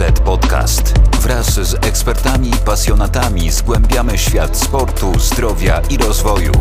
MZ 0.00 0.20
Podcast. 0.20 0.98
Wraz 1.20 1.54
z 1.54 1.74
ekspertami 1.74 2.48
i 2.48 2.64
pasjonatami 2.66 3.50
zgłębiamy 3.50 4.18
świat 4.18 4.56
sportu, 4.56 5.18
zdrowia 5.18 5.82
i 5.90 5.96
rozwoju. 5.96 6.52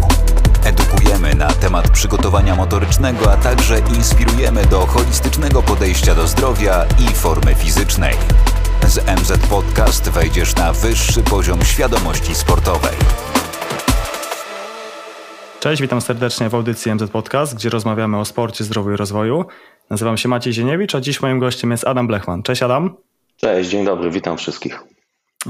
Edukujemy 0.65 1.35
na 1.35 1.47
temat 1.47 1.89
przygotowania 1.89 2.55
motorycznego, 2.55 3.31
a 3.31 3.37
także 3.37 3.79
inspirujemy 3.79 4.65
do 4.65 4.79
holistycznego 4.79 5.61
podejścia 5.61 6.15
do 6.15 6.27
zdrowia 6.27 6.85
i 6.99 7.15
formy 7.15 7.55
fizycznej. 7.55 8.15
Z 8.87 9.19
MZ 9.19 9.47
Podcast 9.49 10.09
wejdziesz 10.09 10.55
na 10.55 10.73
wyższy 10.73 11.23
poziom 11.23 11.61
świadomości 11.61 12.35
sportowej. 12.35 12.95
Cześć, 15.59 15.81
witam 15.81 16.01
serdecznie 16.01 16.49
w 16.49 16.55
audycji 16.55 16.95
MZ 16.95 17.11
Podcast, 17.11 17.55
gdzie 17.55 17.69
rozmawiamy 17.69 18.19
o 18.19 18.25
sporcie, 18.25 18.63
zdrowiu 18.63 18.91
i 18.93 18.95
rozwoju. 18.95 19.45
Nazywam 19.89 20.17
się 20.17 20.29
Maciej 20.29 20.53
Zieniewicz, 20.53 20.95
a 20.95 21.01
dziś 21.01 21.21
moim 21.21 21.39
gościem 21.39 21.71
jest 21.71 21.87
Adam 21.87 22.07
Blechman. 22.07 22.43
Cześć 22.43 22.63
Adam. 22.63 23.08
Cześć, 23.41 23.69
dzień 23.69 23.85
dobry, 23.85 24.11
witam 24.11 24.37
wszystkich. 24.37 24.79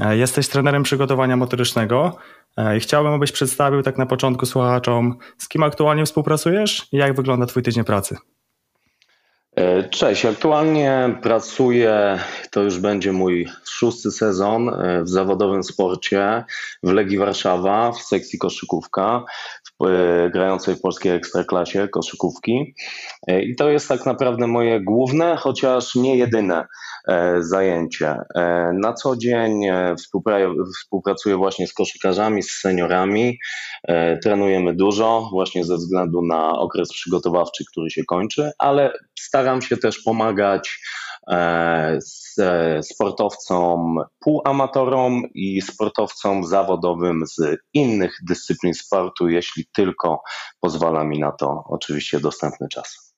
E, 0.00 0.16
jesteś 0.16 0.48
trenerem 0.48 0.82
przygotowania 0.82 1.36
motorycznego 1.36 2.16
e, 2.56 2.76
i 2.76 2.80
chciałbym, 2.80 3.12
abyś 3.12 3.32
przedstawił 3.32 3.82
tak 3.82 3.98
na 3.98 4.06
początku 4.06 4.46
słuchaczom, 4.46 5.18
z 5.38 5.48
kim 5.48 5.62
aktualnie 5.62 6.04
współpracujesz 6.06 6.88
i 6.92 6.96
jak 6.96 7.16
wygląda 7.16 7.46
Twój 7.46 7.62
tydzień 7.62 7.84
pracy. 7.84 8.16
E, 9.56 9.88
cześć, 9.88 10.24
aktualnie 10.24 11.18
pracuję, 11.22 12.18
to 12.50 12.62
już 12.62 12.78
będzie 12.78 13.12
mój 13.12 13.48
szósty 13.64 14.10
sezon 14.10 14.70
w 15.02 15.08
zawodowym 15.08 15.62
sporcie 15.62 16.44
w 16.82 16.90
Legii 16.90 17.18
Warszawa 17.18 17.92
w 17.92 17.98
sekcji 17.98 18.38
koszykówka, 18.38 19.24
w, 19.80 19.84
grającej 20.32 20.74
w 20.74 20.80
polskiej 20.80 21.12
ekstraklasie 21.12 21.88
koszykówki. 21.88 22.74
I 23.28 23.56
to 23.56 23.70
jest 23.70 23.88
tak 23.88 24.06
naprawdę 24.06 24.46
moje 24.46 24.80
główne, 24.80 25.36
chociaż 25.36 25.94
nie 25.94 26.16
jedyne 26.16 26.66
E, 27.08 27.42
zajęcie. 27.42 28.16
E, 28.34 28.72
na 28.74 28.92
co 28.92 29.16
dzień 29.16 29.64
e, 29.64 29.94
współpracuję 30.74 31.36
właśnie 31.36 31.66
z 31.66 31.72
koszykarzami, 31.72 32.42
z 32.42 32.50
seniorami. 32.50 33.38
Trenujemy 34.22 34.76
dużo, 34.76 35.28
właśnie 35.32 35.64
ze 35.64 35.76
względu 35.76 36.22
na 36.22 36.58
okres 36.58 36.92
przygotowawczy, 36.92 37.64
który 37.72 37.90
się 37.90 38.04
kończy, 38.04 38.50
ale 38.58 38.92
staram 39.18 39.62
się 39.62 39.76
też 39.76 39.98
pomagać 39.98 40.80
sportowcom 42.82 43.98
półamatorom 44.20 45.22
i 45.34 45.62
sportowcom 45.62 46.44
zawodowym 46.44 47.22
z 47.26 47.58
innych 47.74 48.16
dyscyplin 48.28 48.74
sportu, 48.74 49.28
jeśli 49.28 49.64
tylko 49.72 50.22
pozwala 50.60 51.04
mi 51.04 51.18
na 51.18 51.32
to 51.32 51.64
oczywiście 51.68 52.20
dostępny 52.20 52.68
czas. 52.68 53.09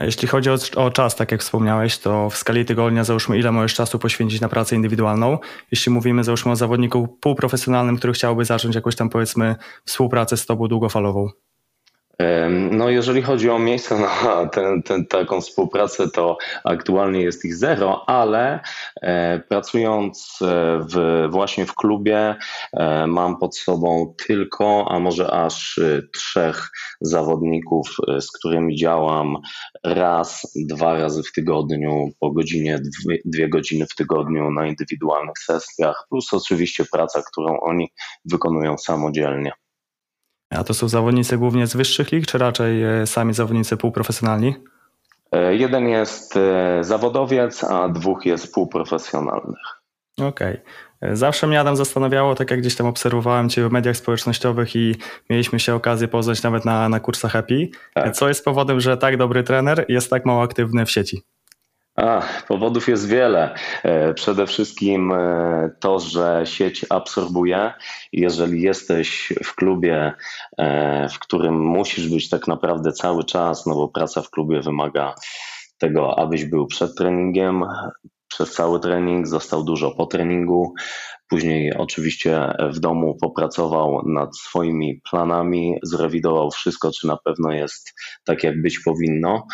Jeśli 0.00 0.28
chodzi 0.28 0.50
o, 0.50 0.56
o, 0.76 0.90
czas, 0.90 1.16
tak 1.16 1.32
jak 1.32 1.40
wspomniałeś, 1.40 1.98
to 1.98 2.30
w 2.30 2.36
skali 2.36 2.64
tygodnia 2.64 3.04
załóżmy 3.04 3.38
ile 3.38 3.52
możesz 3.52 3.74
czasu 3.74 3.98
poświęcić 3.98 4.40
na 4.40 4.48
pracę 4.48 4.76
indywidualną. 4.76 5.38
Jeśli 5.70 5.92
mówimy 5.92 6.24
załóżmy 6.24 6.52
o 6.52 6.56
zawodniku 6.56 7.08
półprofesjonalnym, 7.08 7.96
który 7.96 8.12
chciałby 8.12 8.44
zacząć 8.44 8.74
jakąś 8.74 8.96
tam 8.96 9.10
powiedzmy 9.10 9.56
współpracę 9.84 10.36
z 10.36 10.46
tobą 10.46 10.68
długofalową. 10.68 11.28
No, 12.70 12.90
jeżeli 12.90 13.22
chodzi 13.22 13.50
o 13.50 13.58
miejsce 13.58 13.98
na 13.98 14.46
ten, 14.46 14.82
ten, 14.82 15.06
taką 15.06 15.40
współpracę, 15.40 16.08
to 16.10 16.38
aktualnie 16.64 17.22
jest 17.22 17.44
ich 17.44 17.56
zero, 17.56 18.04
ale 18.06 18.60
e, 19.02 19.40
pracując 19.48 20.38
e, 20.42 20.46
w, 20.92 21.26
właśnie 21.30 21.66
w 21.66 21.74
klubie, 21.74 22.36
e, 22.72 23.06
mam 23.06 23.38
pod 23.38 23.56
sobą 23.56 24.14
tylko, 24.26 24.86
a 24.90 24.98
może 24.98 25.30
aż 25.30 25.80
trzech 26.14 26.70
zawodników, 27.00 27.96
z 28.20 28.32
którymi 28.32 28.76
działam 28.76 29.36
raz, 29.84 30.52
dwa 30.68 30.94
razy 30.94 31.22
w 31.22 31.32
tygodniu, 31.32 32.10
po 32.20 32.30
godzinie, 32.30 32.78
dwie, 32.78 33.18
dwie 33.24 33.48
godziny 33.48 33.86
w 33.86 33.94
tygodniu 33.94 34.50
na 34.50 34.66
indywidualnych 34.66 35.38
sesjach, 35.38 36.06
plus 36.10 36.34
oczywiście 36.34 36.84
praca, 36.92 37.22
którą 37.32 37.60
oni 37.60 37.88
wykonują 38.24 38.78
samodzielnie. 38.78 39.52
A 40.54 40.64
to 40.64 40.74
są 40.74 40.88
zawodnicy 40.88 41.38
głównie 41.38 41.66
z 41.66 41.76
wyższych 41.76 42.12
lig, 42.12 42.26
czy 42.26 42.38
raczej 42.38 42.82
e, 42.82 43.06
sami 43.06 43.34
zawodnicy 43.34 43.76
półprofesjonalni? 43.76 44.54
E, 45.32 45.54
jeden 45.54 45.88
jest 45.88 46.36
e, 46.36 46.78
zawodowiec, 46.84 47.64
a 47.64 47.88
dwóch 47.88 48.26
jest 48.26 48.54
półprofesjonalnych. 48.54 49.82
Okej. 50.20 50.60
Okay. 51.00 51.16
Zawsze 51.16 51.46
mnie 51.46 51.60
Adam 51.60 51.76
zastanawiało, 51.76 52.34
tak 52.34 52.50
jak 52.50 52.60
gdzieś 52.60 52.76
tam 52.76 52.86
obserwowałem 52.86 53.48
Cię 53.48 53.68
w 53.68 53.72
mediach 53.72 53.96
społecznościowych 53.96 54.76
i 54.76 54.96
mieliśmy 55.30 55.60
się 55.60 55.74
okazję 55.74 56.08
poznać 56.08 56.42
nawet 56.42 56.64
na, 56.64 56.88
na 56.88 57.00
kursach 57.00 57.32
Happy. 57.32 57.68
Tak. 57.94 58.14
Co 58.14 58.28
jest 58.28 58.44
powodem, 58.44 58.80
że 58.80 58.96
tak 58.96 59.16
dobry 59.16 59.42
trener 59.42 59.84
jest 59.88 60.10
tak 60.10 60.26
mało 60.26 60.42
aktywny 60.42 60.86
w 60.86 60.90
sieci? 60.90 61.22
Powodów 62.48 62.88
jest 62.88 63.08
wiele. 63.08 63.54
E, 63.82 64.14
przede 64.14 64.46
wszystkim 64.46 65.12
e, 65.12 65.70
to, 65.80 66.00
że 66.00 66.42
sieć 66.44 66.86
absorbuje. 66.90 67.72
Jeżeli 68.12 68.62
jesteś 68.62 69.32
w 69.44 69.54
klubie, 69.54 70.12
e, 70.58 71.08
w 71.08 71.18
którym 71.18 71.60
musisz 71.60 72.08
być 72.08 72.28
tak 72.28 72.48
naprawdę 72.48 72.92
cały 72.92 73.24
czas, 73.24 73.66
no 73.66 73.74
bo 73.74 73.88
praca 73.88 74.22
w 74.22 74.30
klubie 74.30 74.60
wymaga 74.60 75.14
tego, 75.78 76.18
abyś 76.18 76.44
był 76.44 76.66
przed 76.66 76.94
treningiem, 76.96 77.64
przez 78.28 78.52
cały 78.52 78.80
trening, 78.80 79.26
został 79.26 79.64
dużo 79.64 79.90
po 79.90 80.06
treningu. 80.06 80.74
Później 81.34 81.74
oczywiście 81.76 82.52
w 82.72 82.80
domu 82.80 83.16
popracował 83.20 84.02
nad 84.08 84.36
swoimi 84.36 85.00
planami, 85.10 85.74
zrewidował 85.82 86.50
wszystko, 86.50 86.90
czy 86.92 87.06
na 87.06 87.16
pewno 87.16 87.52
jest 87.52 87.94
tak, 88.24 88.44
jak 88.44 88.62
być 88.62 88.78
powinno. 88.78 89.46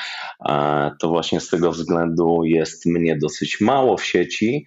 E, 0.48 0.90
to 1.00 1.08
właśnie 1.08 1.40
z 1.40 1.48
tego 1.48 1.72
względu 1.72 2.44
jest 2.44 2.86
mnie 2.86 3.16
dosyć 3.16 3.60
mało 3.60 3.96
w 3.96 4.04
sieci. 4.04 4.64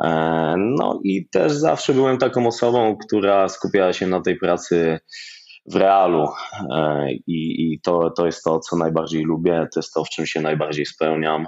E, 0.00 0.54
no 0.58 1.00
i 1.04 1.28
też 1.28 1.52
zawsze 1.52 1.94
byłem 1.94 2.18
taką 2.18 2.46
osobą, 2.46 2.96
która 2.96 3.48
skupiała 3.48 3.92
się 3.92 4.06
na 4.06 4.20
tej 4.20 4.36
pracy 4.36 4.98
w 5.66 5.76
realu 5.76 6.28
e, 6.74 7.12
i, 7.12 7.72
i 7.72 7.80
to, 7.80 8.10
to 8.10 8.26
jest 8.26 8.44
to, 8.44 8.60
co 8.60 8.76
najbardziej 8.76 9.22
lubię, 9.22 9.66
to 9.74 9.80
jest 9.80 9.92
to, 9.92 10.04
w 10.04 10.08
czym 10.08 10.26
się 10.26 10.40
najbardziej 10.40 10.86
spełniam. 10.86 11.46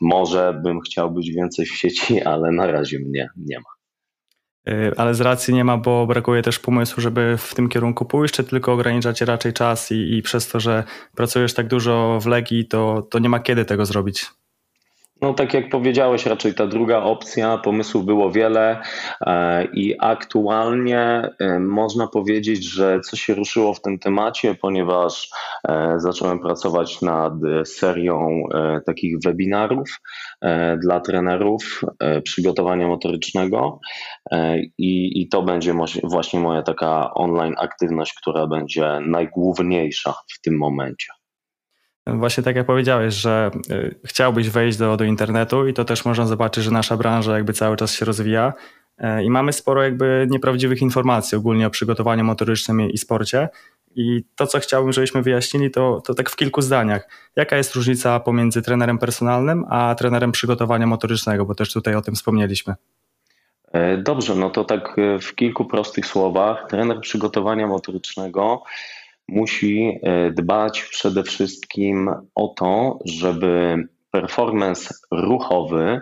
Może 0.00 0.60
bym 0.64 0.80
chciał 0.80 1.10
być 1.10 1.30
więcej 1.30 1.66
w 1.66 1.76
sieci, 1.76 2.22
ale 2.22 2.52
na 2.52 2.66
razie 2.66 2.98
mnie 2.98 3.28
nie 3.36 3.58
ma. 3.58 3.77
Y, 4.68 4.92
ale 4.96 5.14
z 5.14 5.20
racji 5.20 5.54
nie 5.54 5.64
ma, 5.64 5.76
bo 5.76 6.06
brakuje 6.06 6.42
też 6.42 6.58
pomysłu, 6.58 7.00
żeby 7.00 7.36
w 7.38 7.54
tym 7.54 7.68
kierunku 7.68 8.04
pójść, 8.04 8.34
czy 8.34 8.44
tylko 8.44 8.72
ograniczacie 8.72 9.24
raczej 9.24 9.52
czas 9.52 9.92
i, 9.92 10.16
i 10.16 10.22
przez 10.22 10.48
to, 10.48 10.60
że 10.60 10.84
pracujesz 11.16 11.54
tak 11.54 11.68
dużo 11.68 12.18
w 12.20 12.26
Legii, 12.26 12.66
to, 12.66 13.02
to 13.10 13.18
nie 13.18 13.28
ma 13.28 13.40
kiedy 13.40 13.64
tego 13.64 13.86
zrobić? 13.86 14.26
No, 15.20 15.34
tak 15.34 15.54
jak 15.54 15.68
powiedziałeś, 15.68 16.26
raczej 16.26 16.54
ta 16.54 16.66
druga 16.66 16.98
opcja, 16.98 17.58
pomysłów 17.58 18.04
było 18.04 18.30
wiele 18.30 18.80
e, 19.20 19.64
i 19.64 19.94
aktualnie 20.00 21.30
e, 21.38 21.58
można 21.58 22.06
powiedzieć, 22.06 22.64
że 22.64 23.00
coś 23.00 23.20
się 23.20 23.34
ruszyło 23.34 23.74
w 23.74 23.82
tym 23.82 23.98
temacie, 23.98 24.54
ponieważ 24.54 25.30
e, 25.68 25.94
zacząłem 25.96 26.38
pracować 26.38 27.02
nad 27.02 27.32
serią 27.64 28.42
takich 28.86 29.16
webinarów 29.24 30.00
dla 30.82 31.00
trenerów 31.00 31.80
przygotowania 32.24 32.88
motorycznego 32.88 33.80
i, 34.78 35.22
i 35.22 35.28
to 35.28 35.42
będzie 35.42 35.74
właśnie 36.04 36.40
moja 36.40 36.62
taka 36.62 37.14
online 37.14 37.54
aktywność, 37.58 38.14
która 38.14 38.46
będzie 38.46 39.00
najgłówniejsza 39.06 40.12
w 40.12 40.40
tym 40.40 40.58
momencie. 40.58 41.17
Właśnie 42.14 42.42
tak 42.42 42.56
jak 42.56 42.66
powiedziałeś, 42.66 43.14
że 43.14 43.50
y, 43.70 43.94
chciałbyś 44.04 44.50
wejść 44.50 44.78
do, 44.78 44.96
do 44.96 45.04
internetu 45.04 45.68
i 45.68 45.74
to 45.74 45.84
też 45.84 46.04
można 46.04 46.26
zobaczyć, 46.26 46.64
że 46.64 46.70
nasza 46.70 46.96
branża 46.96 47.34
jakby 47.34 47.52
cały 47.52 47.76
czas 47.76 47.92
się 47.92 48.04
rozwija 48.04 48.52
y, 49.00 49.24
i 49.24 49.30
mamy 49.30 49.52
sporo 49.52 49.82
jakby 49.82 50.26
nieprawdziwych 50.30 50.82
informacji 50.82 51.38
ogólnie 51.38 51.66
o 51.66 51.70
przygotowaniu 51.70 52.24
motorycznym 52.24 52.80
i 52.80 52.98
sporcie. 52.98 53.48
I 53.94 54.24
to, 54.36 54.46
co 54.46 54.58
chciałbym, 54.58 54.92
żebyśmy 54.92 55.22
wyjaśnili, 55.22 55.70
to, 55.70 56.02
to 56.06 56.14
tak 56.14 56.30
w 56.30 56.36
kilku 56.36 56.62
zdaniach. 56.62 57.08
Jaka 57.36 57.56
jest 57.56 57.74
różnica 57.74 58.20
pomiędzy 58.20 58.62
trenerem 58.62 58.98
personalnym 58.98 59.64
a 59.68 59.94
trenerem 59.94 60.32
przygotowania 60.32 60.86
motorycznego, 60.86 61.44
bo 61.44 61.54
też 61.54 61.72
tutaj 61.72 61.94
o 61.94 62.02
tym 62.02 62.14
wspomnieliśmy. 62.14 62.74
E, 63.72 63.96
dobrze, 63.96 64.34
no 64.34 64.50
to 64.50 64.64
tak 64.64 64.98
e, 64.98 65.18
w 65.18 65.34
kilku 65.34 65.64
prostych 65.64 66.06
słowach. 66.06 66.66
Trener 66.68 67.00
przygotowania 67.00 67.66
motorycznego 67.66 68.62
musi 69.28 69.98
e, 70.02 70.30
dbać 70.30 70.82
przede 70.82 71.22
wszystkim 71.22 72.10
o 72.34 72.48
to, 72.48 72.98
żeby 73.04 73.76
performance 74.10 74.94
ruchowy 75.10 76.00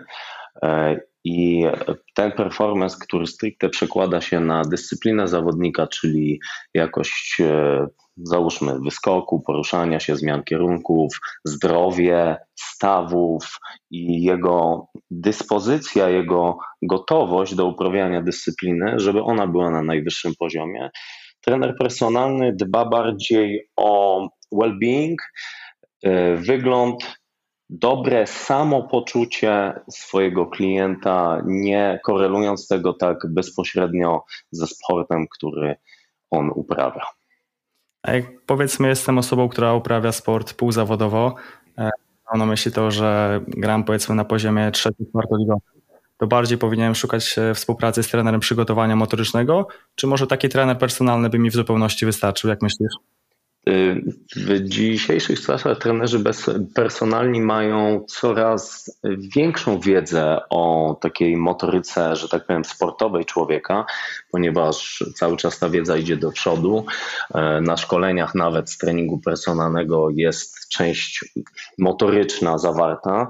e, 0.63 0.99
i 1.23 1.65
ten 2.15 2.31
performance, 2.31 2.97
który 3.01 3.27
stricte 3.27 3.69
przekłada 3.69 4.21
się 4.21 4.39
na 4.39 4.61
dyscyplinę 4.61 5.27
zawodnika, 5.27 5.87
czyli 5.87 6.39
jakość, 6.73 7.37
e, 7.41 7.87
załóżmy, 8.17 8.79
wyskoku, 8.79 9.41
poruszania 9.41 9.99
się, 9.99 10.15
zmian 10.15 10.43
kierunków, 10.43 11.19
zdrowie, 11.45 12.37
stawów 12.55 13.59
i 13.91 14.23
jego 14.23 14.87
dyspozycja, 15.11 16.09
jego 16.09 16.57
gotowość 16.81 17.55
do 17.55 17.65
uprawiania 17.65 18.21
dyscypliny, 18.21 18.93
żeby 18.99 19.23
ona 19.23 19.47
była 19.47 19.71
na 19.71 19.81
najwyższym 19.81 20.33
poziomie, 20.39 20.89
trener 21.47 21.75
personalny 21.77 22.53
dba 22.53 22.85
bardziej 22.85 23.69
o 23.75 24.21
well-being, 24.51 25.15
e, 26.03 26.35
wygląd 26.35 27.17
dobre 27.69 28.27
samopoczucie 28.27 29.73
swojego 29.89 30.45
klienta, 30.45 31.41
nie 31.45 31.99
korelując 32.05 32.67
tego 32.67 32.93
tak 32.93 33.17
bezpośrednio 33.29 34.23
ze 34.51 34.67
sportem, 34.67 35.27
który 35.27 35.75
on 36.31 36.51
uprawia. 36.55 37.05
A 38.03 38.13
jak 38.13 38.25
powiedzmy, 38.45 38.87
jestem 38.87 39.17
osobą, 39.17 39.49
która 39.49 39.73
uprawia 39.73 40.11
sport 40.11 40.53
półzawodowo, 40.53 41.35
e, 41.77 41.89
mam 42.33 42.47
myśli 42.47 42.71
to, 42.71 42.91
że 42.91 43.41
gram 43.47 43.83
powiedzmy 43.83 44.15
na 44.15 44.25
poziomie 44.25 44.71
trzecim, 44.71 45.05
czwartoligowym, 45.09 45.76
to 46.17 46.27
bardziej 46.27 46.57
powinienem 46.57 46.95
szukać 46.95 47.35
współpracy 47.55 48.03
z 48.03 48.07
trenerem 48.07 48.39
przygotowania 48.39 48.95
motorycznego, 48.95 49.67
czy 49.95 50.07
może 50.07 50.27
taki 50.27 50.49
trener 50.49 50.77
personalny 50.77 51.29
by 51.29 51.39
mi 51.39 51.49
w 51.49 51.53
zupełności 51.53 52.05
wystarczył, 52.05 52.49
jak 52.49 52.61
myślisz? 52.61 53.16
W 54.35 54.59
dzisiejszych 54.63 55.41
czasach 55.41 55.79
trenerzy 55.79 56.23
personalni 56.75 57.41
mają 57.41 58.05
coraz 58.07 58.91
większą 59.35 59.79
wiedzę 59.79 60.39
o 60.49 60.97
takiej 61.01 61.37
motoryce, 61.37 62.15
że 62.15 62.29
tak 62.29 62.45
powiem, 62.45 62.65
sportowej 62.65 63.25
człowieka, 63.25 63.85
ponieważ 64.31 65.03
cały 65.15 65.37
czas 65.37 65.59
ta 65.59 65.69
wiedza 65.69 65.97
idzie 65.97 66.17
do 66.17 66.31
przodu. 66.31 66.85
E, 67.33 67.61
na 67.61 67.77
szkoleniach, 67.77 68.35
nawet 68.35 68.69
z 68.69 68.77
treningu 68.77 69.19
personalnego, 69.19 70.09
jest 70.09 70.69
część 70.69 71.25
motoryczna 71.77 72.57
zawarta. 72.57 73.27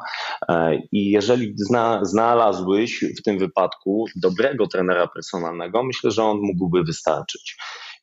E, 0.49 0.75
I 0.91 1.09
jeżeli 1.09 1.53
zna, 1.55 2.05
znalazłbyś 2.05 3.05
w 3.19 3.21
tym 3.23 3.39
wypadku 3.39 4.05
dobrego 4.15 4.67
trenera 4.67 5.07
personalnego, 5.07 5.83
myślę, 5.83 6.11
że 6.11 6.23
on 6.23 6.37
mógłby 6.37 6.83
wystarczyć. 6.83 7.57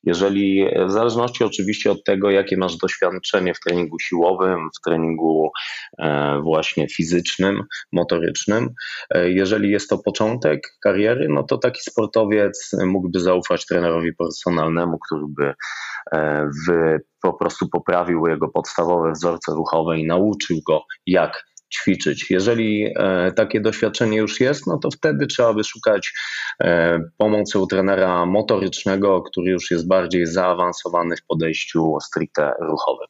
Jeżeli, 0.07 0.67
w 0.87 0.91
zależności 0.91 1.45
oczywiście 1.45 1.91
od 1.91 2.05
tego, 2.05 2.31
jakie 2.31 2.57
masz 2.57 2.77
doświadczenie 2.77 3.55
w 3.55 3.61
treningu 3.61 3.99
siłowym, 3.99 4.69
w 4.79 4.81
treningu 4.85 5.51
e, 5.99 6.41
właśnie 6.43 6.89
fizycznym, 6.89 7.63
motorycznym, 7.93 8.71
e, 9.11 9.31
jeżeli 9.31 9.71
jest 9.71 9.91
to 9.91 9.99
początek 9.99 10.61
kariery, 10.83 11.27
no 11.31 11.43
to 11.43 11.59
taki 11.59 11.81
sportowiec 11.81 12.71
mógłby 12.87 13.21
zaufać 13.21 13.67
trenerowi 13.67 14.15
personalnemu, 14.15 14.99
który 14.99 15.25
by 15.29 15.55
e, 16.13 16.51
w, 16.69 16.99
po 17.23 17.33
prostu 17.33 17.69
poprawił 17.69 18.27
jego 18.27 18.49
podstawowe 18.49 19.13
wzorce 19.13 19.53
ruchowe 19.53 19.99
i 19.99 20.07
nauczył 20.07 20.59
go, 20.67 20.83
jak 21.07 21.45
ćwiczyć. 21.75 22.31
Jeżeli 22.31 22.95
e, 22.97 23.33
takie 23.33 23.61
doświadczenie 23.61 24.19
już 24.19 24.41
jest, 24.41 24.67
no 24.67 24.79
to 24.79 24.91
wtedy 24.91 25.27
trzeba 25.27 25.55
by 25.55 25.65
szukać 25.65 26.13
e, 26.61 27.01
pomocy 27.19 27.59
u 27.59 27.67
trenera 27.67 28.27
motorycznego, 28.27 29.23
który 29.23 29.51
już 29.51 29.71
jest 29.71 29.89
bardziej 29.89 30.27
zaawansowany 30.27 31.17
w 31.17 31.27
podejściu 31.27 31.97
stricte 32.01 32.53
ruchowym. 32.61 33.07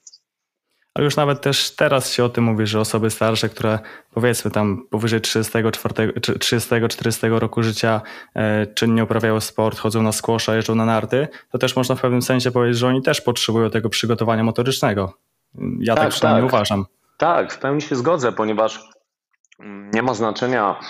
Ale 0.95 1.05
już 1.05 1.17
nawet 1.17 1.41
też 1.41 1.71
teraz 1.71 2.13
się 2.13 2.25
o 2.25 2.29
tym 2.29 2.45
mówi, 2.45 2.67
że 2.67 2.81
osoby 2.81 3.11
starsze, 3.11 3.49
które 3.49 3.79
powiedzmy 4.11 4.51
tam 4.51 4.87
powyżej 4.91 5.21
30-40 5.21 7.39
roku 7.39 7.63
życia 7.63 8.01
e, 8.35 8.67
czynnie 8.67 9.05
uprawiają 9.05 9.41
sport, 9.41 9.79
chodzą 9.79 10.03
na 10.03 10.13
skłosza, 10.13 10.57
jeżdżą 10.57 10.75
na 10.75 10.85
narty, 10.85 11.29
to 11.53 11.59
też 11.59 11.77
można 11.77 11.95
w 11.95 12.01
pewnym 12.01 12.23
sensie 12.23 12.51
powiedzieć, 12.51 12.79
że 12.79 12.89
oni 12.89 13.03
też 13.03 13.21
potrzebują 13.21 13.71
tego 13.71 13.89
przygotowania 13.89 14.45
motorycznego. 14.45 15.13
Ja 15.81 15.95
tak, 15.95 16.05
tak 16.05 16.13
przynajmniej 16.13 16.45
tak. 16.45 16.55
uważam. 16.55 16.85
Tak, 17.19 17.53
w 17.53 17.59
pełni 17.59 17.83
się 17.83 17.97
zgodzę, 17.97 18.33
ponieważ 18.33 18.81
mm, 19.61 19.91
nie 19.95 20.03
ma 20.03 20.15
znaczenia 20.15 20.81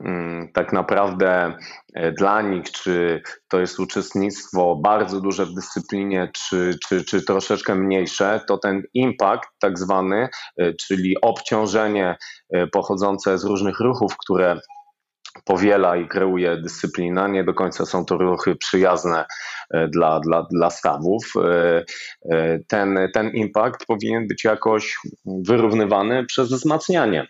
mm, 0.00 0.52
tak 0.52 0.72
naprawdę 0.72 1.56
e, 1.94 2.12
dla 2.12 2.42
nich, 2.42 2.70
czy 2.70 3.22
to 3.48 3.60
jest 3.60 3.80
uczestnictwo 3.80 4.76
bardzo 4.76 5.20
duże 5.20 5.46
w 5.46 5.54
dyscyplinie, 5.54 6.30
czy, 6.34 6.78
czy, 6.88 7.04
czy 7.04 7.22
troszeczkę 7.22 7.74
mniejsze, 7.74 8.40
to 8.48 8.58
ten 8.58 8.82
impact 8.94 9.50
tak 9.60 9.78
zwany, 9.78 10.28
e, 10.58 10.74
czyli 10.74 11.20
obciążenie 11.20 12.16
e, 12.50 12.66
pochodzące 12.66 13.38
z 13.38 13.44
różnych 13.44 13.80
ruchów, 13.80 14.16
które 14.16 14.60
powiela 15.44 15.96
i 15.96 16.08
kreuje 16.08 16.56
dyscyplina. 16.56 17.28
Nie 17.28 17.44
do 17.44 17.54
końca 17.54 17.86
są 17.86 18.04
to 18.04 18.18
ruchy 18.18 18.56
przyjazne 18.56 19.24
e, 19.70 19.88
dla, 19.88 20.20
dla, 20.20 20.46
dla 20.50 20.70
stawów. 20.70 21.32
E, 21.36 21.84
e, 22.30 22.58
ten, 22.68 22.98
ten 23.14 23.30
impact 23.30 23.86
powinien 23.86 24.26
być 24.28 24.44
jakoś 24.44 24.96
wyrównywany 25.46 26.26
przez 26.26 26.48
wzmacnianie. 26.48 27.26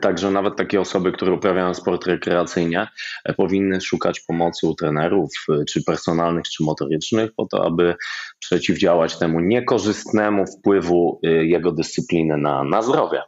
Także 0.00 0.30
nawet 0.30 0.56
takie 0.56 0.80
osoby, 0.80 1.12
które 1.12 1.32
uprawiają 1.32 1.74
sport 1.74 2.06
rekreacyjnie, 2.06 2.88
powinny 3.36 3.80
szukać 3.80 4.20
pomocy 4.20 4.66
u 4.66 4.74
trenerów, 4.74 5.30
czy 5.68 5.84
personalnych, 5.84 6.44
czy 6.44 6.62
motorycznych, 6.62 7.30
po 7.36 7.46
to, 7.46 7.66
aby 7.66 7.94
przeciwdziałać 8.38 9.18
temu 9.18 9.40
niekorzystnemu 9.40 10.44
wpływu 10.46 11.20
jego 11.22 11.72
dyscypliny 11.72 12.36
na, 12.36 12.64
na 12.64 12.82
zdrowie. 12.82 13.22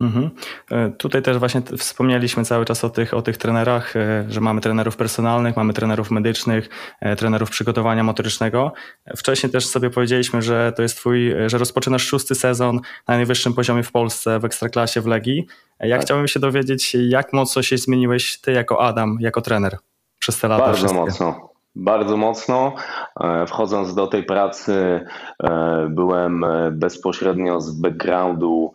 Mhm. 0.00 0.30
E, 0.70 0.90
tutaj 0.90 1.22
też 1.22 1.38
właśnie 1.38 1.62
wspomnieliśmy 1.78 2.44
cały 2.44 2.64
czas 2.64 2.84
o 2.84 2.90
tych, 2.90 3.14
o 3.14 3.22
tych 3.22 3.36
trenerach, 3.36 3.96
e, 3.96 4.24
że 4.28 4.40
mamy 4.40 4.60
trenerów 4.60 4.96
personalnych, 4.96 5.56
mamy 5.56 5.72
trenerów 5.72 6.10
medycznych, 6.10 6.68
e, 7.00 7.16
trenerów 7.16 7.50
przygotowania 7.50 8.04
motorycznego. 8.04 8.72
Wcześniej 9.16 9.52
też 9.52 9.66
sobie 9.66 9.90
powiedzieliśmy, 9.90 10.42
że 10.42 10.72
to 10.76 10.82
jest 10.82 10.96
twój, 10.96 11.34
że 11.46 11.58
rozpoczynasz 11.58 12.06
szósty 12.06 12.34
sezon 12.34 12.80
na 13.08 13.16
najwyższym 13.16 13.54
poziomie 13.54 13.82
w 13.82 13.92
Polsce, 13.92 14.38
w 14.38 14.44
Ekstraklasie, 14.44 15.00
w 15.00 15.06
Legii. 15.06 15.46
Ja 15.80 15.96
tak. 15.96 16.06
chciałbym 16.06 16.28
się 16.28 16.40
dowiedzieć, 16.40 16.96
jak 17.08 17.32
mocno 17.32 17.62
się 17.62 17.78
zmieniłeś 17.78 18.40
ty 18.40 18.52
jako 18.52 18.80
Adam, 18.80 19.18
jako 19.20 19.40
trener 19.40 19.78
przez 20.18 20.40
te 20.40 20.48
lata 20.48 20.64
Bardzo 20.64 20.78
wszystkie. 20.78 21.00
mocno 21.00 21.50
bardzo 21.74 22.16
mocno. 22.16 22.74
E, 23.20 23.46
wchodząc 23.46 23.94
do 23.94 24.06
tej 24.06 24.22
pracy, 24.22 25.04
e, 25.42 25.86
byłem 25.90 26.44
e, 26.44 26.70
bezpośrednio 26.70 27.60
z 27.60 27.80
backgroundu, 27.80 28.72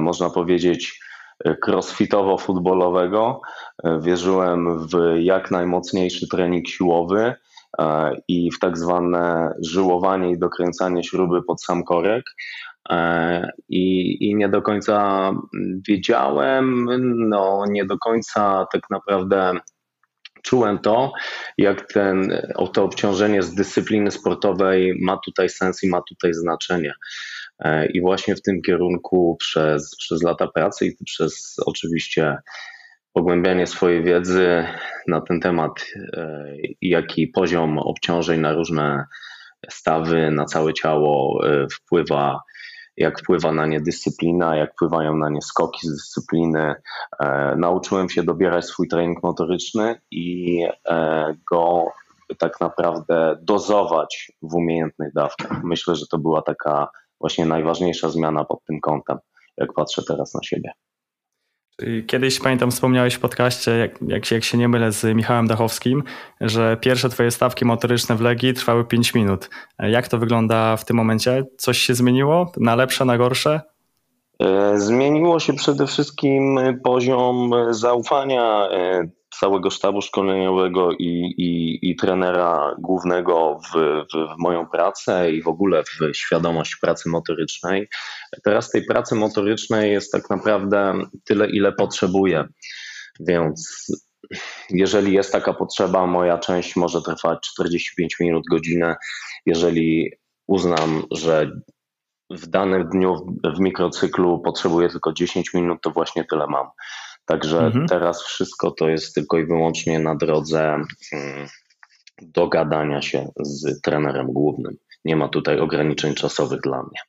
można 0.00 0.30
powiedzieć, 0.30 1.00
crossfitowo-futbolowego. 1.66 3.40
Wierzyłem 4.00 4.86
w 4.88 4.92
jak 5.18 5.50
najmocniejszy 5.50 6.28
trening 6.28 6.68
siłowy 6.68 7.34
i 8.28 8.50
w 8.50 8.58
tak 8.58 8.78
zwane 8.78 9.54
żyłowanie 9.62 10.30
i 10.30 10.38
dokręcanie 10.38 11.04
śruby 11.04 11.42
pod 11.42 11.62
sam 11.62 11.84
korek. 11.84 12.24
I, 13.68 14.16
I 14.28 14.34
nie 14.34 14.48
do 14.48 14.62
końca 14.62 15.30
wiedziałem, 15.88 16.86
no 17.28 17.64
nie 17.68 17.84
do 17.84 17.98
końca 17.98 18.66
tak 18.72 18.82
naprawdę 18.90 19.52
czułem 20.42 20.78
to, 20.78 21.12
jak 21.58 21.92
ten, 21.92 22.42
to 22.72 22.84
obciążenie 22.84 23.42
z 23.42 23.54
dyscypliny 23.54 24.10
sportowej 24.10 24.94
ma 25.02 25.18
tutaj 25.24 25.48
sens 25.48 25.82
i 25.82 25.88
ma 25.88 26.02
tutaj 26.08 26.34
znaczenie. 26.34 26.92
E, 27.58 27.86
I 27.86 28.00
właśnie 28.00 28.36
w 28.36 28.42
tym 28.42 28.62
kierunku 28.62 29.36
przez, 29.40 29.96
przez 29.96 30.22
lata 30.22 30.48
pracy 30.48 30.86
i 30.86 31.04
przez 31.04 31.56
oczywiście 31.66 32.36
pogłębianie 33.12 33.66
swojej 33.66 34.04
wiedzy 34.04 34.64
na 35.08 35.20
ten 35.20 35.40
temat, 35.40 35.86
e, 36.12 36.44
jaki 36.82 37.28
poziom 37.28 37.78
obciążeń 37.78 38.40
na 38.40 38.52
różne 38.52 39.04
stawy, 39.70 40.30
na 40.30 40.44
całe 40.44 40.72
ciało 40.72 41.40
e, 41.46 41.66
wpływa 41.72 42.40
jak 42.96 43.20
wpływa 43.20 43.52
na 43.52 43.66
nie 43.66 43.80
dyscyplina, 43.80 44.56
jak 44.56 44.72
wpływają 44.72 45.16
na 45.16 45.30
nie 45.30 45.42
skoki 45.42 45.86
z 45.86 45.90
dyscypliny. 45.90 46.74
E, 47.20 47.56
nauczyłem 47.56 48.08
się 48.08 48.22
dobierać 48.22 48.64
swój 48.64 48.88
trening 48.88 49.22
motoryczny 49.22 50.00
i 50.10 50.58
e, 50.88 51.34
go 51.50 51.84
tak 52.38 52.60
naprawdę 52.60 53.36
dozować 53.42 54.32
w 54.42 54.54
umiejętnych 54.54 55.12
dawkach. 55.14 55.64
Myślę, 55.64 55.96
że 55.96 56.06
to 56.06 56.18
była 56.18 56.42
taka 56.42 56.88
właśnie 57.20 57.46
najważniejsza 57.46 58.08
zmiana 58.08 58.44
pod 58.44 58.64
tym 58.64 58.80
kątem, 58.80 59.18
jak 59.56 59.72
patrzę 59.72 60.02
teraz 60.08 60.34
na 60.34 60.42
siebie. 60.42 60.72
Kiedyś 62.06 62.40
pamiętam, 62.40 62.70
wspomniałeś 62.70 63.14
w 63.14 63.20
podcaście, 63.20 63.70
jak, 63.70 63.98
jak, 64.06 64.30
jak 64.30 64.44
się 64.44 64.58
nie 64.58 64.68
mylę, 64.68 64.92
z 64.92 65.16
Michałem 65.16 65.46
Dachowskim, 65.46 66.02
że 66.40 66.76
pierwsze 66.80 67.08
twoje 67.08 67.30
stawki 67.30 67.64
motoryczne 67.64 68.16
w 68.16 68.20
Legii 68.20 68.54
trwały 68.54 68.84
5 68.84 69.14
minut. 69.14 69.50
Jak 69.78 70.08
to 70.08 70.18
wygląda 70.18 70.76
w 70.76 70.84
tym 70.84 70.96
momencie? 70.96 71.44
Coś 71.58 71.78
się 71.78 71.94
zmieniło? 71.94 72.52
Na 72.56 72.74
lepsze, 72.76 73.04
na 73.04 73.18
gorsze? 73.18 73.60
E, 74.40 74.78
zmieniło 74.78 75.40
się 75.40 75.52
przede 75.52 75.86
wszystkim 75.86 76.58
poziom 76.84 77.50
zaufania 77.70 78.68
e, 78.70 79.08
całego 79.40 79.70
sztabu 79.70 80.02
szkoleniowego 80.02 80.92
i, 80.92 81.34
i, 81.38 81.78
i 81.90 81.96
trenera 81.96 82.76
głównego 82.78 83.58
w, 83.58 83.72
w, 83.72 84.12
w, 84.12 84.38
moją 84.38 84.66
pracę 84.66 85.32
i 85.32 85.42
w 85.42 85.48
ogóle 85.48 85.82
w 85.84 86.16
świadomość 86.16 86.76
pracy 86.76 87.08
motorycznej. 87.08 87.88
Teraz 88.44 88.70
tej 88.70 88.84
pracy 88.84 89.14
motorycznej 89.14 89.92
jest 89.92 90.12
tak 90.12 90.30
naprawdę 90.30 90.94
tyle, 91.24 91.50
ile 91.50 91.72
potrzebuję. 91.72 92.44
Więc 93.20 93.86
jeżeli 94.70 95.12
jest 95.12 95.32
taka 95.32 95.54
potrzeba, 95.54 96.06
moja 96.06 96.38
część 96.38 96.76
może 96.76 97.02
trwać 97.02 97.38
45 97.52 98.16
minut, 98.20 98.44
godzinę. 98.50 98.96
Jeżeli 99.46 100.10
uznam, 100.46 101.02
że 101.10 101.50
w 102.30 102.46
danym 102.46 102.88
dniu 102.88 103.36
w 103.56 103.60
mikrocyklu 103.60 104.38
potrzebuję 104.38 104.88
tylko 104.88 105.12
10 105.12 105.54
minut, 105.54 105.78
to 105.82 105.90
właśnie 105.90 106.24
tyle 106.24 106.46
mam. 106.46 106.66
Także 107.24 107.58
mhm. 107.58 107.86
teraz 107.86 108.22
wszystko 108.22 108.70
to 108.70 108.88
jest 108.88 109.14
tylko 109.14 109.38
i 109.38 109.46
wyłącznie 109.46 109.98
na 109.98 110.14
drodze 110.14 110.74
mm, 111.12 111.48
dogadania 112.22 113.02
się 113.02 113.28
z 113.40 113.80
trenerem 113.80 114.26
głównym. 114.26 114.76
Nie 115.04 115.16
ma 115.16 115.28
tutaj 115.28 115.58
ograniczeń 115.58 116.14
czasowych 116.14 116.60
dla 116.60 116.82
mnie. 116.82 117.00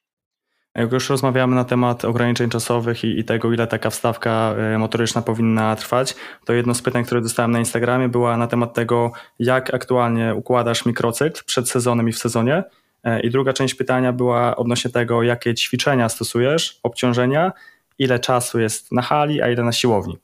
Jak 0.75 0.92
już 0.92 1.10
rozmawiamy 1.10 1.56
na 1.56 1.63
temat 1.63 2.06
ograniczeń 2.06 2.50
czasowych 2.50 3.04
i, 3.04 3.20
i, 3.20 3.24
tego, 3.24 3.54
ile 3.54 3.68
taka 3.68 3.90
wstawka 3.90 4.56
e, 4.58 4.78
motoryczna 4.78 5.22
powinna 5.22 5.75
trwać, 5.75 6.16
to 6.46 6.54
jedno 6.54 6.74
z 6.74 6.82
pytań, 6.82 7.06
które 7.06 7.22
dostałem 7.22 7.51
na 7.51 7.60
Instagramie, 7.60 8.10
była 8.10 8.38
na 8.38 8.48
temat 8.48 8.74
tego, 8.74 9.12
jak 9.40 9.74
aktualnie 9.74 10.36
układasz 10.36 10.86
mikrocykl 10.86 11.42
przed 11.46 11.70
sezonem 11.70 12.10
i 12.10 12.12
w 12.12 12.18
sezonie. 12.18 12.63
E, 13.03 13.20
I 13.20 13.29
druga 13.29 13.53
część 13.53 13.75
pytania 13.75 14.13
była 14.13 14.55
odnośnie 14.55 14.91
tego, 14.91 15.24
jakie 15.24 15.55
ćwiczenia 15.55 16.10
stosujesz, 16.10 16.79
obciążenia, 16.84 17.51
ile 18.00 18.20
czasu 18.20 18.60
jest 18.60 18.91
na 18.91 19.01
hali, 19.01 19.41
a 19.41 19.50
ile 19.50 19.63
na 19.63 19.72
siłowni. 19.72 20.17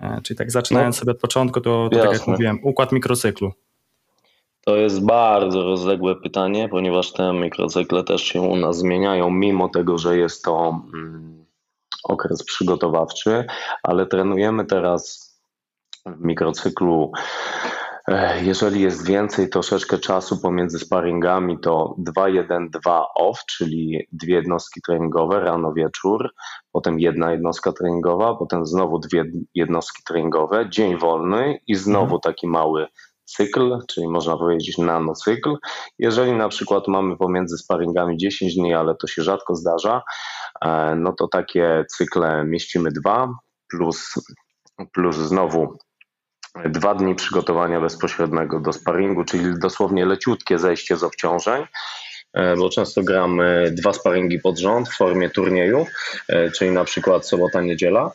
E, 0.00 0.20
czyli 0.22 0.38
tak 0.38 0.50
zaczynając 0.50 0.96
no, 0.96 1.00
sobie 1.00 1.12
od 1.12 1.18
początku, 1.18 1.60
to, 1.60 1.88
to 1.92 1.98
tak 1.98 2.12
jak 2.12 2.26
mówiłem, 2.26 2.58
układ 2.62 2.92
mikrocyklu. 2.92 3.52
To 4.66 4.76
jest 4.76 5.04
bardzo 5.04 5.62
rozległe 5.62 6.16
pytanie, 6.16 6.68
ponieważ 6.68 7.12
te 7.12 7.32
mikrocykle 7.32 8.04
też 8.04 8.22
się 8.22 8.40
u 8.40 8.56
nas 8.56 8.78
zmieniają, 8.78 9.30
mimo 9.30 9.68
tego, 9.68 9.98
że 9.98 10.18
jest 10.18 10.44
to 10.44 10.80
mm, 10.94 11.46
okres 12.04 12.44
przygotowawczy, 12.44 13.44
ale 13.82 14.06
trenujemy 14.06 14.64
teraz 14.64 15.26
w 16.06 16.24
mikrocyklu. 16.24 17.12
Jeżeli 18.42 18.80
jest 18.80 19.06
więcej 19.06 19.48
troszeczkę 19.48 19.98
czasu 19.98 20.40
pomiędzy 20.40 20.78
sparingami, 20.78 21.60
to 21.60 21.96
2-1-2 22.16 23.04
off, 23.14 23.38
czyli 23.50 24.08
dwie 24.12 24.34
jednostki 24.34 24.80
treningowe, 24.86 25.40
rano, 25.40 25.72
wieczór, 25.72 26.30
potem 26.72 27.00
jedna 27.00 27.32
jednostka 27.32 27.72
treningowa, 27.72 28.34
potem 28.34 28.66
znowu 28.66 28.98
dwie 28.98 29.24
jednostki 29.54 30.02
treningowe, 30.06 30.70
dzień 30.70 30.98
wolny 30.98 31.58
i 31.66 31.74
znowu 31.74 32.04
mhm. 32.04 32.20
taki 32.20 32.48
mały 32.48 32.86
cykl, 33.24 33.78
czyli 33.88 34.08
można 34.08 34.36
powiedzieć 34.36 34.78
nanocykl. 34.78 35.56
Jeżeli 35.98 36.32
na 36.32 36.48
przykład 36.48 36.88
mamy 36.88 37.16
pomiędzy 37.16 37.58
sparingami 37.58 38.16
10 38.16 38.54
dni, 38.54 38.74
ale 38.74 38.94
to 38.94 39.06
się 39.06 39.22
rzadko 39.22 39.54
zdarza, 39.54 40.02
e, 40.64 40.94
no 40.94 41.12
to 41.12 41.28
takie 41.28 41.84
cykle 41.96 42.44
mieścimy 42.44 42.90
dwa 42.92 43.28
plus, 43.70 44.14
plus 44.92 45.16
znowu 45.16 45.78
dwa 46.64 46.94
dni 46.94 47.14
przygotowania 47.14 47.80
bezpośredniego 47.80 48.60
do 48.60 48.72
sparingu, 48.72 49.24
czyli 49.24 49.58
dosłownie 49.58 50.06
leciutkie 50.06 50.58
zejście 50.58 50.96
z 50.96 51.02
obciążeń 51.02 51.64
e, 52.34 52.56
bo 52.56 52.70
często 52.70 53.02
gramy 53.02 53.70
dwa 53.72 53.92
sparingi 53.92 54.38
pod 54.38 54.58
rząd 54.58 54.88
w 54.88 54.96
formie 54.96 55.30
turnieju, 55.30 55.86
e, 56.28 56.50
czyli 56.50 56.70
na 56.70 56.84
przykład 56.84 57.26
sobota, 57.26 57.60
niedziela. 57.60 58.12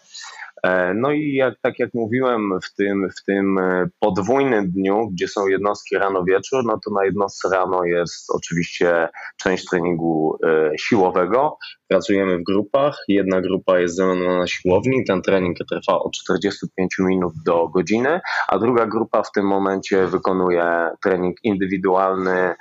E, 0.64 0.94
no 0.94 1.12
i 1.12 1.34
jak, 1.34 1.54
tak 1.62 1.80
jak 1.80 1.94
mówiłem, 1.94 2.60
w 2.64 2.76
tym, 2.76 3.10
w 3.20 3.24
tym 3.26 3.58
e, 3.58 3.88
podwójnym 4.00 4.72
dniu, 4.72 5.10
gdzie 5.14 5.28
są 5.28 5.48
jednostki 5.48 5.96
rano-wieczór, 5.96 6.66
no 6.66 6.80
to 6.86 6.92
na 6.92 7.06
jednostce 7.06 7.50
rano 7.50 7.84
jest 7.84 8.32
oczywiście 8.36 9.08
część 9.38 9.66
treningu 9.66 10.38
e, 10.44 10.72
siłowego. 10.78 11.58
Pracujemy 11.88 12.38
w 12.38 12.44
grupach. 12.44 12.98
Jedna 13.08 13.42
grupa 13.42 13.80
jest 13.80 13.96
ze 13.96 14.06
mną 14.06 14.38
na 14.38 14.48
siłowni. 14.48 15.06
Ten 15.06 15.22
trening 15.22 15.58
trwa 15.58 16.00
od 16.00 16.12
45 16.12 16.96
minut 17.00 17.34
do 17.46 17.68
godziny, 17.68 18.20
a 18.48 18.60
druga 18.60 18.86
grupa 18.86 19.24
w 19.24 19.32
tym 19.32 19.46
momencie 19.46 20.08
wykonuje 20.08 20.90
trening 21.04 21.38
indywidualny 21.44 22.56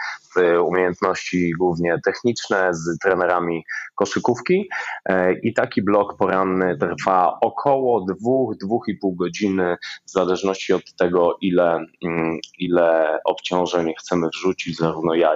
umiejętności 0.62 1.52
głównie 1.58 1.96
techniczne 2.04 2.68
z 2.74 2.98
trenerami 2.98 3.64
koszykówki. 3.94 4.68
E, 5.08 5.32
i 5.32 5.54
taki 5.54 5.82
blok 5.82 6.16
poranny 6.16 6.78
trwa 6.78 7.38
około 7.40 8.06
2-2,5 8.06 9.14
godziny 9.16 9.76
w 10.06 10.10
zależności 10.10 10.72
od 10.72 10.94
tego 10.98 11.36
ile, 11.40 11.84
mm, 12.04 12.38
ile 12.58 13.18
obciążeń 13.24 13.92
chcemy 13.98 14.28
wrzucić 14.28 14.76
zarówno 14.76 15.14
ja 15.14 15.30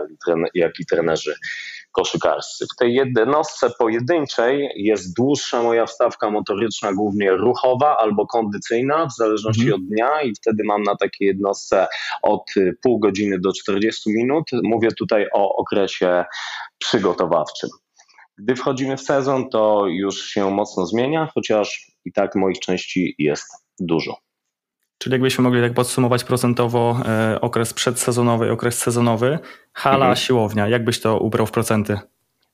jak 0.55 0.81
i 0.81 0.87
trenerzy 0.87 1.35
koszykarscy. 1.95 2.67
W 2.75 2.77
tej 2.77 2.95
jednostce 2.95 3.71
pojedynczej 3.79 4.69
jest 4.77 5.17
dłuższa 5.17 5.63
moja 5.63 5.87
wstawka 5.87 6.31
motoryczna, 6.31 6.93
głównie 6.93 7.31
ruchowa 7.31 7.97
albo 7.97 8.27
kondycyjna, 8.27 9.07
w 9.07 9.17
zależności 9.17 9.63
mhm. 9.63 9.81
od 9.81 9.89
dnia 9.89 10.23
i 10.23 10.35
wtedy 10.35 10.63
mam 10.65 10.83
na 10.83 10.97
takiej 10.97 11.29
jednostce 11.29 11.87
od 12.23 12.45
pół 12.83 12.99
godziny 12.99 13.39
do 13.41 13.53
40 13.53 14.11
minut. 14.11 14.45
Mówię 14.65 14.89
tutaj 14.99 15.27
o 15.35 15.57
okresie 15.57 16.25
przygotowawczym. 16.79 17.71
Gdy 18.39 18.57
wchodzimy 18.57 18.97
w 18.97 19.01
sezon, 19.01 19.49
to 19.49 19.87
już 19.87 20.23
się 20.23 20.51
mocno 20.51 20.87
zmienia, 20.87 21.29
chociaż 21.35 21.91
i 22.05 22.13
tak 22.13 22.35
moich 22.35 22.59
części 22.59 23.15
jest 23.19 23.47
dużo. 23.81 24.24
Czyli 24.99 25.15
jakbyśmy 25.15 25.45
mogli 25.45 25.61
tak 25.61 25.75
podsumować 25.75 26.25
procentowo 26.25 27.01
e, 27.07 27.41
okres 27.41 27.75
przedsezonowy 27.75 28.47
i 28.47 28.51
okres 28.51 28.79
sezonowy, 28.79 29.39
hala, 29.73 30.07
mhm. 30.07 30.17
siłownia, 30.17 30.69
jak 30.69 30.85
byś 30.85 31.01
to 31.01 31.19
ubrał 31.19 31.47
w 31.47 31.51
procenty? 31.51 31.99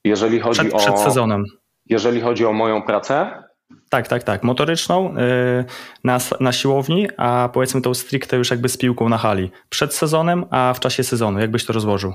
Jeżeli 0.05 0.41
chodzi 0.41 0.61
przed, 0.61 0.75
o... 0.75 0.79
Przed 0.79 0.99
sezonem. 0.99 1.45
Jeżeli 1.87 2.21
chodzi 2.21 2.47
o 2.47 2.53
moją 2.53 2.83
pracę? 2.83 3.43
Tak, 3.91 4.09
tak, 4.09 4.23
tak. 4.23 4.43
Motoryczną 4.43 5.15
e, 5.17 5.65
na, 6.05 6.19
na 6.41 6.53
siłowni, 6.53 7.09
a 7.17 7.49
powiedzmy 7.53 7.81
tą 7.81 7.95
stricte 7.95 8.37
już 8.37 8.51
jakby 8.51 8.69
z 8.69 8.77
piłką 8.77 9.09
na 9.09 9.19
hali. 9.19 9.51
Przed 9.69 9.95
sezonem, 9.95 10.45
a 10.51 10.73
w 10.75 10.81
czasie 10.81 11.05
sezonu. 11.05 11.41
Jak 11.41 11.51
byś 11.51 11.65
to 11.65 11.73
rozłożył? 11.73 12.15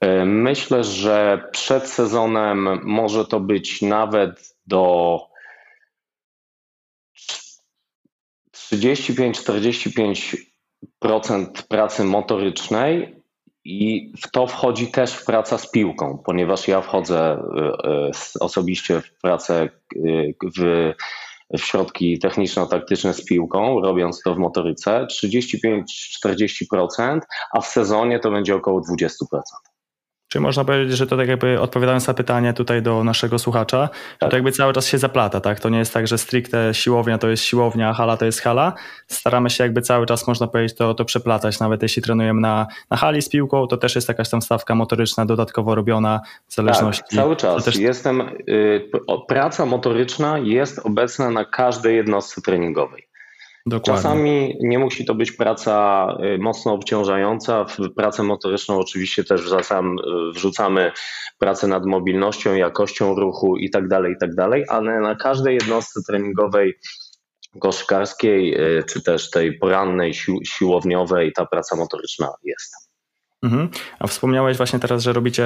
E, 0.00 0.24
myślę, 0.24 0.84
że 0.84 1.48
przed 1.52 1.88
sezonem 1.88 2.80
może 2.82 3.24
to 3.24 3.40
być 3.40 3.82
nawet 3.82 4.56
do 4.66 5.18
35-45% 8.72 11.46
pracy 11.68 12.04
motorycznej 12.04 13.16
i 13.64 14.12
w 14.22 14.30
to 14.30 14.46
wchodzi 14.46 14.92
też 14.92 15.24
praca 15.24 15.58
z 15.58 15.70
piłką, 15.70 16.22
ponieważ 16.26 16.68
ja 16.68 16.80
wchodzę 16.80 17.20
e, 17.20 17.38
e, 17.84 18.10
osobiście 18.40 19.00
w 19.00 19.12
pracę 19.22 19.68
w, 20.58 20.92
w 21.58 21.60
środki 21.60 22.18
techniczno-taktyczne 22.18 23.14
z 23.14 23.24
piłką, 23.24 23.80
robiąc 23.80 24.22
to 24.22 24.34
w 24.34 24.38
motoryce 24.38 25.06
35-40%, 25.24 27.20
a 27.52 27.60
w 27.60 27.66
sezonie 27.66 28.18
to 28.18 28.30
będzie 28.30 28.54
około 28.54 28.80
20%. 28.80 29.40
Czyli 30.30 30.42
można 30.42 30.64
powiedzieć, 30.64 30.96
że 30.96 31.06
to 31.06 31.16
tak 31.16 31.28
jakby 31.28 31.60
odpowiadając 31.60 32.06
na 32.06 32.14
pytanie 32.14 32.52
tutaj 32.52 32.82
do 32.82 33.04
naszego 33.04 33.38
słuchacza, 33.38 33.88
tak. 34.18 34.30
to 34.30 34.36
jakby 34.36 34.52
cały 34.52 34.72
czas 34.72 34.86
się 34.86 34.98
zaplata, 34.98 35.40
tak? 35.40 35.60
To 35.60 35.68
nie 35.68 35.78
jest 35.78 35.94
tak, 35.94 36.08
że 36.08 36.18
stricte 36.18 36.74
siłownia 36.74 37.18
to 37.18 37.28
jest 37.28 37.42
siłownia, 37.42 37.92
hala 37.92 38.16
to 38.16 38.24
jest 38.24 38.40
hala. 38.40 38.72
Staramy 39.06 39.50
się 39.50 39.64
jakby 39.64 39.82
cały 39.82 40.06
czas, 40.06 40.26
można 40.26 40.46
powiedzieć, 40.46 40.76
to, 40.76 40.94
to 40.94 41.04
przeplatać. 41.04 41.60
Nawet 41.60 41.82
jeśli 41.82 42.02
trenujemy 42.02 42.40
na, 42.40 42.66
na 42.90 42.96
hali 42.96 43.22
z 43.22 43.28
piłką, 43.28 43.66
to 43.66 43.76
też 43.76 43.94
jest 43.94 44.08
jakaś 44.08 44.30
tam 44.30 44.42
stawka 44.42 44.74
motoryczna 44.74 45.26
dodatkowo 45.26 45.74
robiona 45.74 46.20
w 46.48 46.54
zależności. 46.54 47.02
Tak, 47.02 47.18
cały 47.18 47.36
czas. 47.36 47.64
Też... 47.64 47.76
Jestem, 47.76 48.20
y, 48.48 48.90
praca 49.28 49.66
motoryczna 49.66 50.38
jest 50.38 50.78
obecna 50.78 51.30
na 51.30 51.44
każdej 51.44 51.96
jednostce 51.96 52.40
treningowej. 52.40 53.09
Dokładnie. 53.70 54.02
Czasami 54.02 54.56
nie 54.60 54.78
musi 54.78 55.04
to 55.04 55.14
być 55.14 55.32
praca 55.32 56.06
y, 56.34 56.38
mocno 56.38 56.72
obciążająca. 56.72 57.64
W 57.64 57.94
pracę 57.96 58.22
motoryczną 58.22 58.78
oczywiście 58.78 59.24
też 59.24 59.40
y, 59.40 60.32
wrzucamy 60.32 60.92
pracę 61.38 61.66
nad 61.66 61.86
mobilnością, 61.86 62.54
jakością 62.54 63.14
ruchu 63.14 63.56
itd., 63.56 63.88
tak 63.88 64.08
itd., 64.08 64.48
tak 64.50 64.60
ale 64.68 65.00
na 65.00 65.14
każdej 65.14 65.54
jednostce 65.54 66.00
treningowej 66.06 66.74
koszykarskiej, 67.60 68.60
y, 68.78 68.84
czy 68.84 69.02
też 69.02 69.30
tej 69.30 69.58
porannej, 69.58 70.14
siłowniowej 70.44 71.32
ta 71.32 71.46
praca 71.46 71.76
motoryczna 71.76 72.28
jest. 72.44 72.90
Mhm. 73.42 73.68
A 73.98 74.06
wspomniałeś 74.06 74.56
właśnie 74.56 74.78
teraz, 74.78 75.02
że 75.02 75.12
robicie 75.12 75.44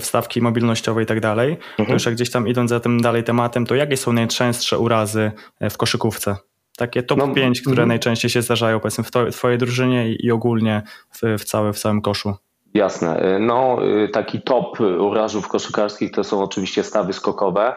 wstawki 0.00 0.42
mobilnościowe 0.42 1.02
i 1.02 1.06
tak 1.06 1.20
dalej. 1.20 1.52
Mhm. 1.52 1.86
To 1.86 1.92
już 1.92 2.06
jak 2.06 2.14
gdzieś 2.14 2.30
tam 2.30 2.48
idąc 2.48 2.70
za 2.70 2.80
tym 2.80 3.00
dalej 3.00 3.24
tematem, 3.24 3.66
to 3.66 3.74
jakie 3.74 3.96
są 3.96 4.12
najczęstsze 4.12 4.78
urazy 4.78 5.32
w 5.70 5.76
koszykówce? 5.76 6.36
Takie 6.76 7.02
top 7.02 7.18
no, 7.18 7.28
5, 7.28 7.60
które 7.60 7.82
mm. 7.82 7.88
najczęściej 7.88 8.30
się 8.30 8.42
zdarzają 8.42 8.80
powiedzmy 8.80 9.04
w, 9.04 9.10
to, 9.10 9.30
twojej 9.30 9.58
drużynie 9.58 10.12
i, 10.12 10.30
ogólnie 10.30 10.82
w, 11.10 11.20
w, 11.38 11.44
całe, 11.44 11.72
w 11.72 11.78
całym 11.78 12.02
koszu. 12.02 12.34
Jasne. 12.74 13.38
No, 13.40 13.78
y, 14.04 14.08
taki 14.08 14.42
top 14.42 14.80
urażów 14.80 15.48
koszykarskich 15.48 16.12
to 16.12 16.24
są 16.24 16.42
oczywiście 16.42 16.84
stawy 16.84 17.12
skokowe 17.12 17.74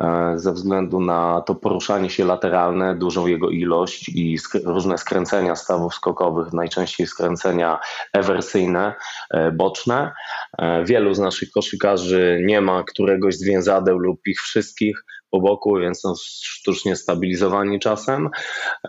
e, 0.00 0.32
ze 0.36 0.52
względu 0.52 1.00
na 1.00 1.42
to 1.46 1.54
poruszanie 1.54 2.10
się 2.10 2.24
lateralne, 2.24 2.94
dużą 2.94 3.26
jego 3.26 3.50
ilość 3.50 4.08
i 4.08 4.38
różne 4.64 4.98
skręcenia 4.98 5.56
stawów 5.56 5.94
skokowych, 5.94 6.52
najczęściej 6.52 7.06
skręcenia 7.06 7.78
ewersyjne, 8.12 8.94
e, 9.30 9.50
boczne. 9.52 10.12
E, 10.58 10.84
wielu 10.84 11.14
z 11.14 11.18
naszych 11.18 11.50
koszykarzy 11.50 12.42
nie 12.44 12.60
ma 12.60 12.82
któregoś 12.82 13.34
z 13.34 13.44
więzadeł 13.44 13.98
lub 13.98 14.20
ich 14.26 14.40
wszystkich 14.40 15.04
po 15.30 15.40
boku, 15.40 15.76
więc 15.76 16.00
są 16.00 16.12
sztucznie 16.42 16.96
stabilizowani 16.96 17.78
czasem, 17.78 18.30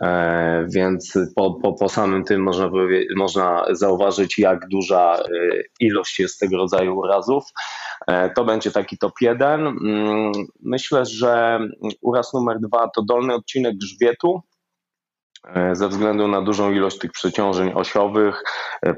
e, 0.01 0.65
więc 0.69 1.17
po, 1.35 1.53
po, 1.53 1.73
po 1.73 1.89
samym 1.89 2.23
tym 2.23 2.41
można, 2.43 2.69
można 3.15 3.65
zauważyć, 3.71 4.39
jak 4.39 4.67
duża 4.67 5.15
e, 5.15 5.23
ilość 5.79 6.19
jest 6.19 6.39
tego 6.39 6.57
rodzaju 6.57 6.97
urazów. 6.97 7.43
E, 8.07 8.29
to 8.29 8.45
będzie 8.45 8.71
taki 8.71 8.97
top 8.97 9.13
jeden. 9.21 9.67
Mm, 9.67 10.31
myślę, 10.63 11.05
że 11.05 11.59
uraz 12.01 12.33
numer 12.33 12.59
dwa 12.59 12.89
to 12.95 13.03
dolny 13.03 13.33
odcinek 13.33 13.77
grzbietu, 13.77 14.41
ze 15.73 15.87
względu 15.87 16.27
na 16.27 16.41
dużą 16.41 16.71
ilość 16.71 16.97
tych 16.97 17.11
przeciążeń 17.11 17.73
osiowych 17.73 18.43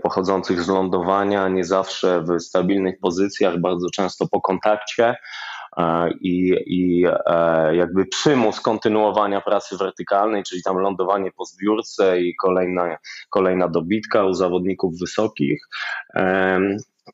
pochodzących 0.04 0.62
z 0.62 0.68
lądowania, 0.68 1.48
nie 1.48 1.64
zawsze 1.64 2.24
w 2.24 2.40
stabilnych 2.40 3.00
pozycjach, 3.00 3.60
bardzo 3.60 3.88
często 3.90 4.28
po 4.28 4.42
kontakcie, 4.42 5.16
i, 6.22 6.56
i 6.66 7.06
jakby 7.72 8.06
przymus 8.06 8.62
kontynuowania 8.62 9.42
pracy 9.42 9.78
wertykalnej, 9.78 10.44
czyli 10.44 10.64
tam 10.64 10.78
lądowanie 10.78 11.32
po 11.32 11.46
zbiórce 11.46 12.22
i 12.22 12.36
kolejna, 12.36 12.98
kolejna 13.30 13.68
dobitka 13.68 14.26
u 14.26 14.34
zawodników 14.34 15.00
wysokich. 15.00 15.68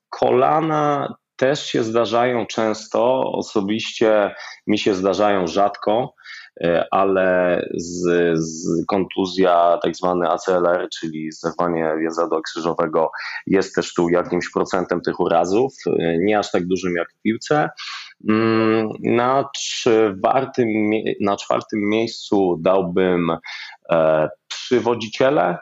Kolana 0.10 1.16
też 1.39 1.66
się 1.66 1.84
zdarzają 1.84 2.46
często, 2.46 3.32
osobiście 3.32 4.36
mi 4.68 4.80
się 4.80 4.94
zdarzają 4.94 5.48
rzadko, 5.48 6.13
e, 6.13 6.38
ale 6.92 7.62
z, 7.74 8.04
z 8.39 8.86
kontuzja 8.86 9.80
tak 9.84 9.96
zwany 9.96 10.30
ACLR, 10.30 10.88
czyli 11.00 11.32
zerwanie 11.32 11.96
więzadła 12.00 12.42
krzyżowego 12.42 13.12
jest 13.48 13.75
też 13.75 13.94
tu 13.94 14.10
jakimś 14.10 14.51
procentem 14.51 15.01
tych 15.01 15.20
urazów, 15.20 15.74
e, 15.88 16.18
nie 16.18 16.39
aż 16.39 16.51
tak 16.51 16.68
dużym 16.68 16.94
jak 16.96 17.12
w 17.12 17.22
piłce. 17.22 17.70
Mm, 18.30 18.89
na 19.04 19.50
czwartym, 19.56 20.68
na 21.22 21.38
czwartym 21.38 21.80
miejscu 21.80 22.58
dałbym 22.62 23.38
e, 23.92 24.30
przywodziciele, 24.48 25.58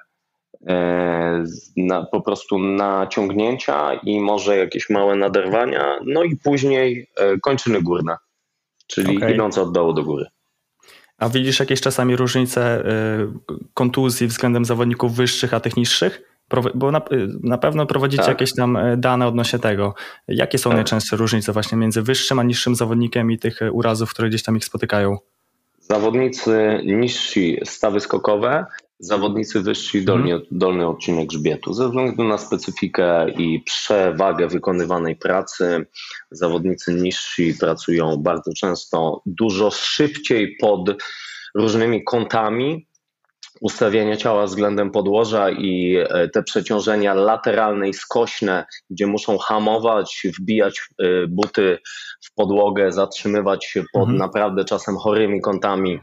E, 0.67 1.43
na, 1.77 2.05
po 2.05 2.21
prostu 2.21 2.59
naciągnięcia 2.59 3.93
i 3.93 4.19
może 4.19 4.57
jakieś 4.57 4.89
małe 4.89 5.15
naderwania, 5.15 5.99
no 6.05 6.23
i 6.23 6.35
później 6.35 7.09
e, 7.17 7.39
kończyny 7.39 7.81
górne, 7.81 8.17
czyli 8.87 9.17
okay. 9.17 9.33
idące 9.33 9.61
od 9.61 9.73
dołu 9.73 9.93
do 9.93 10.03
góry. 10.03 10.25
A 11.17 11.29
widzisz 11.29 11.59
jakieś 11.59 11.81
czasami 11.81 12.15
różnice 12.15 12.85
e, 12.85 13.33
kontuzji 13.73 14.27
względem 14.27 14.65
zawodników 14.65 15.15
wyższych, 15.15 15.53
a 15.53 15.59
tych 15.59 15.77
niższych? 15.77 16.21
Bo 16.75 16.91
na, 16.91 17.01
na 17.43 17.57
pewno 17.57 17.85
prowadzicie 17.85 18.23
tak. 18.23 18.29
jakieś 18.29 18.55
tam 18.55 18.77
dane 18.97 19.27
odnośnie 19.27 19.59
tego. 19.59 19.93
Jakie 20.27 20.57
są 20.57 20.69
tak. 20.69 20.77
najczęstsze 20.77 21.15
różnice 21.15 21.53
właśnie 21.53 21.77
między 21.77 22.01
wyższym 22.01 22.39
a 22.39 22.43
niższym 22.43 22.75
zawodnikiem 22.75 23.31
i 23.31 23.39
tych 23.39 23.59
urazów, 23.71 24.09
które 24.09 24.29
gdzieś 24.29 24.43
tam 24.43 24.57
ich 24.57 24.65
spotykają? 24.65 25.17
Zawodnicy 25.79 26.79
niżsi 26.85 27.59
stawy 27.63 27.99
skokowe 27.99 28.65
zawodnicy 28.99 29.61
wyżsi 29.61 30.05
dolny, 30.05 30.33
mhm. 30.33 30.47
dolny 30.51 30.87
odcinek 30.87 31.27
grzbietu. 31.27 31.73
Ze 31.73 31.85
względu 31.85 32.23
na 32.23 32.37
specyfikę 32.37 33.29
i 33.29 33.63
przewagę 33.63 34.47
wykonywanej 34.47 35.15
pracy, 35.15 35.85
zawodnicy 36.31 36.93
niżsi 36.93 37.53
pracują 37.59 38.17
bardzo 38.17 38.51
często 38.53 39.21
dużo 39.25 39.71
szybciej 39.71 40.57
pod 40.61 41.03
różnymi 41.55 42.03
kątami 42.03 42.87
ustawienia 43.61 44.17
ciała 44.17 44.45
względem 44.45 44.91
podłoża 44.91 45.49
i 45.49 45.97
e, 45.97 46.29
te 46.29 46.43
przeciążenia 46.43 47.13
lateralne 47.13 47.89
i 47.89 47.93
skośne, 47.93 48.65
gdzie 48.89 49.07
muszą 49.07 49.37
hamować, 49.37 50.27
wbijać 50.39 50.79
e, 50.99 51.27
buty 51.27 51.77
w 52.25 52.33
podłogę, 52.33 52.91
zatrzymywać 52.91 53.65
się 53.65 53.83
pod 53.93 54.01
mhm. 54.01 54.17
naprawdę 54.17 54.65
czasem 54.65 54.97
chorymi 54.97 55.41
kątami, 55.41 55.99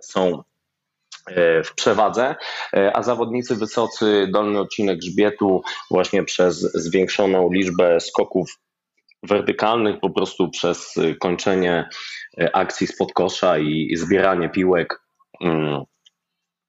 są 0.00 0.42
w 1.64 1.74
przewadze, 1.74 2.36
e, 2.76 2.96
a 2.96 3.02
zawodnicy 3.02 3.56
wysocy 3.56 4.28
dolny 4.32 4.60
odcinek 4.60 4.98
grzbietu 4.98 5.62
właśnie 5.90 6.24
przez 6.24 6.60
zwiększoną 6.60 7.52
liczbę 7.52 8.00
skoków 8.00 8.60
wertykalnych, 9.22 10.00
po 10.00 10.10
prostu 10.10 10.50
przez 10.50 10.94
kończenie 11.20 11.88
e, 12.40 12.56
akcji 12.56 12.86
spod 12.86 13.12
kosza 13.12 13.58
i 13.58 13.96
zbieranie 13.96 14.48
piłek. 14.48 15.00
Mm, 15.40 15.82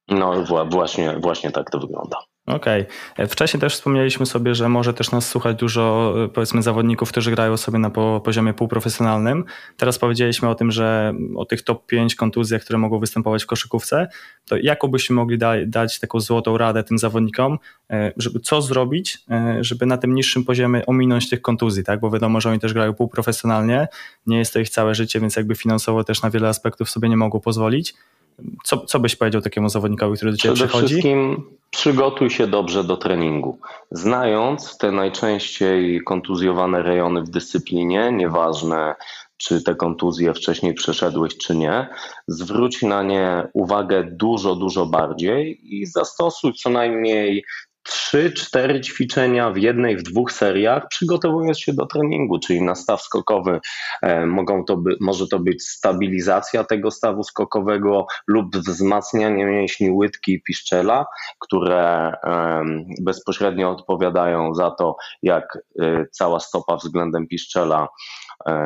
no 0.08 0.44
właśnie, 0.70 1.20
właśnie 1.20 1.52
tak 1.52 1.70
to 1.70 1.80
wygląda. 1.80 2.18
Okej. 2.48 2.86
Okay. 3.14 3.28
Wcześniej 3.28 3.62
też 3.62 3.74
wspomnieliśmy 3.74 4.26
sobie, 4.26 4.56
że 4.56 4.70
może 4.70 4.94
też 4.94 5.12
nas 5.12 5.28
słuchać 5.28 5.58
dużo 5.58 6.14
powiedzmy 6.34 6.62
zawodników, 6.62 7.10
którzy 7.10 7.32
grają 7.32 7.58
sobie 7.58 7.80
na 7.80 7.90
poziomie 8.24 8.54
półprofesjonalnym. 8.54 9.44
Teraz 9.78 10.00
powiedzieliśmy 10.00 10.50
o 10.50 10.56
tym, 10.56 10.72
że 10.72 11.14
o 11.36 11.46
tych 11.46 11.62
top 11.62 11.86
5 11.86 12.16
kontuzjach, 12.16 12.62
które 12.62 12.80
mogą 12.80 13.00
występować 13.00 13.44
w 13.44 13.48
koszykówce, 13.48 14.08
to 14.48 14.58
jaką 14.58 14.88
byśmy 14.88 15.16
mogli 15.16 15.38
da 15.38 15.54
dać 15.66 16.00
taką 16.00 16.20
złotą 16.20 16.58
radę 16.58 16.84
tym 16.84 16.98
zawodnikom, 16.98 17.60
e, 17.90 18.12
żeby 18.18 18.40
co 18.40 18.62
zrobić, 18.62 19.18
e, 19.32 19.58
żeby 19.62 19.86
na 19.86 19.98
tym 19.98 20.16
niższym 20.16 20.46
poziomie 20.46 20.86
ominąć 20.86 21.30
tych 21.30 21.42
kontuzji, 21.42 21.84
tak? 21.84 22.00
Bo 22.00 22.12
wiadomo, 22.12 22.42
że 22.42 22.50
oni 22.50 22.60
też 22.60 22.74
grają 22.74 22.94
półprofesjonalnie, 22.94 23.88
nie 24.28 24.38
jest 24.38 24.54
to 24.54 24.60
ich 24.60 24.70
całe 24.70 24.96
życie, 24.96 25.20
więc 25.20 25.36
jakby 25.36 25.56
finansowo 25.56 26.04
też 26.04 26.22
na 26.22 26.30
wiele 26.30 26.48
aspektów 26.48 26.90
sobie 26.90 27.10
nie 27.10 27.18
mogą 27.18 27.40
pozwolić. 27.40 27.94
Co, 28.64 28.78
co 28.78 29.00
byś 29.00 29.16
powiedział 29.16 29.42
takiemu 29.42 29.70
zawodnikowi, 29.70 30.16
który 30.16 30.32
do 30.32 30.38
Ciebie 30.38 30.56
Przede 30.56 30.70
przychodzi? 30.70 30.94
Wszystkim 30.94 31.44
przygotuj 31.76 32.30
się 32.30 32.48
dobrze 32.48 32.84
do 32.84 32.98
treningu. 32.98 33.60
Znając 33.92 34.78
te 34.78 34.92
najczęściej 34.92 36.02
kontuzjowane 36.06 36.84
rejony 36.84 37.22
w 37.22 37.30
dyscyplinie, 37.30 38.12
nieważne 38.12 38.96
czy 39.38 39.64
te 39.64 39.76
kontuzje 39.76 40.34
wcześniej 40.34 40.74
przeszedłeś, 40.74 41.38
czy 41.38 41.56
nie, 41.56 41.88
zwróć 42.28 42.82
na 42.82 43.04
nie 43.04 43.48
uwagę 43.54 44.04
dużo, 44.12 44.56
dużo 44.56 44.86
bardziej 44.86 45.60
i 45.76 45.86
zastosuj 45.86 46.54
co 46.54 46.70
najmniej 46.70 47.44
trzy, 47.86 48.32
cztery 48.32 48.82
ćwiczenia 48.82 49.52
w 49.52 49.58
jednej, 49.58 49.98
w 49.98 50.04
dwóch 50.04 50.32
seriach, 50.32 50.88
przygotowując 50.90 51.60
się 51.60 51.74
do 51.74 51.86
treningu, 51.86 52.40
czyli 52.40 52.62
na 52.62 52.76
staw 52.76 53.02
skokowy. 53.02 53.60
E, 54.02 54.26
mogą 54.26 54.66
to 54.66 54.78
by, 54.78 54.98
może 55.02 55.28
to 55.28 55.40
być 55.40 55.64
stabilizacja 55.64 56.64
tego 56.64 56.92
stawu 56.92 57.24
skokowego 57.24 58.08
lub 58.28 58.58
wzmacnianie 58.58 59.46
mięśni 59.46 59.92
łydki 59.92 60.34
i 60.34 60.42
piszczela, 60.42 61.06
które 61.40 62.14
bezpośrednio 63.02 63.72
odpowiadają 63.72 64.54
za 64.54 64.72
to, 64.72 64.96
jak 65.24 65.58
e, 65.82 66.06
cała 66.12 66.40
stopa 66.40 66.76
względem 66.76 67.28
piszczela 67.28 67.88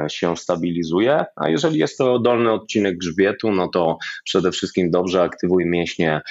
się 0.10 0.38
stabilizuje, 0.38 1.26
a 1.36 1.50
jeżeli 1.50 1.80
jest 1.80 1.98
to 1.98 2.20
dolny 2.20 2.52
odcinek 2.52 2.98
grzbietu, 2.98 3.52
no 3.52 3.68
to 3.68 3.98
przede 4.24 4.52
wszystkim 4.52 4.92
dobrze 4.92 5.22
aktywuj 5.22 5.66
mięśnie 5.66 6.22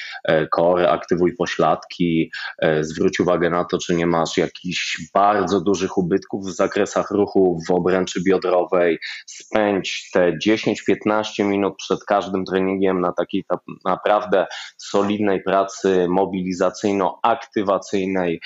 kory, 0.51 0.85
e, 0.85 0.91
aktywuj 0.91 1.37
pośladki, 1.37 2.31
e, 2.63 2.85
zwróć 2.85 3.21
uwagę 3.21 3.51
na 3.51 3.65
to, 3.65 3.79
czy 3.79 3.95
nie 3.95 4.07
masz 4.07 4.37
jakichś 4.37 5.01
bardzo 5.15 5.61
dużych 5.61 5.99
ubytków 5.99 6.47
w 6.47 6.51
zakresach 6.51 7.11
ruchu 7.11 7.59
w 7.69 7.71
obręczy 7.71 8.23
biodrowej, 8.23 8.99
spędź 9.27 10.11
te 10.13 10.39
10-15 10.39 11.45
minut 11.45 11.75
przed 11.77 12.05
każdym 12.05 12.45
treningiem 12.45 13.01
na 13.01 13.13
takiej 13.13 13.45
naprawdę 13.85 14.47
solidnej 14.77 15.43
pracy 15.43 16.07
mobilizacyjno-aktywacyjnej, 16.09 18.41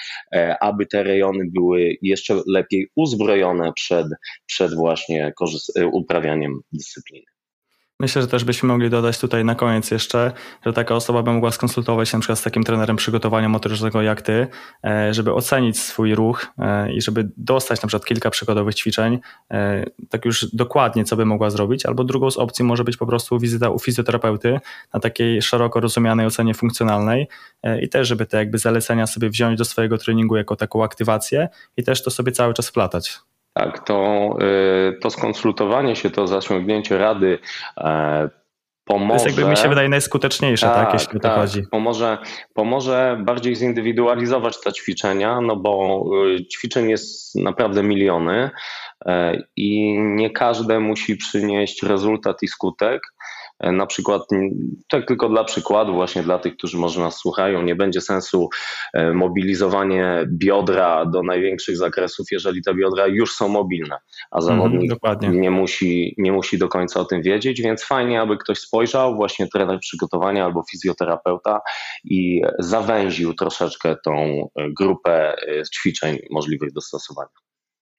aby 0.61 0.87
te 0.87 1.03
rejony 1.03 1.45
były 1.55 1.97
jeszcze 2.03 2.41
lepiej 2.47 2.89
uzbrojone 2.97 3.73
przed, 3.73 4.07
przed 4.47 4.75
właśnie 4.83 5.33
uprawianiem 5.92 6.61
dyscypliny. 6.73 7.33
Myślę, 8.03 8.23
że 8.23 8.29
też 8.29 8.45
byśmy 8.45 8.66
mogli 8.66 8.90
dodać 8.90 9.18
tutaj 9.18 9.45
na 9.45 9.55
koniec 9.55 9.90
jeszcze, 9.90 10.33
że 10.66 10.73
taka 10.73 10.95
osoba 10.95 11.23
by 11.23 11.33
mogła 11.33 11.51
skonsultować 11.51 12.09
się 12.09 12.16
na 12.16 12.21
przykład 12.21 12.38
z 12.38 12.42
takim 12.42 12.64
trenerem 12.64 12.97
przygotowania 12.97 13.49
motorycznego 13.49 14.03
jak 14.03 14.23
ty, 14.23 14.47
e, 14.85 15.14
żeby 15.14 15.35
ocenić 15.35 15.79
swój 15.79 16.14
ruch 16.14 16.47
e, 16.59 16.92
i 16.92 17.03
żeby 17.03 17.31
dostać 17.37 17.83
na 17.83 17.88
przykład 17.88 18.07
kilka 18.07 18.31
przykładowych 18.31 18.75
ćwiczeń, 18.75 19.18
e, 19.51 19.85
tak 20.11 20.25
już 20.25 20.47
dokładnie, 20.53 21.05
co 21.05 21.16
by 21.16 21.25
mogła 21.25 21.51
zrobić, 21.51 21.87
albo 21.87 22.05
drugą 22.05 22.31
z 22.31 22.37
opcji 22.37 22.64
może 22.64 22.85
być 22.85 22.97
po 22.97 23.07
prostu 23.07 23.38
wizyta 23.38 23.71
u 23.71 23.79
fizjoterapeuty 23.79 24.61
na 24.95 25.01
takiej 25.01 25.42
szeroko 25.42 25.81
rozumianej 25.81 26.27
ocenie 26.27 26.55
funkcjonalnej 26.55 27.29
i 27.83 27.88
też, 27.88 28.09
żeby 28.09 28.27
te 28.27 28.37
jakby 28.37 28.59
zalecenia 28.59 29.07
sobie 29.07 29.31
wziąć 29.31 29.59
do 29.59 29.64
swojego 29.64 29.99
treningu 29.99 30.37
jako 30.37 30.57
taką 30.57 30.85
aktywację 30.85 31.49
i 31.77 31.83
też 31.83 32.03
to 32.03 32.11
sobie 32.11 32.33
cały 32.33 32.55
czas 32.55 32.68
wplatać. 32.68 33.21
Tak, 33.53 33.85
to, 33.85 34.29
y, 34.43 34.99
to 35.01 35.11
skonsultowanie 35.11 35.97
się, 35.97 36.11
to 36.11 36.27
zasięgnięcie 36.27 36.99
rady 36.99 37.38
pomoże. 38.85 39.19
To 39.19 39.25
jest 39.25 39.38
jakby 39.38 39.51
mi 39.51 39.57
się 39.57 39.69
wydaje 39.69 39.88
najskuteczniejsze, 39.88 40.67
tak, 40.67 40.85
tak 40.85 40.95
jeśli 40.95 41.21
tak, 41.21 41.23
tak. 41.23 41.41
chodzi. 41.41 41.62
Pomoże, 41.71 42.19
pomoże 42.55 43.19
bardziej 43.25 43.57
zindywidualizować 43.57 44.61
te 44.61 44.73
ćwiczenia, 44.73 45.41
no 45.41 45.57
bo 45.57 46.05
y, 46.38 46.47
ćwiczeń 46.47 46.91
jest 46.91 47.35
naprawdę 47.35 47.83
miliony 47.83 48.51
e, 49.07 49.37
i 49.57 49.99
nie 49.99 50.31
każde 50.31 50.81
musi 50.81 51.17
przynieść 51.17 51.83
rezultat 51.83 52.43
i 52.43 52.49
skutek. 52.49 53.03
E, 53.61 53.73
na 53.73 53.87
przykład, 53.87 54.23
tak 54.88 55.07
tylko 55.07 55.29
dla 55.29 55.45
przykładu, 55.45 55.95
właśnie 55.95 56.23
dla 56.23 56.38
tych, 56.38 56.57
którzy 56.57 56.79
może 56.79 57.01
nas 57.01 57.17
słuchają, 57.17 57.62
nie 57.62 57.75
będzie 57.75 58.01
sensu 58.01 58.49
e, 58.95 59.12
mobilizowanie 59.12 60.25
biodra 60.29 61.07
do 61.07 61.23
największych 61.23 61.77
zakresów, 61.77 62.27
jeżeli 62.33 62.62
te 62.62 62.75
biodra 62.75 63.07
już 63.07 63.35
są 63.35 63.49
mobilne, 63.49 63.97
a 64.31 64.38
mhm, 64.38 64.57
zawodnik 64.57 64.93
mm, 65.05 65.41
nie, 65.41 65.51
musi, 65.51 66.15
nie 66.19 66.33
musi 66.33 66.59
do 66.59 66.69
końca 66.69 67.01
o 67.01 67.05
tym 67.05 67.23
wiedzieć, 67.23 67.62
więc 67.62 67.85
fajnie, 67.85 68.21
aby 68.21 68.37
ktoś 68.37 68.59
spojrzał, 68.59 69.15
właśnie 69.17 69.49
trener 69.49 69.79
przygotowania 69.81 70.45
albo 70.45 70.62
fizjoterapeuta 70.71 71.61
i 72.05 72.43
zawęził 72.59 73.35
troszeczkę 73.35 73.97
tą 74.05 74.47
grupę 74.79 75.35
e, 75.49 75.62
ćwiczeń 75.75 76.19
możliwych 76.31 76.73
do 76.73 76.81
stosowania. 76.81 77.52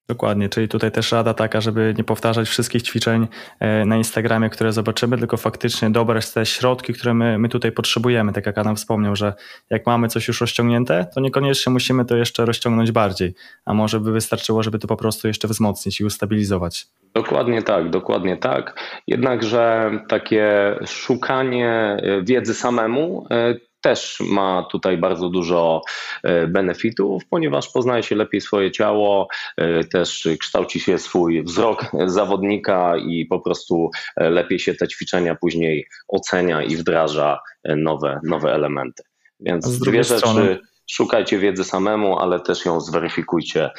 Dokładnie, 0.08 0.48
czyli 0.48 0.68
tutaj 0.68 0.92
też 0.92 1.12
rada 1.12 1.34
taka, 1.34 1.60
żeby 1.60 1.94
nie 1.98 2.04
powtarzać 2.04 2.48
wszystkich 2.48 2.82
ćwiczeń 2.82 3.28
e, 3.60 3.84
na 3.84 3.96
Instagramie, 3.96 4.50
które 4.50 4.72
zobaczymy, 4.72 5.18
tylko 5.18 5.36
faktycznie 5.36 5.90
dobrać 5.90 6.30
te 6.30 6.46
środki, 6.46 6.92
które 6.92 7.14
my, 7.14 7.38
my 7.38 7.48
tutaj 7.48 7.72
potrzebujemy. 7.72 8.32
Tak 8.32 8.46
jak 8.46 8.58
Adam 8.58 8.76
wspomniał, 8.76 9.16
że 9.16 9.34
jak 9.70 9.86
mamy 9.86 10.08
coś 10.08 10.28
już 10.28 10.40
rozciągnięte, 10.40 11.06
to 11.14 11.20
niekoniecznie 11.20 11.72
musimy 11.72 12.04
to 12.04 12.16
jeszcze 12.16 12.44
rozciągnąć 12.44 12.92
bardziej, 12.92 13.34
a 13.64 13.74
może 13.74 14.00
by 14.00 14.12
wystarczyło, 14.12 14.62
żeby 14.62 14.78
to 14.78 14.88
po 14.88 14.96
prostu 14.96 15.28
jeszcze 15.28 15.48
wzmocnić 15.48 16.00
i 16.00 16.04
ustabilizować. 16.04 16.86
Dokładnie 17.14 17.62
tak, 17.62 17.90
dokładnie 17.90 18.36
tak. 18.36 18.80
Jednakże 19.06 19.90
takie 20.08 20.74
szukanie 20.86 21.70
e, 21.70 22.22
wiedzy 22.22 22.54
samemu 22.54 23.26
e, 23.30 23.54
też 23.84 24.20
ma 24.20 24.66
tutaj 24.70 24.98
bardzo 24.98 25.28
dużo 25.28 25.82
e, 26.22 26.46
benefitów, 26.46 27.22
ponieważ 27.30 27.68
poznaje 27.68 28.02
się 28.02 28.16
lepiej 28.16 28.40
swoje 28.40 28.70
ciało, 28.70 29.28
e, 29.56 29.84
też 29.84 30.28
kształci 30.40 30.80
się 30.80 30.98
swój 30.98 31.42
wzrok 31.42 31.86
zawodnika 32.06 32.96
i 32.96 33.26
po 33.26 33.40
prostu 33.40 33.90
e, 34.16 34.30
lepiej 34.30 34.58
się 34.58 34.74
te 34.74 34.88
ćwiczenia 34.88 35.34
później 35.34 35.86
ocenia 36.08 36.62
i 36.62 36.76
wdraża 36.76 37.38
nowe, 37.76 38.20
nowe 38.24 38.54
elementy. 38.54 39.02
Więc 39.40 39.78
dwie 39.78 40.04
rzeczy. 40.04 40.18
Strony 40.18 40.58
szukajcie 40.90 41.38
wiedzy 41.38 41.64
samemu, 41.64 42.18
ale 42.18 42.40
też 42.40 42.64
ją 42.64 42.80
zweryfikujcie 42.80 43.70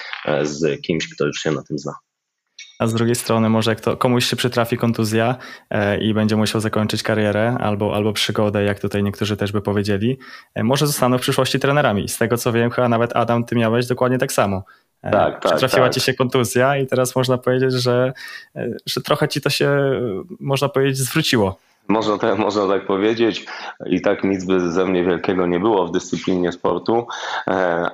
z 0.42 0.82
kimś, 0.82 1.16
kto 1.16 1.26
już 1.26 1.38
się 1.38 1.52
na 1.52 1.64
tym 1.64 1.80
zna. 1.80 1.94
A 2.80 2.88
z 2.88 2.94
drugiej 2.94 3.16
strony, 3.16 3.50
może 3.50 3.72
jak 3.72 3.82
to 3.82 3.98
komuś 3.98 4.26
się 4.26 4.36
przytrafi 4.36 4.78
kontuzja 4.78 5.36
e, 5.70 5.98
i 5.98 6.14
będzie 6.14 6.36
musiał 6.36 6.62
zakończyć 6.62 7.04
karierę 7.04 7.58
albo, 7.60 7.96
albo 7.96 8.14
przygodę, 8.14 8.64
jak 8.64 8.80
tutaj 8.80 9.04
niektórzy 9.04 9.38
też 9.38 9.52
by 9.52 9.62
powiedzieli, 9.62 10.18
e, 10.56 10.64
może 10.64 10.88
zostaną 10.88 11.18
w 11.18 11.22
przyszłości 11.22 11.60
trenerami. 11.60 12.10
Z 12.10 12.18
tego 12.18 12.38
co 12.38 12.52
wiem, 12.52 12.72
chyba 12.72 12.90
nawet 12.90 13.16
Adam, 13.16 13.44
ty 13.44 13.56
miałeś 13.56 13.88
dokładnie 13.88 14.18
tak 14.18 14.32
samo. 14.32 14.64
E, 15.04 15.12
tak, 15.12 15.34
tak, 15.34 15.52
Przytrafiła 15.52 15.86
tak. 15.86 15.94
ci 15.94 16.02
się 16.02 16.14
kontuzja 16.14 16.78
i 16.78 16.88
teraz 16.88 17.16
można 17.16 17.38
powiedzieć, 17.38 17.74
że, 17.74 18.14
że 18.86 19.02
trochę 19.02 19.28
ci 19.28 19.42
to 19.42 19.50
się, 19.50 19.70
można 20.40 20.70
powiedzieć, 20.70 20.98
zwróciło. 20.98 21.58
Można 21.88 22.18
tak, 22.18 22.38
można 22.38 22.68
tak 22.68 22.86
powiedzieć. 22.86 23.46
I 23.86 24.02
tak 24.02 24.24
nic 24.24 24.46
by 24.46 24.72
ze 24.72 24.86
mnie 24.86 25.04
wielkiego 25.04 25.48
nie 25.48 25.60
było 25.60 25.88
w 25.88 25.92
dyscyplinie 25.92 26.52
sportu, 26.52 27.08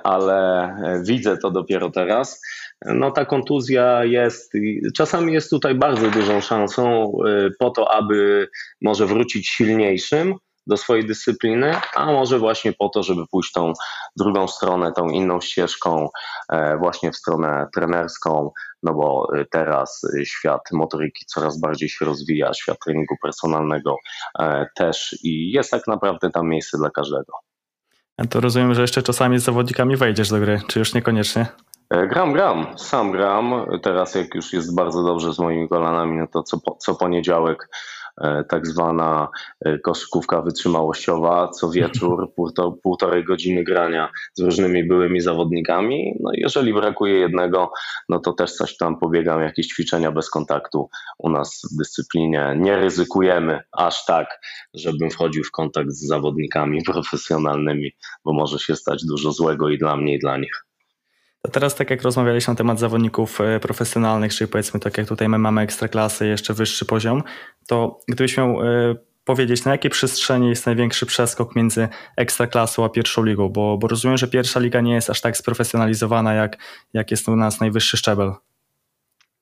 ale 0.04 0.68
widzę 1.06 1.38
to 1.38 1.50
dopiero 1.50 1.90
teraz 1.90 2.42
no 2.86 3.10
ta 3.10 3.24
kontuzja 3.24 4.04
jest, 4.04 4.52
czasami 4.96 5.32
jest 5.32 5.50
tutaj 5.50 5.74
bardzo 5.74 6.10
dużą 6.10 6.40
szansą 6.40 7.12
y, 7.26 7.50
po 7.58 7.70
to, 7.70 7.92
aby 7.92 8.48
może 8.80 9.06
wrócić 9.06 9.48
silniejszym 9.48 10.34
do 10.66 10.76
swojej 10.76 11.06
dyscypliny, 11.06 11.76
a 11.94 12.06
może 12.06 12.38
właśnie 12.38 12.72
po 12.72 12.88
to, 12.88 13.02
żeby 13.02 13.22
pójść 13.30 13.52
tą 13.52 13.72
drugą 14.16 14.48
stronę, 14.48 14.92
tą 14.92 15.08
inną 15.08 15.40
ścieżką, 15.40 16.08
e, 16.52 16.76
właśnie 16.78 17.12
w 17.12 17.16
stronę 17.16 17.66
trenerską, 17.74 18.50
no 18.82 18.94
bo 18.94 19.28
y, 19.36 19.46
teraz 19.50 20.00
świat 20.24 20.60
motoryki 20.72 21.26
coraz 21.26 21.60
bardziej 21.60 21.88
się 21.88 22.04
rozwija, 22.04 22.54
świat 22.54 22.78
treningu 22.84 23.14
personalnego 23.22 23.96
e, 24.38 24.66
też 24.74 25.18
i 25.22 25.52
jest 25.52 25.70
tak 25.70 25.86
naprawdę 25.86 26.30
tam 26.30 26.48
miejsce 26.48 26.78
dla 26.78 26.90
każdego. 26.90 27.32
Ja 28.18 28.24
to 28.26 28.40
rozumiem, 28.40 28.74
że 28.74 28.82
jeszcze 28.82 29.02
czasami 29.02 29.38
z 29.38 29.42
zawodnikami 29.42 29.96
wejdziesz 29.96 30.28
do 30.28 30.40
gry, 30.40 30.60
czy 30.66 30.78
już 30.78 30.94
niekoniecznie? 30.94 31.46
E, 31.92 32.06
gram, 32.06 32.32
gram, 32.32 32.66
sam 32.76 33.12
gram. 33.12 33.66
Teraz 33.82 34.14
jak 34.14 34.34
już 34.34 34.52
jest 34.52 34.74
bardzo 34.74 35.02
dobrze 35.02 35.34
z 35.34 35.38
moimi 35.38 35.68
kolanami, 35.68 36.18
no 36.18 36.26
to 36.26 36.42
co, 36.42 36.60
co 36.78 36.94
poniedziałek 36.94 37.68
e, 38.20 38.44
tak 38.44 38.66
zwana 38.66 39.28
e, 39.64 39.78
koszykówka 39.78 40.42
wytrzymałościowa, 40.42 41.48
co 41.48 41.70
wieczór 41.70 42.32
półtorej 42.82 43.24
godziny 43.24 43.64
grania 43.64 44.10
z 44.34 44.40
różnymi 44.40 44.88
byłymi 44.88 45.20
zawodnikami. 45.20 46.14
No 46.20 46.30
jeżeli 46.34 46.74
brakuje 46.74 47.14
jednego, 47.14 47.72
no 48.08 48.18
to 48.18 48.32
też 48.32 48.52
coś 48.52 48.76
tam 48.76 48.98
pobiegam, 48.98 49.42
jakieś 49.42 49.66
ćwiczenia 49.66 50.12
bez 50.12 50.30
kontaktu 50.30 50.90
u 51.18 51.30
nas 51.30 51.62
w 51.72 51.76
dyscyplinie. 51.78 52.54
Nie 52.58 52.76
ryzykujemy 52.76 53.60
aż 53.72 54.04
tak, 54.04 54.40
żebym 54.74 55.10
wchodził 55.10 55.44
w 55.44 55.50
kontakt 55.50 55.90
z 55.90 56.06
zawodnikami 56.06 56.82
profesjonalnymi, 56.92 57.90
bo 58.24 58.32
może 58.32 58.58
się 58.58 58.76
stać 58.76 59.04
dużo 59.04 59.32
złego 59.32 59.68
i 59.68 59.78
dla 59.78 59.96
mnie, 59.96 60.14
i 60.14 60.18
dla 60.18 60.36
nich. 60.36 60.71
To 61.42 61.50
teraz 61.50 61.74
tak 61.74 61.90
jak 61.90 62.02
rozmawialiśmy 62.02 62.52
na 62.52 62.58
temat 62.58 62.78
zawodników 62.78 63.40
e, 63.40 63.60
profesjonalnych, 63.60 64.34
czyli 64.34 64.48
powiedzmy 64.48 64.80
tak 64.80 64.98
jak 64.98 65.08
tutaj 65.08 65.28
my 65.28 65.38
mamy 65.38 65.60
ekstraklasy, 65.60 66.26
jeszcze 66.26 66.54
wyższy 66.54 66.84
poziom, 66.84 67.22
to 67.66 68.00
gdybyś 68.08 68.36
miał 68.36 68.62
e, 68.62 68.94
powiedzieć, 69.24 69.64
na 69.64 69.72
jakiej 69.72 69.90
przestrzeni 69.90 70.48
jest 70.48 70.66
największy 70.66 71.06
przeskok 71.06 71.56
między 71.56 71.88
ekstraklasą 72.16 72.84
a 72.84 72.88
pierwszą 72.88 73.24
ligą, 73.24 73.48
bo, 73.48 73.78
bo 73.78 73.88
rozumiem, 73.88 74.16
że 74.16 74.28
pierwsza 74.28 74.60
liga 74.60 74.80
nie 74.80 74.94
jest 74.94 75.10
aż 75.10 75.20
tak 75.20 75.36
sprofesjonalizowana, 75.36 76.34
jak, 76.34 76.56
jak 76.92 77.10
jest 77.10 77.28
u 77.28 77.36
nas 77.36 77.60
najwyższy 77.60 77.96
szczebel. 77.96 78.32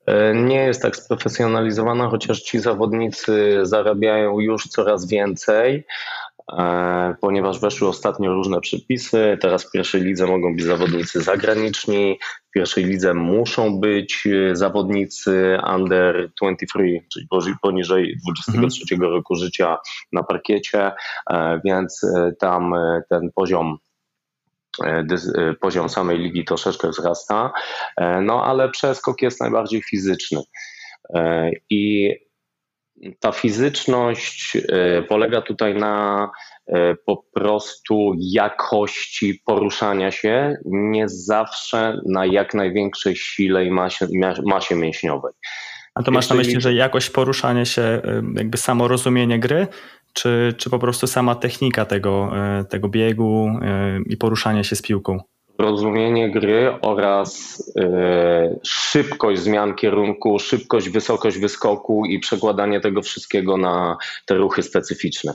E, 0.06 0.34
nie 0.34 0.64
jest 0.64 0.82
tak 0.82 0.96
sprofesjonalizowana, 0.96 2.08
chociaż 2.08 2.40
ci 2.40 2.58
zawodnicy 2.58 3.58
zarabiają 3.62 4.40
już 4.40 4.64
coraz 4.64 5.08
więcej, 5.08 5.86
ponieważ 7.20 7.60
weszły 7.60 7.88
ostatnio 7.88 8.32
różne 8.32 8.60
przepisy. 8.60 9.38
Teraz 9.40 9.64
w 9.64 9.70
pierwszej 9.70 10.02
lidze 10.02 10.26
mogą 10.26 10.56
być 10.56 10.64
zawodnicy 10.64 11.22
zagraniczni, 11.22 12.18
w 12.48 12.50
pierwszej 12.50 12.84
lidze 12.84 13.14
muszą 13.14 13.80
być 13.80 14.26
e, 14.26 14.56
zawodnicy 14.56 15.58
under 15.74 16.30
23, 16.42 16.78
czyli 17.12 17.54
poniżej 17.62 18.16
23 18.24 18.94
mhm. 18.94 19.12
roku 19.12 19.34
życia 19.34 19.78
na 20.12 20.22
parkiecie, 20.22 20.92
e, 21.30 21.60
więc 21.64 22.06
tam 22.38 22.74
ten 23.08 23.30
poziom 23.34 23.78
poziom 25.60 25.88
samej 25.88 26.18
ligi 26.18 26.44
troszeczkę 26.44 26.88
wzrasta, 26.88 27.52
no 28.22 28.44
ale 28.44 28.68
przeskok 28.68 29.22
jest 29.22 29.40
najbardziej 29.40 29.82
fizyczny. 29.82 30.40
I 31.70 32.14
ta 33.20 33.32
fizyczność 33.32 34.56
e, 34.56 35.02
polega 35.02 35.42
tutaj 35.42 35.74
na 35.74 36.30
e, 36.66 36.94
po 37.06 37.24
prostu 37.34 38.12
jakości 38.18 39.42
poruszania 39.44 40.10
się, 40.10 40.56
nie 40.64 41.08
zawsze 41.08 42.00
na 42.06 42.26
jak 42.26 42.54
największej 42.54 43.16
sile 43.16 43.64
i 43.64 43.70
masie, 43.70 44.06
masie 44.46 44.74
mięśniowej. 44.74 45.32
A 45.94 46.02
to 46.02 46.10
masz 46.10 46.28
na 46.28 46.36
myśli, 46.36 46.60
że 46.60 46.74
jakość 46.74 47.10
poruszania 47.10 47.64
się, 47.64 47.82
e, 47.82 48.22
jakby 48.36 48.58
samo 48.58 48.88
rozumienie 48.88 49.38
gry, 49.38 49.66
czy, 50.12 50.54
czy 50.56 50.70
po 50.70 50.78
prostu 50.78 51.06
sama 51.06 51.34
technika 51.34 51.84
tego, 51.84 52.32
tego 52.70 52.88
biegu 52.88 53.50
i 54.06 54.16
poruszania 54.16 54.64
się 54.64 54.76
z 54.76 54.82
piłką? 54.82 55.20
Rozumienie 55.60 56.30
gry 56.30 56.78
oraz 56.82 57.62
e, 57.78 58.58
szybkość 58.64 59.40
zmian 59.40 59.74
kierunku, 59.74 60.38
szybkość, 60.38 60.88
wysokość 60.88 61.38
wyskoku 61.38 62.04
i 62.04 62.18
przekładanie 62.18 62.80
tego 62.80 63.02
wszystkiego 63.02 63.56
na 63.56 63.96
te 64.26 64.34
ruchy 64.34 64.62
specyficzne. 64.62 65.34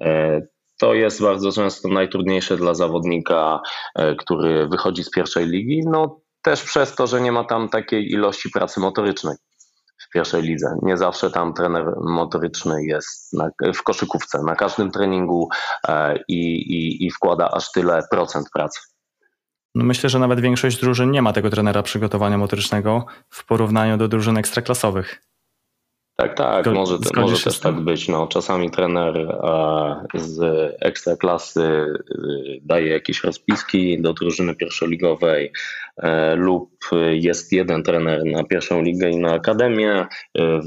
E, 0.00 0.40
to 0.78 0.94
jest 0.94 1.22
bardzo 1.22 1.52
często 1.52 1.88
najtrudniejsze 1.88 2.56
dla 2.56 2.74
zawodnika, 2.74 3.60
e, 3.94 4.14
który 4.14 4.68
wychodzi 4.68 5.04
z 5.04 5.10
pierwszej 5.10 5.46
ligi. 5.46 5.80
No 5.86 6.20
też 6.42 6.62
przez 6.62 6.94
to, 6.94 7.06
że 7.06 7.20
nie 7.20 7.32
ma 7.32 7.44
tam 7.44 7.68
takiej 7.68 8.12
ilości 8.12 8.50
pracy 8.50 8.80
motorycznej 8.80 9.36
w 9.98 10.08
pierwszej 10.12 10.42
lidze. 10.42 10.76
Nie 10.82 10.96
zawsze 10.96 11.30
tam 11.30 11.54
trener 11.54 11.84
motoryczny 12.00 12.84
jest 12.84 13.32
na, 13.32 13.50
w 13.74 13.82
koszykówce, 13.82 14.42
na 14.42 14.56
każdym 14.56 14.90
treningu 14.90 15.48
i, 16.28 16.56
i, 16.56 17.06
i 17.06 17.10
wkłada 17.10 17.50
aż 17.50 17.72
tyle 17.72 18.02
procent 18.10 18.46
pracy. 18.52 18.80
No 19.74 19.84
myślę, 19.84 20.10
że 20.10 20.18
nawet 20.18 20.40
większość 20.40 20.80
drużyn 20.80 21.10
nie 21.10 21.22
ma 21.22 21.32
tego 21.32 21.50
trenera 21.50 21.82
przygotowania 21.82 22.38
motorycznego 22.38 23.06
w 23.28 23.46
porównaniu 23.46 23.96
do 23.96 24.08
drużyn 24.08 24.38
ekstraklasowych. 24.38 25.22
Tak, 26.16 26.36
tak, 26.36 26.66
może, 26.66 26.98
może 27.16 27.44
też 27.44 27.60
tak 27.60 27.80
być. 27.80 28.08
No, 28.08 28.26
czasami 28.26 28.70
trener 28.70 29.16
e, 29.18 30.04
z 30.14 30.40
ekstraklasy 30.80 31.62
e, 31.62 31.94
daje 32.62 32.88
jakieś 32.88 33.24
rozpiski 33.24 34.02
do 34.02 34.12
drużyny 34.12 34.54
pierwszoligowej 34.54 35.52
e, 35.96 36.36
lub 36.36 36.70
jest 37.12 37.52
jeden 37.52 37.82
trener 37.82 38.24
na 38.24 38.44
pierwszą 38.44 38.82
ligę 38.82 39.10
i 39.10 39.16
na 39.16 39.32
akademię 39.32 40.06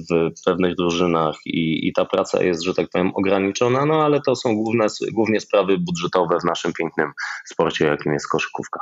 w 0.10 0.32
pewnych 0.46 0.76
drużynach 0.76 1.36
i, 1.46 1.88
i 1.88 1.94
ta 1.94 2.06
praca 2.06 2.44
jest, 2.44 2.64
że 2.64 2.74
tak 2.74 2.90
powiem, 2.90 3.12
ograniczona, 3.16 3.86
no 3.86 4.06
ale 4.06 4.22
to 4.22 4.36
są 4.36 4.56
główne, 4.56 4.86
głównie 5.12 5.40
sprawy 5.40 5.78
budżetowe 5.78 6.38
w 6.40 6.46
naszym 6.46 6.74
pięknym 6.74 7.12
sporcie, 7.46 7.86
jakim 7.86 8.14
jest 8.14 8.30
koszykówka. 8.30 8.80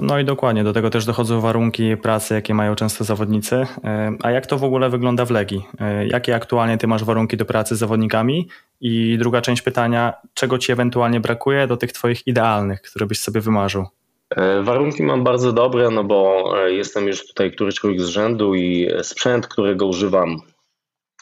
No 0.00 0.18
i 0.18 0.24
dokładnie, 0.24 0.64
do 0.64 0.72
tego 0.72 0.90
też 0.90 1.04
dochodzą 1.04 1.40
warunki 1.40 1.96
pracy, 1.96 2.34
jakie 2.34 2.54
mają 2.54 2.74
często 2.74 3.04
zawodnicy. 3.04 3.66
E, 3.84 4.12
a 4.22 4.30
jak 4.30 4.46
to 4.46 4.58
w 4.58 4.64
ogóle 4.64 4.90
wygląda 4.90 5.24
w 5.24 5.30
Legii? 5.30 5.62
E, 5.80 6.06
jakie 6.06 6.34
aktualnie 6.34 6.78
ty 6.78 6.86
masz 6.86 7.04
warunki 7.04 7.36
do 7.36 7.44
pracy 7.44 7.76
z 7.76 7.78
zawodnikami? 7.78 8.48
I 8.80 9.16
druga 9.18 9.40
część 9.40 9.62
pytania, 9.62 10.12
czego 10.34 10.58
ci 10.58 10.72
ewentualnie 10.72 11.20
brakuje 11.20 11.66
do 11.66 11.76
tych 11.76 11.92
twoich 11.92 12.26
idealnych, 12.26 12.82
które 12.82 13.06
byś 13.06 13.20
sobie 13.20 13.40
wymarzył? 13.40 13.86
E, 14.30 14.62
warunki 14.62 15.02
mam 15.02 15.24
bardzo 15.24 15.52
dobre, 15.52 15.90
no 15.90 16.04
bo 16.04 16.52
jestem 16.66 17.06
już 17.06 17.26
tutaj 17.26 17.52
któryś 17.52 17.80
z 17.98 18.06
rzędu 18.06 18.54
i 18.54 18.90
sprzęt, 19.02 19.46
którego 19.46 19.86
używam 19.86 20.36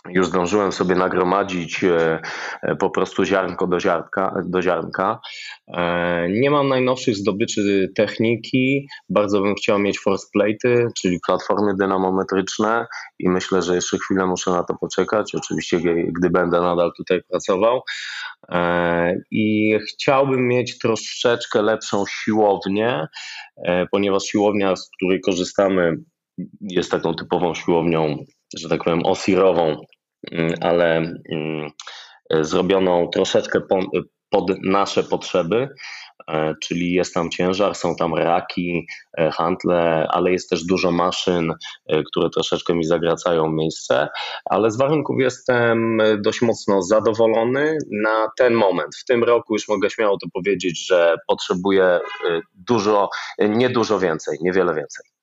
już 0.08 0.26
zdążyłem 0.26 0.72
sobie 0.72 0.94
nagromadzić 0.94 1.84
e, 1.84 2.20
e, 2.62 2.76
po 2.76 2.90
prostu 2.90 3.24
ziarnko 3.24 3.66
do, 3.66 3.80
ziarnka, 3.80 4.42
do 4.44 4.62
ziarnka. 4.62 5.20
E, 5.68 6.28
nie 6.30 6.50
mam 6.50 6.68
najnowszych 6.68 7.16
zdobyczy 7.16 7.92
techniki. 7.96 8.88
Bardzo 9.08 9.40
bym 9.40 9.54
chciał 9.54 9.78
mieć 9.78 9.98
force 9.98 10.26
plate'y, 10.36 10.88
czyli 11.00 11.18
platformy 11.26 11.74
dynamometryczne 11.80 12.86
i 13.18 13.28
myślę, 13.28 13.62
że 13.62 13.74
jeszcze 13.74 13.98
chwilę 13.98 14.26
muszę 14.26 14.50
na 14.50 14.64
to 14.64 14.74
poczekać. 14.80 15.34
Oczywiście, 15.34 15.80
gdy 16.18 16.30
będę 16.30 16.60
nadal 16.60 16.92
tutaj 16.96 17.20
pracował. 17.30 17.80
I 19.30 19.74
chciałbym 19.88 20.48
mieć 20.48 20.78
troszeczkę 20.78 21.62
lepszą 21.62 22.04
siłownię, 22.08 23.06
ponieważ 23.90 24.22
siłownia, 24.22 24.76
z 24.76 24.90
której 24.96 25.20
korzystamy, 25.20 25.96
jest 26.60 26.90
taką 26.90 27.14
typową 27.14 27.54
siłownią 27.54 28.24
że 28.58 28.68
tak 28.68 28.84
powiem, 28.84 29.06
osirową, 29.06 29.76
ale 30.60 30.96
mm, 31.30 31.70
zrobioną 32.30 33.08
troszeczkę 33.08 33.60
pod 34.34 34.62
nasze 34.62 35.04
potrzeby, 35.04 35.68
e, 36.28 36.54
czyli 36.62 36.92
jest 36.92 37.14
tam 37.14 37.30
ciężar, 37.30 37.74
są 37.74 37.96
tam 37.96 38.14
raki, 38.14 38.86
e, 39.18 39.30
handle, 39.30 40.06
ale 40.10 40.32
jest 40.32 40.50
też 40.50 40.64
dużo 40.64 40.90
maszyn, 40.90 41.52
e, 41.86 42.02
które 42.02 42.30
troszeczkę 42.30 42.74
mi 42.74 42.84
zagracają 42.84 43.50
miejsce, 43.50 44.08
ale 44.44 44.70
z 44.70 44.76
warunków 44.76 45.16
jestem 45.20 45.98
dość 46.18 46.42
mocno 46.42 46.82
zadowolony 46.82 47.78
na 48.04 48.28
ten 48.38 48.54
moment. 48.54 48.96
W 48.96 49.04
tym 49.04 49.24
roku 49.24 49.54
już 49.54 49.68
mogę 49.68 49.90
śmiało 49.90 50.18
to 50.18 50.26
powiedzieć, 50.32 50.86
że 50.86 51.16
potrzebuję 51.26 52.00
dużo, 52.54 53.08
nie 53.38 53.70
dużo 53.70 53.98
więcej, 53.98 54.38
niewiele 54.40 54.74
więcej. 54.74 55.13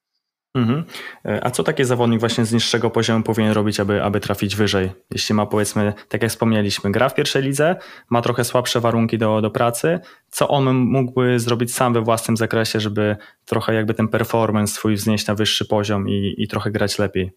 Mhm. 0.55 0.83
E, 1.25 1.45
a 1.45 1.51
co 1.51 1.63
taki 1.63 1.85
zawodnik 1.85 2.19
właśnie 2.19 2.45
z 2.45 2.53
niższego 2.53 2.89
poziomu 2.89 3.23
powinien 3.23 3.51
robić, 3.51 3.79
aby, 3.79 4.03
aby 4.03 4.19
trafić 4.19 4.55
wyżej? 4.55 4.91
Jeśli 5.11 5.35
ma 5.35 5.45
powiedzmy, 5.45 5.93
tak 6.09 6.21
jak 6.21 6.31
wspomnieliśmy, 6.31 6.91
gra 6.91 7.09
w 7.09 7.15
pierwszej 7.15 7.43
lidze, 7.43 7.75
ma 8.09 8.21
trochę 8.21 8.43
słabsze 8.43 8.79
warunki 8.79 9.17
do, 9.17 9.41
do 9.41 9.51
pracy, 9.51 9.99
co 10.29 10.47
on 10.47 10.75
mógłby 10.75 11.39
zrobić 11.39 11.73
sam 11.73 11.93
we 11.93 12.01
własnym 12.01 12.37
zakresie, 12.37 12.79
żeby 12.79 13.17
trochę 13.45 13.73
jakby 13.73 13.93
ten 13.93 14.07
performance 14.07 14.73
swój 14.73 14.95
wznieść 14.95 15.27
na 15.27 15.35
wyższy 15.35 15.65
poziom 15.65 16.09
i, 16.09 16.35
i 16.37 16.47
trochę 16.47 16.71
grać 16.71 16.99
lepiej? 16.99 17.31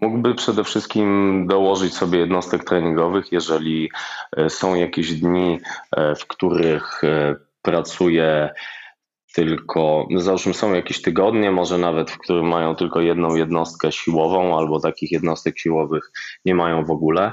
Mógłby 0.00 0.34
przede 0.34 0.64
wszystkim 0.64 1.46
dołożyć 1.46 1.94
sobie 1.94 2.18
jednostek 2.18 2.64
treningowych, 2.64 3.32
jeżeli 3.32 3.90
e, 4.36 4.50
są 4.50 4.74
jakieś 4.74 5.12
dni, 5.12 5.60
e, 5.96 6.14
w 6.14 6.26
których 6.26 7.02
pracuje 7.62 8.50
tylko, 9.34 10.06
no 10.10 10.20
załóżmy 10.20 10.54
są 10.54 10.74
jakieś 10.74 11.02
tygodnie, 11.02 11.50
może 11.50 11.78
nawet, 11.78 12.10
w 12.10 12.18
którym 12.18 12.46
mają 12.46 12.74
tylko 12.74 13.00
jedną 13.00 13.34
jednostkę 13.34 13.92
siłową, 13.92 14.58
albo 14.58 14.80
takich 14.80 15.12
jednostek 15.12 15.58
siłowych 15.58 16.10
nie 16.44 16.54
mają 16.54 16.84
w 16.84 16.90
ogóle. 16.90 17.32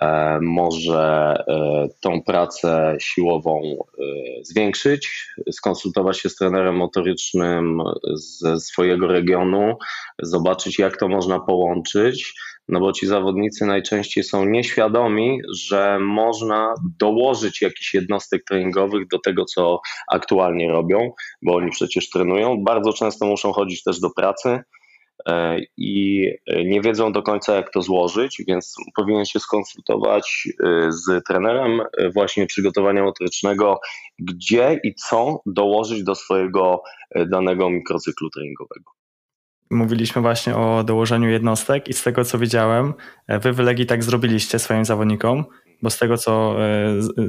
E, 0.00 0.38
może 0.42 1.34
e, 1.48 1.88
tą 2.00 2.22
pracę 2.22 2.96
siłową 3.00 3.62
e, 3.62 4.02
zwiększyć, 4.44 5.26
skonsultować 5.52 6.18
się 6.18 6.28
z 6.28 6.36
trenerem 6.36 6.76
motorycznym 6.76 7.82
ze 8.14 8.60
swojego 8.60 9.06
regionu, 9.06 9.76
zobaczyć, 10.18 10.78
jak 10.78 10.96
to 10.96 11.08
można 11.08 11.40
połączyć 11.40 12.34
no 12.68 12.80
bo 12.80 12.92
ci 12.92 13.06
zawodnicy 13.06 13.66
najczęściej 13.66 14.24
są 14.24 14.44
nieświadomi, 14.44 15.38
że 15.56 15.98
można 16.00 16.74
dołożyć 16.98 17.62
jakiś 17.62 17.94
jednostek 17.94 18.44
treningowych 18.44 19.08
do 19.08 19.18
tego, 19.18 19.44
co 19.44 19.80
aktualnie 20.12 20.70
robią, 20.70 21.12
bo 21.42 21.54
oni 21.54 21.70
przecież 21.70 22.10
trenują. 22.10 22.64
Bardzo 22.64 22.92
często 22.92 23.26
muszą 23.26 23.52
chodzić 23.52 23.82
też 23.82 24.00
do 24.00 24.10
pracy 24.10 24.58
e, 25.28 25.58
i 25.76 26.26
nie 26.64 26.80
wiedzą 26.80 27.12
do 27.12 27.22
końca, 27.22 27.54
jak 27.54 27.72
to 27.72 27.82
złożyć, 27.82 28.42
więc 28.48 28.74
powinien 28.96 29.24
się 29.24 29.40
skonsultować 29.40 30.48
e, 30.64 30.92
z 30.92 31.24
trenerem 31.28 31.80
e, 31.80 32.10
właśnie 32.10 32.46
przygotowania 32.46 33.02
motorycznego, 33.02 33.80
gdzie 34.18 34.80
i 34.84 34.94
co 34.94 35.40
dołożyć 35.46 36.04
do 36.04 36.14
swojego 36.14 36.82
danego 37.26 37.70
mikrocyklu 37.70 38.30
treningowego 38.30 38.99
mówiliśmy 39.70 40.22
właśnie 40.22 40.56
o 40.56 40.84
dołożeniu 40.84 41.28
jednostek 41.28 41.88
i 41.88 41.92
z 41.92 42.02
tego 42.02 42.24
co 42.24 42.38
widziałem, 42.38 42.94
e, 43.26 43.38
wy 43.38 43.52
w 43.52 43.58
Legii 43.58 43.86
tak 43.86 44.04
zrobiliście 44.04 44.58
swoim 44.58 44.84
zawodnikom, 44.84 45.44
bo 45.82 45.90
z 45.90 45.98
tego 45.98 46.16
co 46.16 46.56
e, 46.64 46.86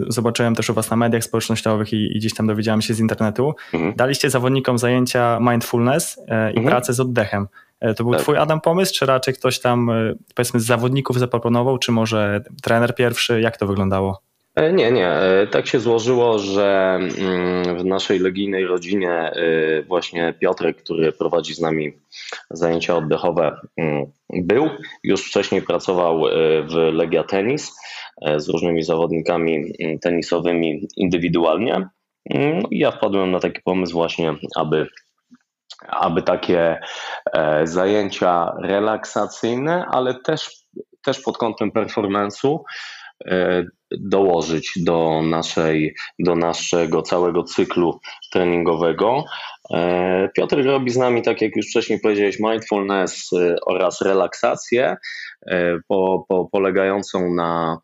zobaczyłem 0.07 0.55
też 0.55 0.69
u 0.69 0.73
was 0.73 0.89
na 0.89 0.97
mediach 0.97 1.23
społecznościowych 1.23 1.93
i, 1.93 2.17
i 2.17 2.19
gdzieś 2.19 2.33
tam 2.33 2.47
dowiedziałem 2.47 2.81
się 2.81 2.93
z 2.93 2.99
internetu, 2.99 3.53
mhm. 3.73 3.93
daliście 3.95 4.29
zawodnikom 4.29 4.77
zajęcia 4.77 5.39
mindfulness 5.41 6.19
e, 6.27 6.51
i 6.51 6.57
mhm. 6.57 6.67
pracę 6.67 6.93
z 6.93 6.99
oddechem. 6.99 7.47
To 7.95 8.03
był 8.03 8.13
tak. 8.13 8.21
twój 8.21 8.37
Adam 8.37 8.61
pomysł, 8.61 8.93
czy 8.93 9.05
raczej 9.05 9.33
ktoś 9.33 9.59
tam 9.59 9.91
powiedzmy 10.35 10.59
z 10.59 10.65
zawodników 10.65 11.19
zaproponował, 11.19 11.77
czy 11.77 11.91
może 11.91 12.43
trener 12.61 12.95
pierwszy, 12.95 13.41
jak 13.41 13.57
to 13.57 13.67
wyglądało? 13.67 14.21
E, 14.55 14.73
nie, 14.73 14.91
nie. 14.91 15.07
E, 15.07 15.47
tak 15.47 15.67
się 15.67 15.79
złożyło, 15.79 16.39
że 16.39 16.99
mm, 17.19 17.77
w 17.77 17.85
naszej 17.85 18.19
legijnej 18.19 18.65
rodzinie 18.65 19.11
e, 19.11 19.33
właśnie 19.83 20.33
Piotrek, 20.39 20.77
który 20.83 21.11
prowadzi 21.11 21.53
z 21.55 21.59
nami 21.59 21.93
zajęcia 22.49 22.95
oddechowe, 22.95 23.57
mm, 23.77 24.05
był. 24.29 24.69
Już 25.03 25.27
wcześniej 25.27 25.61
pracował 25.61 26.23
w 26.69 26.73
Legia 26.93 27.23
Tenis 27.23 27.71
z 28.37 28.49
różnymi 28.49 28.83
zawodnikami 28.83 29.73
mm, 29.79 29.99
tenisowymi 29.99 30.87
indywidualnie. 30.97 31.89
Ja 32.71 32.91
wpadłem 32.91 33.31
na 33.31 33.39
taki 33.39 33.61
pomysł 33.61 33.93
właśnie, 33.93 34.35
aby 34.55 34.87
aby 35.87 36.21
takie 36.21 36.79
zajęcia 37.63 38.51
relaksacyjne, 38.61 39.85
ale 39.91 40.13
też, 40.13 40.49
też 41.03 41.19
pod 41.19 41.37
kątem 41.37 41.71
performance'u 41.71 42.59
dołożyć 43.91 44.71
do, 44.75 45.21
naszej, 45.21 45.95
do 46.19 46.35
naszego 46.35 47.01
całego 47.01 47.43
cyklu 47.43 47.99
treningowego. 48.31 49.23
E, 49.73 50.29
Piotr 50.35 50.63
robi 50.63 50.91
z 50.91 50.97
nami, 50.97 51.21
tak 51.21 51.41
jak 51.41 51.55
już 51.55 51.67
wcześniej 51.69 51.99
powiedziałeś, 51.99 52.39
mindfulness 52.39 53.29
e, 53.33 53.55
oraz 53.65 54.01
relaksację 54.01 54.95
po, 55.87 56.25
po, 56.27 56.49
polegającą 56.51 57.33
na 57.33 57.77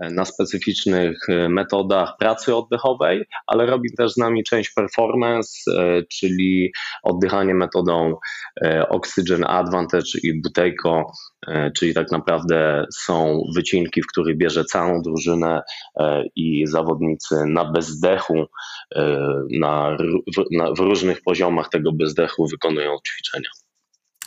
na 0.00 0.24
specyficznych 0.24 1.28
e, 1.28 1.48
metodach 1.48 2.16
pracy 2.18 2.56
oddechowej, 2.56 3.24
ale 3.46 3.66
robi 3.66 3.94
też 3.96 4.12
z 4.12 4.16
nami 4.16 4.44
część 4.44 4.70
performance, 4.70 5.50
e, 5.72 6.02
czyli 6.12 6.72
oddychanie 7.02 7.54
metodą 7.54 8.16
e, 8.64 8.88
Oxygen 8.88 9.44
Advantage 9.44 10.18
i 10.22 10.40
Buteyko, 10.40 11.12
czyli 11.78 11.94
tak 11.94 12.10
naprawdę 12.12 12.86
są 12.94 13.42
wycinki, 13.56 14.02
w 14.02 14.06
których 14.06 14.36
bierze 14.36 14.64
całą 14.64 15.02
drużynę 15.02 15.62
i 16.36 16.66
zawodnicy 16.66 17.34
na 17.46 17.64
bezdechu, 17.64 18.46
na, 19.50 19.96
na, 20.50 20.72
w 20.72 20.78
różnych 20.78 21.22
poziomach 21.22 21.68
tego 21.68 21.92
bezdechu 21.92 22.46
wykonują 22.46 22.96
ćwiczenia. 23.08 23.48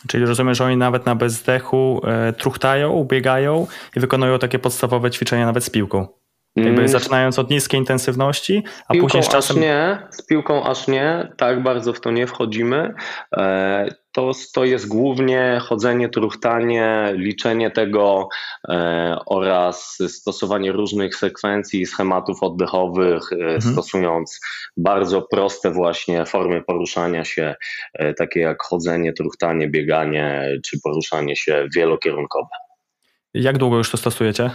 Czyli 0.06 0.26
rozumiem, 0.26 0.54
że 0.54 0.64
oni 0.64 0.76
nawet 0.76 1.06
na 1.06 1.14
bezdechu 1.14 2.00
e, 2.04 2.32
truchtają, 2.32 3.04
biegają 3.04 3.66
i 3.96 4.00
wykonują 4.00 4.38
takie 4.38 4.58
podstawowe 4.58 5.10
ćwiczenia 5.10 5.46
nawet 5.46 5.64
z 5.64 5.70
piłką. 5.70 6.08
Jakby 6.64 6.80
mm. 6.80 6.88
zaczynając 6.88 7.38
od 7.38 7.50
niskiej 7.50 7.80
intensywności, 7.80 8.64
a 8.88 8.92
piłką 8.92 9.06
później 9.06 9.22
z 9.22 9.28
czasem. 9.28 9.60
Nie, 9.60 9.98
z 10.10 10.26
piłką 10.26 10.64
aż 10.64 10.88
nie, 10.88 11.32
tak 11.36 11.62
bardzo 11.62 11.92
w 11.92 12.00
to 12.00 12.10
nie 12.10 12.26
wchodzimy. 12.26 12.94
E, 13.36 13.94
to, 14.12 14.32
to 14.54 14.64
jest 14.64 14.88
głównie 14.88 15.60
chodzenie, 15.62 16.08
truchtanie, 16.08 17.12
liczenie 17.16 17.70
tego 17.70 18.28
e, 18.68 19.18
oraz 19.26 19.98
stosowanie 20.08 20.72
różnych 20.72 21.16
sekwencji, 21.16 21.86
schematów 21.86 22.42
oddechowych, 22.42 23.22
e, 23.32 23.36
mhm. 23.36 23.60
stosując 23.60 24.40
bardzo 24.76 25.22
proste 25.22 25.70
właśnie 25.70 26.26
formy 26.26 26.62
poruszania 26.62 27.24
się, 27.24 27.54
takie 28.16 28.40
jak 28.40 28.62
chodzenie, 28.62 29.12
truchtanie, 29.12 29.68
bieganie 29.68 30.58
czy 30.64 30.80
poruszanie 30.80 31.36
się 31.36 31.66
wielokierunkowe. 31.76 32.48
Jak 33.34 33.58
długo 33.58 33.76
już 33.76 33.90
to 33.90 33.96
stosujecie? 33.96 34.50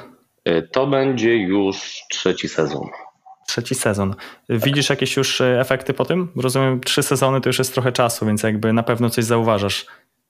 E, 0.46 0.62
to 0.62 0.88
będzie 0.88 1.38
już 1.38 2.02
trzeci 2.10 2.50
sezon. 2.50 2.90
Trzeci 3.48 3.76
sezon. 3.76 4.16
Widzisz 4.50 4.90
jakieś 4.90 5.18
już 5.18 5.42
e, 5.42 5.60
efekty 5.60 5.94
po 5.94 6.06
tym? 6.06 6.32
Rozumiem, 6.36 6.80
trzy 6.80 7.04
sezony 7.04 7.42
to 7.42 7.50
już 7.50 7.60
jest 7.60 7.74
trochę 7.74 7.92
czasu, 7.92 8.26
więc 8.26 8.44
jakby 8.44 8.74
na 8.74 8.84
pewno 8.84 9.10
coś 9.10 9.26
zauważasz. 9.26 9.86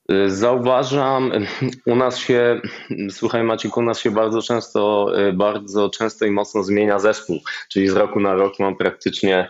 E, 0.10 0.30
zauważam, 0.30 1.32
u 1.86 1.96
nas 1.96 2.18
się, 2.18 2.62
słuchaj 3.10 3.44
Maciek, 3.44 3.78
u 3.78 3.82
nas 3.82 4.00
się 4.00 4.12
bardzo 4.12 4.42
często, 4.42 5.12
bardzo 5.34 5.89
często 5.89 6.26
i 6.26 6.32
mocno 6.32 6.63
zmienia 6.63 7.00
zespół, 7.00 7.39
czyli 7.70 7.88
z 7.88 7.94
roku 7.94 8.20
na 8.20 8.34
rok 8.34 8.60
mam 8.60 8.76
praktycznie 8.76 9.50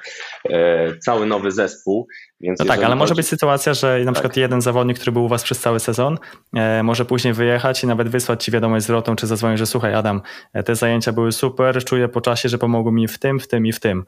cały 1.00 1.26
nowy 1.26 1.52
zespół 1.52 2.08
więc 2.44 2.60
no 2.60 2.66
tak, 2.66 2.78
ale 2.78 2.88
chodzi... 2.88 2.98
może 2.98 3.16
być 3.16 3.28
sytuacja, 3.28 3.74
że 3.74 4.00
na 4.00 4.06
tak. 4.06 4.14
przykład 4.14 4.38
jeden 4.38 4.62
zawodnik, 4.62 4.98
który 4.98 5.12
był 5.12 5.26
u 5.26 5.28
was 5.28 5.44
przez 5.44 5.60
cały 5.60 5.80
sezon, 5.80 6.18
e, 6.56 6.84
może 6.84 7.06
później 7.06 7.34
wyjechać 7.34 7.84
i 7.84 7.88
nawet 7.88 8.10
wysłać 8.10 8.44
ci 8.44 8.52
wiadomość 8.52 8.86
zwrotną, 8.86 9.16
czy 9.16 9.28
zadzwonić, 9.28 9.60
że 9.60 9.66
słuchaj 9.66 9.94
Adam, 9.94 10.22
e, 10.54 10.64
te 10.64 10.76
zajęcia 10.76 11.12
były 11.12 11.32
super, 11.32 11.84
czuję 11.84 12.08
po 12.08 12.22
czasie, 12.22 12.50
że 12.50 12.58
pomogły 12.58 12.92
mi 12.92 13.08
w 13.08 13.20
tym, 13.20 13.40
w 13.40 13.48
tym 13.48 13.66
i 13.66 13.72
w 13.72 13.80
tym. 13.80 14.06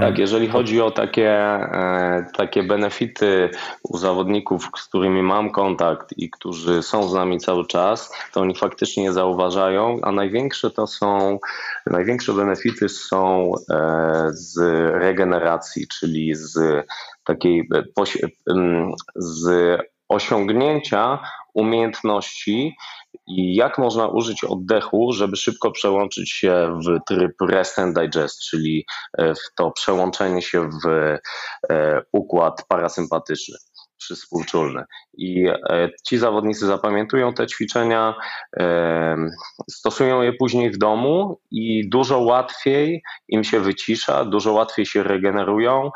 Tak, 0.00 0.18
jeżeli 0.18 0.48
chodzi 0.48 0.80
o 0.80 0.90
takie, 0.90 1.30
e, 1.30 2.26
takie 2.36 2.62
benefity 2.62 3.50
u 3.82 3.98
zawodników, 3.98 4.70
z 4.76 4.88
którymi 4.88 5.22
mam 5.22 5.50
kontakt 5.50 6.14
i 6.16 6.30
którzy 6.30 6.82
są 6.82 7.08
z 7.08 7.14
nami 7.14 7.38
cały 7.38 7.66
czas, 7.66 8.12
to 8.32 8.40
oni 8.40 8.56
faktycznie 8.56 9.04
je 9.04 9.12
zauważają, 9.12 9.98
a 10.02 10.12
największe 10.12 10.70
to 10.70 10.86
są, 10.86 11.38
największe 11.86 12.32
benefity 12.32 12.88
są 12.88 13.52
e, 13.70 14.28
z 14.30 14.58
regeneracji, 14.94 15.86
czyli 15.88 16.34
z 16.34 16.86
takiej, 17.24 17.68
z 19.16 19.78
osiągnięcia 20.08 21.18
umiejętności 21.54 22.76
i 23.28 23.54
jak 23.54 23.78
można 23.78 24.08
użyć 24.08 24.44
oddechu, 24.44 25.12
żeby 25.12 25.36
szybko 25.36 25.70
przełączyć 25.70 26.30
się 26.30 26.78
w 26.86 26.98
tryb 27.08 27.32
rest 27.40 27.78
and 27.78 27.98
digest, 27.98 28.40
czyli 28.40 28.84
e, 29.18 29.34
w 29.34 29.54
to 29.56 29.70
przełączenie 29.70 30.42
się 30.42 30.68
w 30.84 30.88
e, 31.70 32.02
układ 32.12 32.64
parasympatyczny 32.68 33.56
współczulny. 34.16 34.84
I 35.18 35.48
e, 35.48 35.90
ci 36.06 36.18
zawodnicy 36.18 36.66
zapamiętują 36.66 37.34
te 37.34 37.46
ćwiczenia, 37.46 38.14
stosują 39.70 40.22
je 40.22 40.32
później 40.32 40.70
w 40.70 40.78
domu 40.78 41.40
i 41.50 41.88
dużo 41.88 42.18
łatwiej 42.18 43.02
im 43.28 43.44
się 43.44 43.60
wycisza, 43.60 44.24
dużo 44.24 44.52
łatwiej 44.52 44.86
się 44.86 45.02
regenerują 45.02 45.90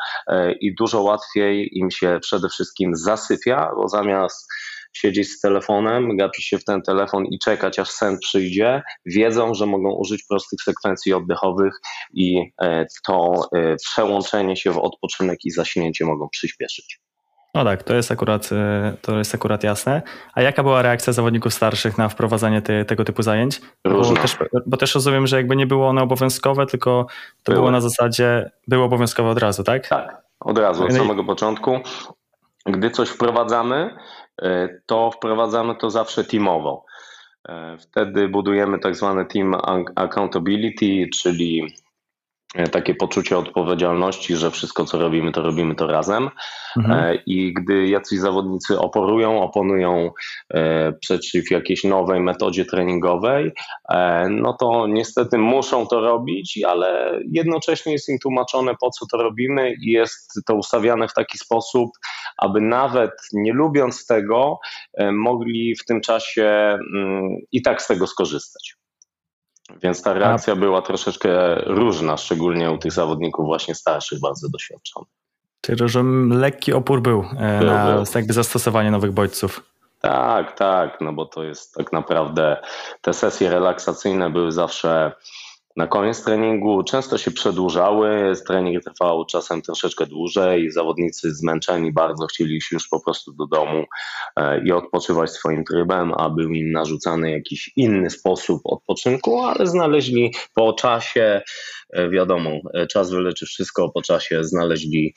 i 0.61 0.75
dużo 0.75 1.03
łatwiej 1.03 1.79
im 1.79 1.91
się 1.91 2.19
przede 2.23 2.49
wszystkim 2.49 2.97
zasypia, 2.97 3.71
bo 3.77 3.89
zamiast 3.89 4.49
siedzieć 4.93 5.31
z 5.31 5.41
telefonem, 5.41 6.17
gapić 6.17 6.45
się 6.45 6.59
w 6.59 6.65
ten 6.65 6.83
telefon 6.83 7.25
i 7.27 7.39
czekać, 7.39 7.79
aż 7.79 7.89
sen 7.89 8.19
przyjdzie, 8.19 8.83
wiedzą, 9.07 9.55
że 9.55 9.67
mogą 9.67 9.93
użyć 9.93 10.25
prostych 10.29 10.63
sekwencji 10.63 11.13
oddechowych 11.13 11.81
i 12.15 12.53
e, 12.63 12.87
to 13.07 13.35
e, 13.57 13.77
przełączenie 13.77 14.57
się 14.57 14.71
w 14.71 14.79
odpoczynek 14.79 15.39
i 15.45 15.51
zaśnięcie 15.51 16.05
mogą 16.05 16.29
przyspieszyć. 16.29 17.01
No 17.55 17.65
tak, 17.65 17.83
to 17.83 17.95
jest 17.95 18.13
akurat, 18.13 18.53
e, 18.53 18.97
to 19.03 19.19
jest 19.19 19.35
akurat 19.35 19.65
jasne. 19.65 20.03
A 20.35 20.43
jaka 20.43 20.63
była 20.63 20.83
reakcja 20.83 21.13
zawodników 21.13 21.55
starszych 21.55 21.99
na 21.99 22.09
wprowadzanie 22.09 22.63
te, 22.63 22.85
tego 22.85 23.05
typu 23.05 23.23
zajęć? 23.23 23.61
Bo 23.85 24.15
też, 24.15 24.37
bo 24.67 24.77
też, 24.77 24.95
rozumiem, 24.95 25.27
że 25.27 25.37
jakby 25.37 25.57
nie 25.57 25.67
było 25.67 25.89
one 25.89 26.03
obowiązkowe, 26.03 26.67
tylko 26.67 27.07
to 27.43 27.53
było, 27.53 27.63
było 27.63 27.71
na 27.71 27.81
zasadzie, 27.81 28.51
było 28.69 28.85
obowiązkowe 28.85 29.31
od 29.31 29.39
razu, 29.39 29.65
tak? 29.65 29.89
Tak, 29.89 30.23
od 30.41 30.59
razu, 30.59 30.85
od 30.85 30.91
no 30.91 30.99
samego 30.99 31.25
początku. 31.25 31.81
Gdy 32.67 32.91
coś 32.91 33.09
wprowadzamy, 33.09 33.97
to 34.87 35.11
wprowadzamy 35.11 35.75
to 35.75 35.91
zawsze 35.91 36.25
teamowo. 36.25 36.85
E, 37.49 37.79
wtedy 37.79 38.29
budujemy 38.29 38.79
tak 38.79 38.97
zwany 38.97 39.27
team 39.27 39.55
accountability, 39.97 41.09
czyli 41.23 41.63
E, 41.63 41.82
takie 42.73 42.95
poczucie 42.95 43.39
odpowiedzialności, 43.39 44.37
że 44.37 44.51
wszystko 44.51 44.85
co 44.85 44.99
robimy, 44.99 45.33
to 45.33 45.43
robimy 45.43 45.75
to 45.75 45.87
razem. 45.87 46.31
Mhm. 46.77 46.99
E, 47.05 47.15
I 47.27 47.55
gdy 47.55 47.87
jacyś 47.89 48.19
zawodnicy 48.19 48.79
oporują, 48.79 49.43
oponują 49.43 50.11
e, 50.55 50.93
przeciw 50.93 51.51
jakiejś 51.51 51.85
nowej 51.85 52.21
metodzie 52.21 52.65
treningowej, 52.65 53.53
no 54.31 54.53
to 54.53 54.87
niestety 54.87 55.39
muszą 55.39 55.87
to 55.87 56.01
robić, 56.01 56.61
ale 56.67 57.21
jednocześnie 57.33 57.93
jest 57.93 58.09
im 58.09 58.19
tłumaczone, 58.19 58.75
po 58.81 58.91
co 58.91 59.07
to 59.07 59.23
robimy 59.23 59.75
i 59.83 59.91
jest 59.91 60.41
to 60.47 60.55
ustawiane 60.55 61.09
w 61.09 61.15
taki 61.15 61.39
sposób, 61.39 61.91
aby 62.39 62.61
nawet 62.61 63.11
nie 63.33 63.53
lubiąc 63.53 64.07
tego, 64.07 64.59
mogli 65.13 65.75
w 65.77 65.85
tym 65.85 66.01
czasie 66.01 66.77
mm, 66.95 67.37
i 67.53 67.63
tak 67.63 67.83
z 67.83 67.87
tego 67.87 68.07
skorzystać. 68.07 68.82
Więc 69.83 70.03
ta 70.03 70.13
reakcja 70.13 70.53
A... 70.53 70.57
była 70.57 70.83
troszeczkę 70.83 71.55
różna, 71.55 72.17
szczególnie 72.17 72.71
u 72.71 72.79
tych 72.79 72.93
zawodników 72.93 73.47
właśnie 73.47 73.75
starszych, 73.75 74.21
bardzo 74.21 74.49
doświadczonych. 74.49 75.11
Czyli, 75.61 75.89
że 75.89 76.03
lekki 76.29 76.73
opór 76.73 77.03
był, 77.03 77.25
e, 77.39 77.59
był 77.59 77.69
na 77.69 77.95
był. 77.95 78.05
jakby 78.15 78.33
zastosowanie 78.33 78.91
nowych 78.91 79.13
bodźców. 79.13 79.73
Tak, 80.01 80.59
tak, 80.59 81.01
no 81.01 81.13
bo 81.13 81.27
to 81.27 81.43
jest 81.43 81.75
tak 81.75 81.93
naprawdę 81.93 82.57
te 83.01 83.13
sesje 83.13 83.51
relaksacyjne 83.51 84.31
były 84.31 84.53
zawsze 84.53 85.13
na 85.77 85.87
koniec 85.87 86.25
treningu 86.25 86.83
często 86.85 87.19
się 87.19 87.31
przedłużały, 87.31 88.33
trening 88.47 88.85
trwał 88.85 89.25
czasem 89.25 89.63
troszeczkę 89.63 90.07
dłużej, 90.07 90.71
zawodnicy 90.71 91.35
zmęczeni 91.35 91.93
bardzo 91.93 92.27
chcieli 92.27 92.57
iść 92.57 92.73
już 92.73 92.89
po 92.89 93.01
prostu 93.01 93.33
do 93.33 93.47
domu 93.47 93.85
e, 94.37 94.65
i 94.65 94.73
odpoczywać 94.73 95.31
swoim 95.31 95.65
trybem, 95.65 96.13
a 96.17 96.31
był 96.31 96.51
im 96.51 96.73
narzucany 96.73 97.31
jakiś 97.31 97.71
inny 97.77 98.11
sposób 98.11 98.61
odpoczynku, 98.65 99.39
ale 99.39 99.67
znaleźli 99.67 100.35
po 100.55 100.73
czasie, 100.73 101.43
e, 101.91 102.11
wiadomo, 102.11 102.51
e, 102.75 102.87
czas 102.87 103.11
wyleczy 103.11 103.47
wszystko, 103.47 103.89
po 103.89 104.03
czasie 104.03 104.45
znaleźli 104.45 105.15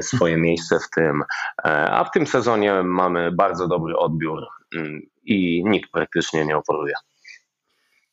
swoje 0.00 0.36
miejsce 0.36 0.78
w 0.78 0.90
tym, 0.94 1.22
a 1.64 2.04
w 2.04 2.10
tym 2.10 2.26
sezonie 2.26 2.82
mamy 2.82 3.32
bardzo 3.32 3.68
dobry 3.68 3.96
odbiór 3.96 4.46
mm, 4.74 5.00
i 5.24 5.62
nikt 5.66 5.90
praktycznie 5.92 6.44
nie 6.44 6.56
oporuje. 6.56 6.94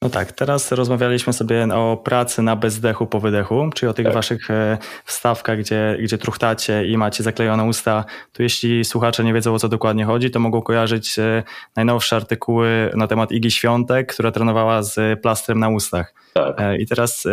No 0.05 0.09
tak, 0.09 0.31
teraz 0.31 0.71
rozmawialiśmy 0.71 1.33
sobie 1.33 1.67
o 1.73 1.97
pracy 1.97 2.41
na 2.41 2.55
bezdechu 2.55 3.07
po 3.07 3.19
wydechu, 3.19 3.69
czyli 3.75 3.89
o 3.89 3.93
tych 3.93 4.05
tak. 4.05 4.13
waszych 4.13 4.51
e, 4.51 4.77
wstawkach, 5.05 5.59
gdzie, 5.59 5.97
gdzie 6.01 6.17
truchtacie 6.17 6.85
i 6.87 6.97
macie 6.97 7.23
zaklejone 7.23 7.63
usta. 7.63 8.05
Tu 8.33 8.43
jeśli 8.43 8.85
słuchacze 8.85 9.23
nie 9.23 9.33
wiedzą 9.33 9.53
o 9.53 9.59
co 9.59 9.69
dokładnie 9.69 10.05
chodzi, 10.05 10.31
to 10.31 10.39
mogą 10.39 10.61
kojarzyć 10.61 11.19
e, 11.19 11.43
najnowsze 11.75 12.15
artykuły 12.15 12.91
na 12.95 13.07
temat 13.07 13.31
Igi 13.31 13.51
Świątek, 13.51 14.13
która 14.13 14.31
trenowała 14.31 14.83
z 14.83 15.21
plastrem 15.21 15.59
na 15.59 15.69
ustach. 15.69 16.13
Tak. 16.33 16.61
E, 16.61 16.77
I 16.77 16.85
teraz 16.85 17.27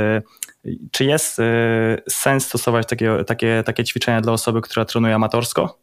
czy 0.90 1.04
jest 1.04 1.40
sens 2.08 2.46
stosować 2.46 2.86
takie, 2.88 3.24
takie, 3.26 3.62
takie 3.66 3.84
ćwiczenia 3.84 4.20
dla 4.20 4.32
osoby, 4.32 4.60
która 4.60 4.84
trenuje 4.84 5.14
amatorsko? 5.14 5.78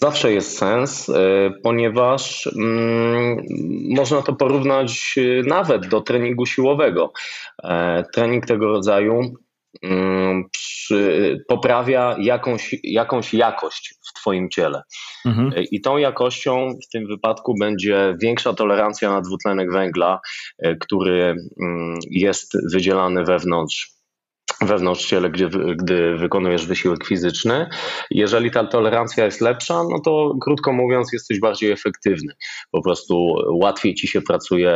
Zawsze 0.00 0.32
jest 0.32 0.58
sens, 0.58 1.08
e, 1.08 1.50
ponieważ 1.62 2.46
mm, 2.56 3.42
można 3.96 4.22
to 4.22 4.32
porównać 4.32 5.14
e, 5.16 5.42
nawet 5.42 5.88
do 5.88 6.00
treningu 6.00 6.46
siłowego. 6.46 7.12
E, 7.64 8.04
trening 8.14 8.46
tego 8.46 8.66
rodzaju 8.66 9.20
mm, 9.82 10.44
poprawia 11.48 12.16
jakąś, 12.20 12.74
jakąś 12.82 13.34
jakość 13.34 13.94
w 14.08 14.20
Twoim 14.20 14.50
ciele. 14.50 14.82
Mhm. 15.26 15.52
I 15.70 15.80
tą 15.80 15.96
jakością 15.96 16.74
w 16.86 16.88
tym 16.92 17.06
wypadku 17.06 17.54
będzie 17.60 18.16
większa 18.22 18.54
tolerancja 18.54 19.10
na 19.10 19.20
dwutlenek 19.20 19.72
węgla, 19.72 20.20
który 20.80 21.36
mm, 21.60 21.98
jest 22.10 22.72
wydzielany 22.72 23.24
wewnątrz 23.24 23.97
wewnątrz 24.60 25.06
ciele, 25.06 25.30
gdzie, 25.30 25.48
gdy 25.76 26.16
wykonujesz 26.16 26.66
wysiłek 26.66 27.06
fizyczny. 27.06 27.68
Jeżeli 28.10 28.50
ta 28.50 28.64
tolerancja 28.64 29.24
jest 29.24 29.40
lepsza, 29.40 29.82
no 29.90 30.00
to 30.04 30.34
krótko 30.40 30.72
mówiąc, 30.72 31.12
jesteś 31.12 31.40
bardziej 31.40 31.72
efektywny. 31.72 32.32
Po 32.70 32.82
prostu 32.82 33.34
łatwiej 33.50 33.94
ci 33.94 34.08
się 34.08 34.22
pracuje 34.22 34.70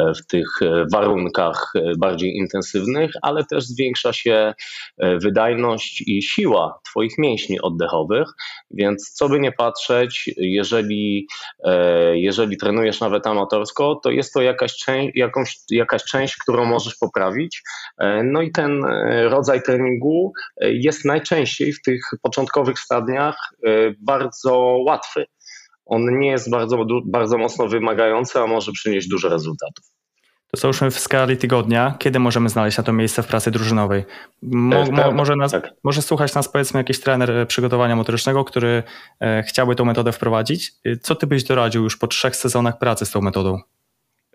e, 0.00 0.12
w 0.14 0.26
tych 0.26 0.62
e, 0.62 0.84
warunkach 0.92 1.72
e, 1.74 1.92
bardziej 1.98 2.36
intensywnych, 2.36 3.10
ale 3.22 3.44
też 3.44 3.64
zwiększa 3.64 4.12
się 4.12 4.54
wydajność 4.98 6.04
i 6.06 6.22
siła 6.22 6.80
Twoich 6.84 7.18
mięśni 7.18 7.60
oddechowych. 7.60 8.28
Więc 8.70 9.12
co 9.12 9.28
by 9.28 9.40
nie 9.40 9.52
patrzeć, 9.52 10.30
jeżeli, 10.36 11.26
jeżeli 12.12 12.56
trenujesz 12.56 13.00
nawet 13.00 13.26
amatorsko, 13.26 14.00
to 14.02 14.10
jest 14.10 14.32
to 14.32 14.42
jakaś 14.42 14.76
część, 14.76 15.16
jakąś, 15.16 15.56
jakaś 15.70 16.04
część, 16.04 16.36
którą 16.36 16.64
możesz 16.64 16.94
poprawić. 16.94 17.62
No 18.24 18.42
i 18.42 18.52
ten 18.52 18.84
rodzaj 19.28 19.62
treningu 19.62 20.32
e, 20.60 20.72
jest 20.72 21.04
najczęściej 21.04 21.72
w 21.72 21.82
tych 21.82 22.00
początkowych 22.22 22.78
stadiach 22.78 23.36
e, 23.64 23.68
bardzo 24.00 24.56
łatwy. 24.86 25.26
On 25.86 26.18
nie 26.18 26.30
jest 26.30 26.50
bardzo, 26.50 26.84
bardzo 27.04 27.38
mocno 27.38 27.68
wymagający, 27.68 28.38
a 28.38 28.46
może 28.46 28.72
przynieść 28.72 29.08
dużo 29.08 29.28
rezultatów. 29.28 29.84
To 30.50 30.60
załóżmy 30.60 30.90
w 30.90 30.98
skali 30.98 31.36
tygodnia, 31.36 31.94
kiedy 31.98 32.18
możemy 32.18 32.48
znaleźć 32.48 32.78
na 32.78 32.84
to 32.84 32.92
miejsce 32.92 33.22
w 33.22 33.26
pracy 33.26 33.50
drużynowej? 33.50 34.04
Mo, 34.42 34.76
e, 34.76 34.92
mo, 34.92 35.12
może, 35.12 35.36
nas, 35.36 35.52
tak. 35.52 35.70
może 35.84 36.02
słuchać 36.02 36.34
nas 36.34 36.48
powiedzmy 36.48 36.80
jakiś 36.80 37.00
trener 37.00 37.46
przygotowania 37.48 37.96
motorycznego, 37.96 38.44
który 38.44 38.82
chciałby 39.46 39.74
tą 39.74 39.84
metodę 39.84 40.12
wprowadzić. 40.12 40.72
Co 41.02 41.14
ty 41.14 41.26
byś 41.26 41.44
doradził 41.44 41.82
już 41.82 41.96
po 41.96 42.06
trzech 42.06 42.36
sezonach 42.36 42.78
pracy 42.78 43.06
z 43.06 43.10
tą 43.10 43.20
metodą? 43.20 43.58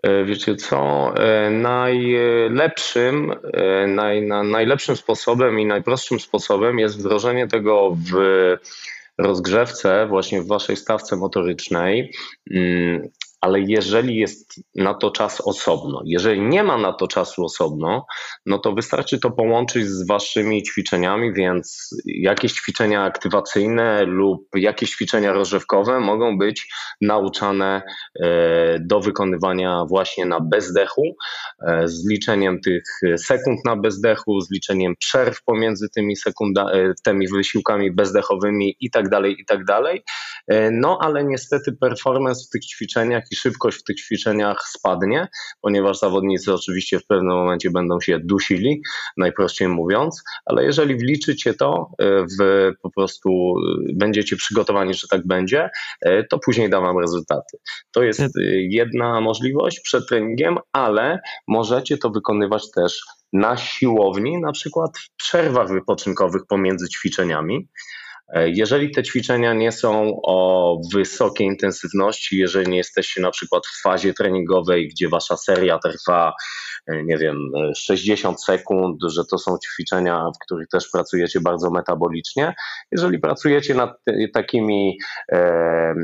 E, 0.02 0.24
wiecie 0.24 0.56
co, 0.56 1.12
e, 1.16 1.50
najlepszym, 1.50 3.32
e, 3.52 3.86
naj, 3.86 4.22
na, 4.22 4.42
najlepszym 4.42 4.96
sposobem 4.96 5.60
i 5.60 5.66
najprostszym 5.66 6.20
sposobem 6.20 6.78
jest 6.78 6.98
wdrożenie 6.98 7.48
tego 7.48 7.96
w 8.10 8.12
rozgrzewce, 9.18 10.06
właśnie 10.06 10.42
w 10.42 10.46
waszej 10.46 10.76
stawce 10.76 11.16
motorycznej. 11.16 12.12
Ale 13.40 13.60
jeżeli 13.60 14.16
jest 14.16 14.60
na 14.74 14.94
to 14.94 15.10
czas 15.10 15.40
osobno, 15.40 16.02
jeżeli 16.04 16.40
nie 16.40 16.62
ma 16.62 16.78
na 16.78 16.92
to 16.92 17.08
czasu 17.08 17.44
osobno, 17.44 18.06
no 18.46 18.58
to 18.58 18.72
wystarczy 18.72 19.18
to 19.20 19.30
połączyć 19.30 19.86
z 19.86 20.06
waszymi 20.06 20.62
ćwiczeniami, 20.62 21.32
więc 21.32 21.90
jakieś 22.06 22.52
ćwiczenia 22.52 23.02
aktywacyjne 23.02 24.04
lub 24.04 24.48
jakieś 24.54 24.90
ćwiczenia 24.90 25.32
rozrzewkowe 25.32 26.00
mogą 26.00 26.38
być 26.38 26.68
nauczane 27.00 27.82
e, 28.20 28.78
do 28.80 29.00
wykonywania 29.00 29.84
właśnie 29.88 30.26
na 30.26 30.40
bezdechu, 30.40 31.02
e, 31.68 31.88
z 31.88 32.08
liczeniem 32.08 32.60
tych 32.60 32.82
sekund 33.16 33.58
na 33.64 33.76
bezdechu, 33.76 34.40
z 34.40 34.50
liczeniem 34.50 34.94
przerw 34.98 35.44
pomiędzy 35.44 35.88
tymi 35.88 36.16
sekunda, 36.16 36.72
e, 36.72 36.92
tymi 37.04 37.28
wysiłkami 37.28 37.92
bezdechowymi 37.92 38.76
i 38.80 38.90
tak 38.90 39.08
dalej, 39.08 39.40
i 39.40 39.44
tak 39.44 39.64
dalej. 39.64 40.02
No 40.72 40.98
ale 41.00 41.24
niestety 41.24 41.72
performance 41.72 42.44
w 42.46 42.50
tych 42.50 42.66
ćwiczeniach 42.66 43.24
i 43.30 43.36
szybkość 43.36 43.78
w 43.78 43.84
tych 43.84 43.96
ćwiczeniach 43.96 44.62
spadnie, 44.68 45.28
ponieważ 45.60 45.98
zawodnicy 45.98 46.54
oczywiście 46.54 46.98
w 46.98 47.06
pewnym 47.06 47.36
momencie 47.36 47.70
będą 47.70 48.00
się 48.00 48.18
dusili, 48.18 48.82
najprościej 49.16 49.68
mówiąc, 49.68 50.22
ale 50.46 50.64
jeżeli 50.64 50.96
wliczycie 50.96 51.54
to, 51.54 51.90
e, 51.98 52.24
w, 52.40 52.70
po 52.82 52.90
prostu 52.90 53.30
e, 53.30 53.92
będziecie 53.94 54.36
przygotowani, 54.36 54.94
że 54.94 55.08
tak 55.08 55.26
będzie, 55.26 55.70
e, 56.00 56.24
to 56.24 56.38
później 56.38 56.70
da 56.70 56.80
wam 56.80 56.98
rezultaty. 56.98 57.58
To 57.92 58.02
jest 58.02 58.22
jedna 58.68 59.20
możliwość 59.20 59.80
przed 59.80 60.08
treningiem, 60.08 60.58
ale 60.72 61.20
możecie 61.48 61.98
to 61.98 62.10
wykonywać 62.10 62.70
też 62.70 63.02
na 63.32 63.56
siłowni, 63.56 64.40
na 64.40 64.52
przykład 64.52 64.98
w 64.98 65.16
przerwach 65.16 65.68
wypoczynkowych 65.68 66.42
pomiędzy 66.48 66.88
ćwiczeniami. 66.88 67.68
E, 68.28 68.48
jeżeli 68.48 68.90
te 68.90 69.02
ćwiczenia 69.02 69.54
nie 69.54 69.72
są 69.72 70.20
o 70.22 70.76
wysokiej 70.94 71.46
intensywności, 71.46 72.38
jeżeli 72.38 72.70
nie 72.70 72.76
jesteście 72.76 73.20
na 73.20 73.30
przykład 73.30 73.66
w 73.66 73.82
fazie 73.82 74.14
treningowej, 74.14 74.88
gdzie 74.88 75.08
wasza 75.08 75.36
seria 75.36 75.78
trwa, 75.78 76.32
nie 77.04 77.18
wiem, 77.18 77.50
60 77.76 78.44
sekund, 78.44 79.02
że 79.06 79.24
to 79.24 79.38
są 79.38 79.58
ćwiczenia, 79.58 80.30
w 80.34 80.38
których 80.44 80.68
też 80.68 80.88
pracujecie 80.92 81.40
bardzo 81.40 81.70
metabolicznie. 81.70 82.54
Jeżeli 82.92 83.18
pracujecie 83.18 83.74
nad 83.74 83.90
takimi, 84.34 84.98
e, 85.32 85.94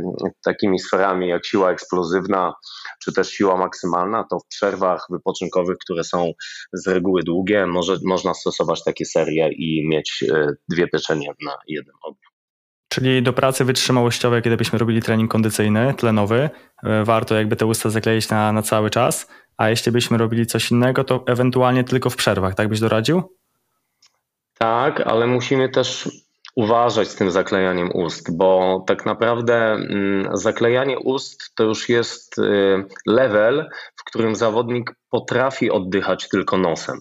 takimi 0.45 0.78
sferami 0.78 1.28
jak 1.28 1.47
siła 1.47 1.70
eksplozywna, 1.70 2.55
czy 3.03 3.12
też 3.12 3.30
siła 3.30 3.57
maksymalna, 3.57 4.24
to 4.30 4.39
w 4.39 4.47
przerwach 4.49 5.07
wypoczynkowych, 5.11 5.76
które 5.78 6.05
są 6.05 6.32
z 6.72 6.89
reguły 6.89 7.22
długie, 7.22 7.66
może, 7.66 7.97
można 8.05 8.35
stosować 8.35 8.85
takie 8.85 9.05
serie 9.05 9.49
i 9.53 9.89
mieć 9.89 10.24
e, 10.32 10.47
dwie 10.68 10.89
pieczenie 10.89 11.28
na 11.47 11.57
jednym 11.68 11.97
ogniu. 12.03 12.35
Czyli 12.95 13.22
do 13.22 13.32
pracy 13.32 13.64
wytrzymałościowej, 13.64 14.43
kiedy 14.43 14.57
byśmy 14.57 14.78
robili 14.78 15.03
trening 15.03 15.30
kondycyjny, 15.30 15.95
tlenowy, 15.95 16.51
e, 16.82 17.05
warto 17.05 17.35
jakby 17.35 17.57
te 17.57 17.66
usta 17.66 17.91
zakleić 17.91 18.28
na, 18.28 18.53
na 18.53 18.62
cały 18.62 18.91
czas, 18.91 19.26
a 19.57 19.69
jeśli 19.69 19.93
byśmy 19.93 20.19
robili 20.19 20.47
coś 20.47 20.71
innego, 20.71 21.05
to 21.05 21.25
ewentualnie 21.27 21.85
tylko 21.85 22.11
w 22.11 22.17
przerwach, 22.17 22.55
tak 22.55 22.69
byś 22.69 22.81
doradził? 22.81 23.23
Tak, 24.59 25.01
ale 25.01 25.27
musimy 25.27 25.69
też 25.69 26.09
uważać 26.57 27.09
z 27.09 27.17
tym 27.17 27.31
zaklejaniem 27.31 27.91
ust, 27.95 28.37
bo 28.37 28.85
tak 28.87 29.07
naprawdę 29.07 29.73
mm, 29.73 30.37
zaklejanie 30.37 30.99
ust 30.99 31.55
to 31.55 31.65
już 31.65 31.89
jest 31.89 32.39
y, 32.39 32.85
level, 33.07 33.69
w 33.97 34.05
którym 34.05 34.35
zawodnik 34.35 34.95
potrafi 35.11 35.71
oddychać 35.71 36.29
tylko 36.29 36.59
nosem 36.59 37.01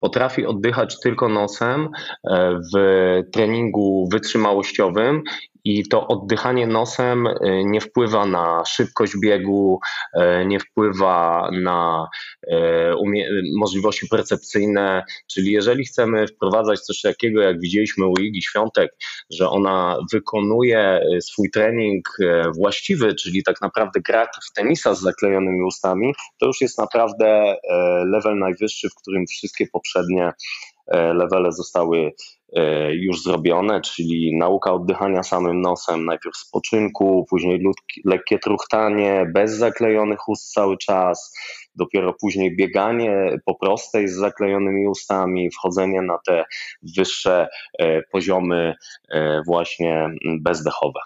potrafi 0.00 0.46
oddychać 0.46 1.00
tylko 1.00 1.28
nosem 1.28 1.88
e, 2.30 2.58
w 2.74 2.76
treningu 3.32 4.08
wytrzymałościowym 4.12 5.22
i 5.64 5.88
to 5.88 6.08
oddychanie 6.08 6.66
nosem 6.66 7.26
e, 7.26 7.34
nie 7.64 7.80
wpływa 7.80 8.26
na 8.26 8.64
szybkość 8.64 9.12
biegu, 9.22 9.80
e, 10.14 10.46
nie 10.46 10.60
wpływa 10.60 11.50
na 11.52 12.08
możliwości 13.56 14.08
percepcyjne, 14.08 15.04
czyli 15.26 15.52
jeżeli 15.52 15.84
chcemy 15.84 16.26
wprowadzać 16.26 16.80
coś 16.80 17.00
takiego, 17.00 17.40
jak 17.40 17.60
widzieliśmy 17.60 18.06
u 18.06 18.12
Igi 18.12 18.42
Świątek, 18.42 18.90
że 19.30 19.48
ona 19.48 19.98
wykonuje 20.12 21.00
swój 21.20 21.50
trening 21.50 22.08
właściwy, 22.56 23.14
czyli 23.14 23.42
tak 23.42 23.60
naprawdę 23.60 24.00
gra 24.00 24.26
w 24.26 24.52
tenisa 24.54 24.94
z 24.94 25.00
zaklejonymi 25.00 25.62
ustami, 25.62 26.14
to 26.38 26.46
już 26.46 26.60
jest 26.60 26.78
naprawdę 26.78 27.56
level 28.06 28.38
najwyższy, 28.38 28.88
w 28.88 28.94
którym 28.94 29.26
wszystkie 29.26 29.66
poprzednie 29.72 30.32
levele 31.14 31.52
zostały 31.52 32.12
już 32.92 33.22
zrobione, 33.22 33.80
czyli 33.80 34.36
nauka 34.36 34.72
oddychania 34.72 35.22
samym 35.22 35.60
nosem, 35.60 36.04
najpierw 36.04 36.36
spoczynku, 36.36 37.26
później 37.30 37.62
lekkie 38.04 38.38
truchtanie, 38.38 39.26
bez 39.34 39.52
zaklejonych 39.52 40.28
ust 40.28 40.52
cały 40.52 40.78
czas, 40.78 41.34
dopiero 41.74 42.14
później 42.20 42.56
bieganie 42.56 43.38
po 43.44 43.54
prostej 43.54 44.08
z 44.08 44.14
zaklejonymi 44.14 44.86
ustami, 44.86 45.50
wchodzenie 45.50 46.02
na 46.02 46.18
te 46.26 46.44
wyższe 46.96 47.48
e, 47.78 48.02
poziomy 48.02 48.74
właśnie 49.46 50.10
bezdechowe. 50.40 51.00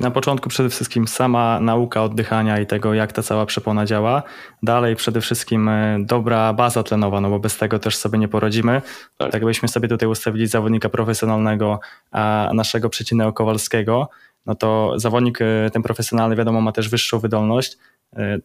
Na 0.00 0.10
początku 0.10 0.48
przede 0.48 0.68
wszystkim 0.68 1.08
sama 1.08 1.60
nauka 1.60 2.02
oddychania 2.02 2.60
i 2.60 2.66
tego, 2.66 2.94
jak 2.94 3.12
ta 3.12 3.22
cała 3.22 3.46
przepona 3.46 3.86
działa. 3.86 4.22
Dalej 4.62 4.96
przede 4.96 5.20
wszystkim 5.20 5.68
e, 5.68 5.98
dobra 6.00 6.52
baza 6.52 6.82
tlenowa, 6.82 7.20
no 7.20 7.30
bo 7.30 7.38
bez 7.38 7.56
tego 7.56 7.78
też 7.78 7.96
sobie 7.96 8.18
nie 8.18 8.28
poradzimy. 8.28 8.82
Tak, 9.18 9.32
tak 9.32 9.44
byśmy 9.44 9.68
sobie 9.68 9.88
tutaj 9.88 10.08
ustawili 10.08 10.46
zawodnika 10.46 10.88
profesjonalnego, 10.88 11.80
a 12.10 12.50
naszego 12.54 12.88
przeciwnego 12.88 13.32
Kowalskiego, 13.32 14.08
no 14.46 14.54
to 14.54 14.92
zawodnik 14.96 15.38
e, 15.40 15.70
ten 15.72 15.82
profesjonalny 15.82 16.36
wiadomo 16.36 16.60
ma 16.60 16.72
też 16.72 16.88
wyższą 16.88 17.18
wydolność, 17.18 17.78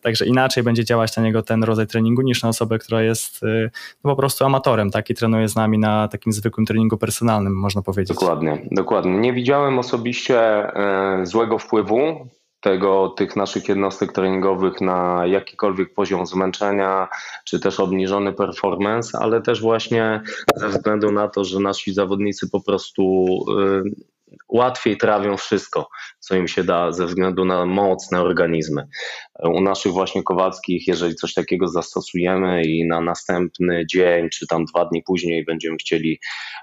także 0.01 0.25
inaczej 0.25 0.63
będzie 0.63 0.85
działać 0.85 1.17
na 1.17 1.23
niego 1.23 1.43
ten 1.43 1.63
rodzaj 1.63 1.87
treningu 1.87 2.21
niż 2.21 2.43
na 2.43 2.49
osobę, 2.49 2.79
która 2.79 3.01
jest 3.01 3.43
e, 3.43 3.69
no, 4.03 4.11
po 4.11 4.15
prostu 4.15 4.45
amatorem, 4.45 4.91
tak? 4.91 5.09
I 5.09 5.15
trenuje 5.15 5.49
z 5.49 5.55
nami 5.55 5.79
na 5.79 6.07
takim 6.07 6.33
zwykłym 6.33 6.65
treningu 6.65 6.97
personalnym, 6.97 7.59
można 7.59 7.81
powiedzieć. 7.81 8.17
Dokładnie, 8.17 8.67
dokładnie. 8.71 9.17
Nie 9.17 9.33
widziałem 9.33 9.79
osobiście 9.79 10.39
e, 10.39 11.25
złego 11.25 11.59
wpływu 11.59 12.27
tego, 12.61 13.09
tych 13.09 13.35
naszych 13.35 13.69
jednostek 13.69 14.13
treningowych 14.13 14.81
na 14.81 15.25
jakikolwiek 15.25 15.93
poziom 15.93 16.25
zmęczenia, 16.25 17.07
czy 17.45 17.59
też 17.59 17.79
obniżony 17.79 18.33
performance, 18.33 19.19
ale 19.19 19.41
też 19.41 19.61
właśnie 19.61 20.21
ze 20.55 20.69
względu 20.69 21.11
na 21.11 21.27
to, 21.27 21.43
że 21.43 21.59
nasi 21.59 21.93
zawodnicy 21.93 22.49
po 22.49 22.61
prostu 22.61 23.25
łatwiej 24.49 24.97
trawią 24.97 25.37
wszystko, 25.37 25.89
co 26.19 26.35
im 26.35 26.47
się 26.47 26.63
da 26.63 26.91
ze 26.91 27.05
względu 27.05 27.45
na 27.45 27.65
mocne 27.65 28.21
organizmy. 28.21 28.87
U 29.43 29.61
naszych 29.61 29.91
właśnie 29.91 30.23
Kowalskich, 30.23 30.87
jeżeli 30.87 31.15
coś 31.15 31.33
takiego 31.33 31.67
zastosujemy 31.67 32.63
i 32.63 32.87
na 32.87 33.01
następny 33.01 33.85
dzień, 33.91 34.29
czy 34.29 34.47
tam 34.47 34.65
dwa 34.65 34.85
dni 34.85 35.03
później 35.03 35.45
będziemy 35.45 35.77
chcieli 35.77 36.19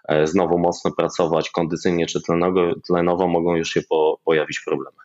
e, 0.08 0.26
znowu 0.26 0.58
mocno 0.58 0.90
pracować 0.96 1.50
kondycyjnie 1.50 2.06
czy 2.06 2.22
tlenowo, 2.22 2.74
tlenowo 2.86 3.28
mogą 3.28 3.56
już 3.56 3.70
się 3.70 3.82
po, 3.88 4.20
pojawić 4.24 4.60
problemy. 4.66 4.96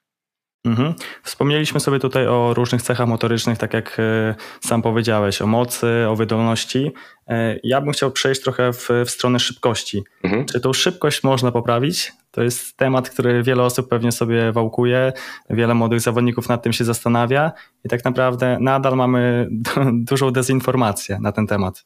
Mhm. 0.65 0.93
Wspomnieliśmy 1.23 1.79
sobie 1.79 1.99
tutaj 1.99 2.27
o 2.27 2.53
różnych 2.53 2.81
cechach 2.81 3.07
motorycznych, 3.07 3.57
tak 3.57 3.73
jak 3.73 3.97
e, 3.99 4.35
sam 4.61 4.81
powiedziałeś, 4.81 5.41
o 5.41 5.47
mocy, 5.47 6.05
o 6.09 6.15
wydolności. 6.15 6.91
E, 7.27 7.59
ja 7.63 7.81
bym 7.81 7.91
chciał 7.91 8.11
przejść 8.11 8.41
trochę 8.41 8.73
w, 8.73 8.89
w 9.05 9.09
stronę 9.09 9.39
szybkości. 9.39 10.03
Mhm. 10.23 10.45
Czy 10.45 10.59
tą 10.59 10.73
szybkość 10.73 11.23
można 11.23 11.51
poprawić? 11.51 12.11
To 12.31 12.43
jest 12.43 12.77
temat, 12.77 13.09
który 13.09 13.43
wiele 13.43 13.63
osób 13.63 13.89
pewnie 13.89 14.11
sobie 14.11 14.51
wałkuje, 14.51 15.13
wiele 15.49 15.73
młodych 15.73 16.01
zawodników 16.01 16.49
nad 16.49 16.63
tym 16.63 16.73
się 16.73 16.83
zastanawia 16.83 17.51
i 17.85 17.89
tak 17.89 18.05
naprawdę 18.05 18.57
nadal 18.61 18.95
mamy 18.95 19.49
dużą 20.09 20.31
dezinformację 20.31 21.17
na 21.21 21.31
ten 21.31 21.47
temat. 21.47 21.85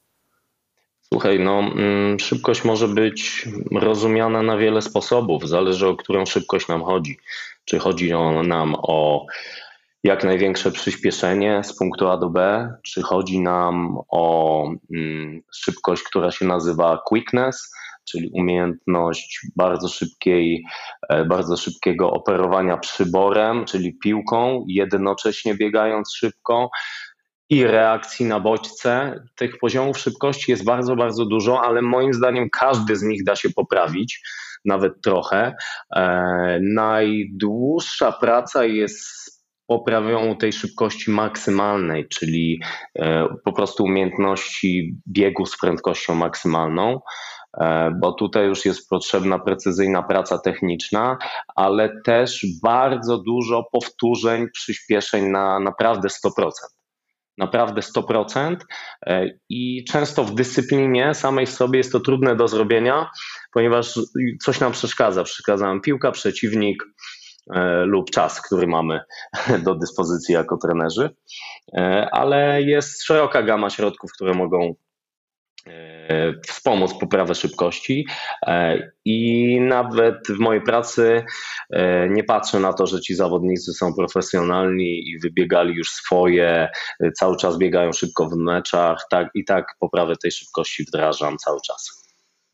Słuchaj, 1.14 1.40
no, 1.40 1.60
mm, 1.60 2.20
szybkość 2.20 2.64
może 2.64 2.88
być 2.88 3.50
rozumiana 3.72 4.44
na 4.44 4.58
wiele 4.58 4.82
sposobów, 4.82 5.48
zależy 5.50 5.88
o 5.88 5.96
którą 5.96 6.26
szybkość 6.26 6.68
nam 6.68 6.84
chodzi. 6.84 7.18
Czy 7.66 7.80
chodzi 7.80 8.12
nam 8.44 8.76
o 8.78 9.26
jak 10.04 10.24
największe 10.24 10.72
przyspieszenie 10.72 11.64
z 11.64 11.78
punktu 11.78 12.08
A 12.08 12.18
do 12.18 12.30
B, 12.30 12.70
czy 12.84 13.02
chodzi 13.02 13.40
nam 13.40 13.98
o 14.10 14.66
mm, 14.94 15.42
szybkość, 15.56 16.04
która 16.04 16.32
się 16.32 16.46
nazywa 16.46 17.02
quickness, 17.06 17.72
czyli 18.10 18.30
umiejętność 18.34 19.48
bardzo 19.56 19.88
szybkiej, 19.88 20.66
e, 21.10 21.26
bardzo 21.26 21.58
szybkiego 21.58 22.12
operowania 22.12 22.78
przyborem, 22.78 23.66
czyli 23.66 23.98
piłką, 23.98 24.66
jednocześnie 24.68 25.56
biegając 25.56 26.16
szybko 26.16 26.70
i 27.50 27.64
reakcji 27.64 28.26
na 28.26 28.40
bodźce. 28.40 29.24
Tych 29.36 29.58
poziomów 29.58 29.98
szybkości 29.98 30.52
jest 30.52 30.64
bardzo, 30.64 30.96
bardzo 30.96 31.26
dużo, 31.26 31.62
ale 31.62 31.82
moim 31.82 32.14
zdaniem 32.14 32.50
każdy 32.50 32.96
z 32.96 33.04
nich 33.04 33.24
da 33.24 33.36
się 33.36 33.50
poprawić, 33.50 34.22
nawet 34.66 35.02
trochę. 35.02 35.56
E, 35.96 36.60
najdłuższa 36.62 38.12
praca 38.12 38.66
jest 38.66 39.34
poprawią 39.68 40.38
tej 40.38 40.54
szybkości 40.54 41.12
maksymalnej, 41.12 42.08
czyli 42.08 42.60
e, 43.00 43.28
po 43.46 43.54
prostu 43.54 43.84
umiejętności 43.84 44.96
biegu 45.08 45.46
z 45.46 45.58
prędkością 45.58 46.16
maksymalną. 46.16 47.00
e, 47.58 47.92
bo 48.02 48.12
tutaj 48.14 48.46
już 48.46 48.66
jest 48.66 48.90
potrzebna 48.90 49.40
precyzyjna 49.40 50.04
praca 50.04 50.38
techniczna, 50.38 51.18
ale 51.56 52.02
też 52.06 52.46
bardzo 52.64 53.18
dużo 53.18 53.64
powtórzeń, 53.72 54.48
przyspieszeń 54.54 55.26
na 55.26 55.60
naprawdę 55.60 56.10
100% 56.10 56.50
naprawdę 57.38 57.82
100% 57.82 58.56
e, 59.06 59.30
i 59.50 59.86
często 59.92 60.24
w 60.24 60.36
dyscyplinie 60.36 61.14
samej 61.14 61.48
sobie 61.48 61.78
jest 61.78 61.92
to 61.92 62.00
trudne 62.00 62.36
do 62.36 62.48
zrobienia, 62.48 63.10
ponieważ 63.54 64.00
coś 64.44 64.60
nam 64.60 64.72
przeszkadza. 64.72 65.24
Przeszkadza 65.24 65.66
nam 65.66 65.82
piłka, 65.82 66.12
przeciwnik 66.12 66.84
e, 67.54 67.86
lub 67.86 68.12
czas, 68.12 68.42
który 68.42 68.68
mamy 68.68 69.02
do 69.66 69.76
dyspozycji 69.76 70.34
jako 70.34 70.58
trenerzy, 70.58 71.10
e, 71.78 72.10
ale 72.12 72.62
jest 72.62 73.04
szeroka 73.04 73.44
gama 73.44 73.70
środków, 73.70 74.12
które 74.12 74.34
mogą 74.34 74.76
wspomóc 76.48 76.94
poprawę 76.94 77.36
szybkości 77.36 78.08
e, 78.48 78.80
i 79.06 79.60
nawet 79.62 80.28
w 80.30 80.40
mojej 80.40 80.62
pracy 80.62 81.26
e, 81.70 82.10
nie 82.10 82.24
patrzę 82.24 82.60
na 82.60 82.74
to, 82.74 82.88
że 82.88 83.02
ci 83.02 83.16
zawodnicy 83.16 83.74
są 83.74 83.94
profesjonalni 83.94 85.10
i 85.10 85.20
wybiegali 85.20 85.76
już 85.76 85.90
swoje, 85.90 86.70
cały 87.16 87.38
czas 87.38 87.58
biegają 87.58 87.92
szybko 87.92 88.30
w 88.30 88.36
meczach, 88.36 88.98
tak 89.10 89.30
i 89.36 89.46
tak 89.46 89.66
poprawę 89.80 90.16
tej 90.16 90.32
szybkości 90.32 90.84
wdrażam 90.84 91.38
cały 91.38 91.60
czas. 91.68 92.04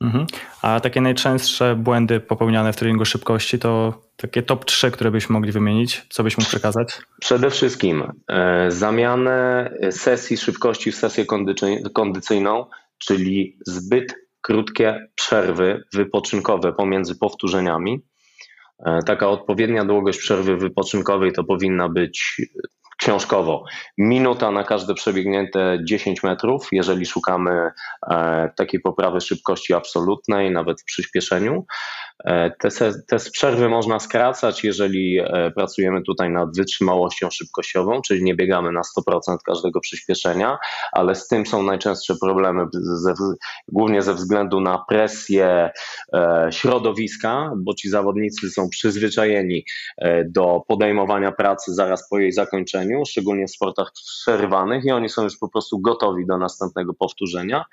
Mhm. 0.02 0.26
A 0.62 0.80
takie 0.80 1.02
najczęstsze 1.02 1.76
błędy 1.76 2.20
popełniane 2.20 2.74
w 2.74 2.76
treningu 2.76 3.06
szybkości 3.06 3.60
to 3.60 4.02
takie 4.16 4.44
top 4.44 4.66
3, 4.66 4.92
które 4.92 5.12
byśmy 5.12 5.34
mogli 5.34 5.52
wymienić, 5.52 6.06
co 6.10 6.24
byś 6.24 6.38
mógł 6.38 6.50
przekazać? 6.50 7.02
Przede 7.20 7.50
wszystkim 7.50 8.04
zamianę 8.68 9.70
sesji 9.92 10.38
szybkości 10.38 10.92
w 10.92 10.96
sesję 10.96 11.26
kondycyjną 11.94 12.66
czyli 13.00 13.58
zbyt 13.68 14.16
krótkie 14.42 15.08
przerwy 15.16 15.84
wypoczynkowe 15.94 16.74
pomiędzy 16.74 17.16
powtórzeniami. 17.16 18.06
E, 18.86 19.00
taka 19.06 19.30
odpowiednia 19.30 19.86
długość 19.86 20.20
przerwy 20.20 20.58
wypoczynkowej 20.58 21.32
to 21.34 21.44
powinna 21.44 21.90
być 21.90 22.42
książkowo 23.00 23.64
minuta 23.98 24.52
na 24.52 24.64
każde 24.64 24.94
przebiegnięte 24.94 25.80
10 25.84 26.24
metrów, 26.24 26.68
jeżeli 26.72 27.06
szukamy 27.06 27.72
e, 28.10 28.50
takiej 28.58 28.80
poprawy 28.80 29.22
szybkości 29.22 29.74
absolutnej, 29.74 30.52
nawet 30.52 30.82
w 30.82 30.86
przyspieszeniu. 30.86 31.66
E, 32.26 32.52
te, 32.60 32.70
te 33.08 33.18
przerwy 33.32 33.70
można 33.70 34.00
skracać, 34.00 34.64
jeżeli 34.64 35.20
e, 35.20 35.52
pracujemy 35.56 36.02
tutaj 36.02 36.30
nad 36.30 36.58
wytrzymałością 36.58 37.30
szybkościową, 37.32 38.02
czyli 38.02 38.24
nie 38.24 38.36
biegamy 38.36 38.72
na 38.72 38.82
100% 38.82 39.38
każdego 39.46 39.80
przyspieszenia, 39.80 40.58
ale 40.92 41.16
z 41.16 41.28
tym 41.28 41.46
są 41.46 41.64
najczęstsze 41.64 42.16
problemy, 42.22 42.66
ze, 42.74 43.14
głównie 43.68 44.02
ze 44.02 44.14
względu 44.14 44.62
na 44.62 44.86
presję 44.90 45.70
e, 46.14 46.48
środowiska, 46.52 47.52
bo 47.58 47.74
ci 47.74 47.90
zawodnicy 47.90 48.50
są 48.50 48.70
przyzwyczajeni 48.70 49.66
do 50.26 50.62
podejmowania 50.68 51.32
pracy 51.32 51.74
zaraz 51.74 52.10
po 52.10 52.20
jej 52.20 52.32
zakończeniu, 52.32 53.04
szczególnie 53.06 53.48
w 53.48 53.52
sportach 53.52 53.92
przerwanych 53.94 54.86
i 54.86 54.92
oni 54.92 55.10
są 55.10 55.24
już 55.24 55.38
po 55.38 55.50
prostu 55.50 55.80
gotowi 55.80 56.26
do 56.26 56.38
następnego 56.38 56.94
powtórzenia, 56.94 57.66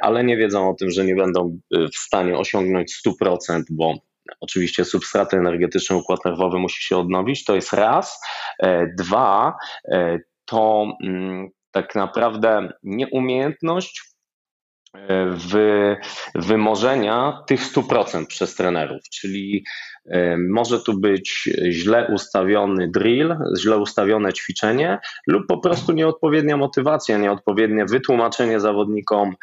ale 0.00 0.24
nie 0.24 0.36
wiedzą 0.36 0.70
o 0.70 0.74
tym, 0.74 0.90
że 0.90 1.04
nie 1.04 1.14
będą 1.14 1.58
w 1.70 1.96
stanie 1.96 2.38
osiągnąć 2.38 3.00
100% 3.06 3.59
bo 3.70 3.94
oczywiście 4.40 4.84
substraty 4.84 5.36
energetyczne, 5.36 5.96
układ 5.96 6.24
nerwowy 6.24 6.58
musi 6.58 6.82
się 6.82 6.96
odnowić, 6.96 7.44
to 7.44 7.54
jest 7.54 7.72
raz. 7.72 8.20
E, 8.62 8.86
dwa, 8.98 9.56
e, 9.84 10.18
to 10.44 10.86
mm, 11.04 11.48
tak 11.70 11.94
naprawdę 11.94 12.72
nieumiejętność 12.82 14.02
e, 14.94 15.26
wy, 15.26 15.96
wymożenia 16.34 17.42
tych 17.46 17.60
100% 17.72 18.26
przez 18.26 18.54
trenerów, 18.54 19.00
czyli 19.12 19.64
może 20.50 20.80
tu 20.80 21.00
być 21.00 21.48
źle 21.70 22.10
ustawiony 22.14 22.90
drill, 22.90 23.36
źle 23.60 23.78
ustawione 23.78 24.32
ćwiczenie 24.32 24.98
lub 25.26 25.46
po 25.48 25.58
prostu 25.58 25.92
nieodpowiednia 25.92 26.56
motywacja, 26.56 27.18
nieodpowiednie 27.18 27.84
wytłumaczenie 27.84 28.60
zawodnikom, 28.60 29.34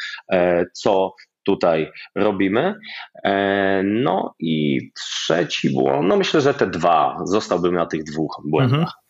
co 0.74 1.14
tutaj 1.48 1.92
robimy. 2.16 2.76
E, 3.24 3.82
no 3.84 4.36
i 4.40 4.80
trzeci 4.96 5.70
błąd, 5.70 6.08
no 6.08 6.18
myślę, 6.18 6.42
że 6.42 6.54
te 6.54 6.68
dwa, 6.68 7.18
zostałbym 7.24 7.74
na 7.76 7.86
tych 7.86 8.04
dwóch 8.04 8.42
błędach. 8.46 8.80
Mhm. 8.80 9.08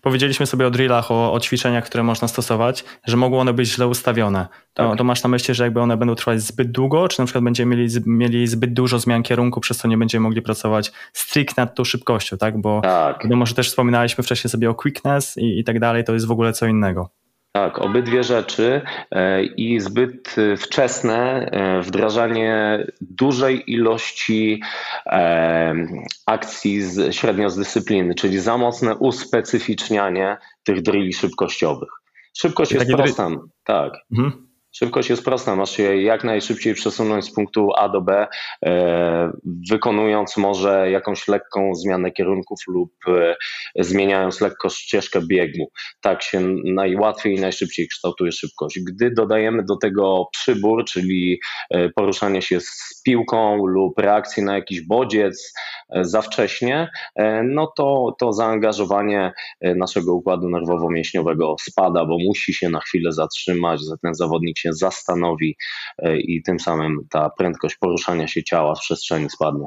Powiedzieliśmy 0.00 0.46
sobie 0.46 0.66
o 0.66 0.70
drillach, 0.70 1.10
o, 1.10 1.32
o, 1.32 1.40
ćwiczeniach, 1.40 1.84
które 1.84 2.02
można 2.02 2.28
stosować, 2.28 2.84
że 3.06 3.16
mogą 3.16 3.40
one 3.40 3.52
być 3.52 3.68
źle 3.68 3.86
ustawione. 3.86 4.46
To, 4.74 4.88
tak. 4.88 4.98
to, 4.98 5.04
masz 5.04 5.22
na 5.22 5.28
myśli, 5.28 5.54
że 5.54 5.64
jakby 5.64 5.80
one 5.80 5.96
będą 5.96 6.14
trwać 6.14 6.40
zbyt 6.40 6.70
długo, 6.70 7.08
czy 7.08 7.20
na 7.20 7.26
przykład 7.26 7.44
będziemy 7.44 7.76
mieli, 7.76 7.88
mieli 8.06 8.46
zbyt 8.46 8.72
dużo 8.72 8.98
zmian 8.98 9.22
kierunku, 9.22 9.60
przez 9.60 9.78
co 9.78 9.88
nie 9.88 9.98
będziemy 9.98 10.22
mogli 10.22 10.42
pracować 10.42 10.92
stricte 11.12 11.62
nad 11.62 11.74
tą 11.74 11.84
szybkością, 11.84 12.38
tak? 12.38 12.60
Bo 12.60 12.80
tak. 12.80 13.22
wiadomo, 13.24 13.46
że 13.46 13.54
też 13.54 13.68
wspominaliśmy 13.68 14.24
wcześniej 14.24 14.50
sobie 14.50 14.70
o 14.70 14.74
quickness 14.74 15.36
i, 15.36 15.58
i 15.58 15.64
tak 15.64 15.80
dalej, 15.80 16.04
to 16.04 16.14
jest 16.14 16.26
w 16.26 16.30
ogóle 16.30 16.52
co 16.52 16.66
innego. 16.66 17.10
Tak, 17.52 17.78
obydwie 17.78 18.24
rzeczy 18.24 18.82
e, 19.10 19.44
i 19.44 19.80
zbyt 19.80 20.36
wczesne 20.56 21.50
e, 21.50 21.82
wdrażanie 21.82 22.86
dużej 23.00 23.72
ilości 23.72 24.62
e, 25.06 25.74
akcji 26.26 26.82
z, 26.82 27.14
średnio 27.14 27.50
z 27.50 27.56
dyscypliny, 27.56 28.14
czyli 28.14 28.38
za 28.38 28.58
mocne 28.58 28.96
uspecyficznianie 28.96 30.36
tych 30.64 30.82
drilli 30.82 31.12
szybkościowych. 31.12 31.88
Szybkość 32.36 32.72
jest 32.72 32.90
prosta, 32.90 33.30
tak. 33.64 33.92
Mhm. 34.12 34.47
Szybkość 34.78 35.10
jest 35.10 35.24
prosta, 35.24 35.56
masz 35.56 35.70
się 35.70 35.96
jak 35.96 36.24
najszybciej 36.24 36.74
przesunąć 36.74 37.24
z 37.24 37.34
punktu 37.34 37.70
A 37.76 37.88
do 37.88 38.00
B, 38.00 38.26
e, 38.66 39.32
wykonując 39.70 40.36
może 40.36 40.90
jakąś 40.90 41.28
lekką 41.28 41.74
zmianę 41.74 42.10
kierunków 42.10 42.58
lub 42.68 42.92
e, 43.08 43.36
zmieniając 43.76 44.40
lekko 44.40 44.68
ścieżkę 44.68 45.20
biegu. 45.28 45.70
Tak 46.00 46.22
się 46.22 46.40
najłatwiej 46.64 47.36
i 47.36 47.40
najszybciej 47.40 47.88
kształtuje 47.88 48.32
szybkość. 48.32 48.80
Gdy 48.80 49.10
dodajemy 49.10 49.64
do 49.64 49.76
tego 49.76 50.26
przybór, 50.32 50.84
czyli 50.84 51.40
e, 51.70 51.88
poruszanie 51.88 52.42
się 52.42 52.60
z 52.60 53.02
piłką 53.04 53.66
lub 53.66 53.98
reakcję 53.98 54.44
na 54.44 54.54
jakiś 54.54 54.80
bodziec 54.80 55.52
za 56.02 56.22
wcześnie, 56.22 56.90
no 57.44 57.72
to, 57.76 58.16
to 58.18 58.32
zaangażowanie 58.32 59.32
naszego 59.60 60.14
układu 60.14 60.48
nerwowo-mięśniowego 60.48 61.54
spada, 61.60 62.04
bo 62.04 62.18
musi 62.28 62.54
się 62.54 62.68
na 62.68 62.80
chwilę 62.80 63.12
zatrzymać, 63.12 63.80
ten 64.02 64.14
zawodnik 64.14 64.58
się 64.58 64.67
się 64.68 64.72
zastanowi 64.72 65.56
e, 65.98 66.16
i 66.16 66.42
tym 66.42 66.60
samym 66.60 66.96
ta 67.10 67.30
prędkość 67.38 67.76
poruszania 67.76 68.28
się 68.28 68.44
ciała 68.44 68.74
w 68.74 68.80
przestrzeni 68.80 69.30
spadnie. 69.30 69.66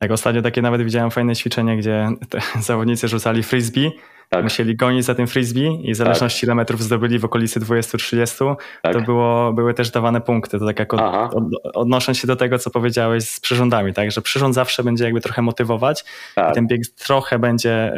Jak 0.00 0.10
ostatnio 0.10 0.42
takie 0.42 0.62
nawet 0.62 0.82
widziałem 0.82 1.10
fajne 1.10 1.36
ćwiczenie, 1.36 1.76
gdzie 1.76 2.08
zawodnicy 2.60 3.08
rzucali 3.08 3.42
frisbee, 3.42 3.90
tak. 4.28 4.44
musieli 4.44 4.76
gonić 4.76 5.04
za 5.04 5.14
tym 5.14 5.26
frisbee 5.26 5.80
i 5.82 5.92
w 5.92 5.96
zależności 5.96 6.40
tak. 6.40 6.44
ile 6.44 6.54
metrów 6.54 6.82
zdobyli 6.82 7.18
w 7.18 7.24
okolicy 7.24 7.60
20-30, 7.60 8.56
tak. 8.82 8.92
to 8.92 9.00
było, 9.00 9.52
były 9.52 9.74
też 9.74 9.90
dawane 9.90 10.20
punkty. 10.20 10.58
To 10.58 10.66
tak 10.66 10.78
jak 10.78 10.94
od, 10.94 11.00
od, 11.34 11.44
odnosząc 11.74 12.18
się 12.18 12.26
do 12.26 12.36
tego, 12.36 12.58
co 12.58 12.70
powiedziałeś 12.70 13.24
z 13.24 13.40
przyrządami, 13.40 13.94
tak, 13.94 14.10
że 14.10 14.22
przyrząd 14.22 14.54
zawsze 14.54 14.84
będzie 14.84 15.04
jakby 15.04 15.20
trochę 15.20 15.42
motywować 15.42 16.00
i 16.00 16.34
tak. 16.34 16.54
ten 16.54 16.66
bieg 16.66 16.86
trochę 16.86 17.38
będzie 17.38 17.92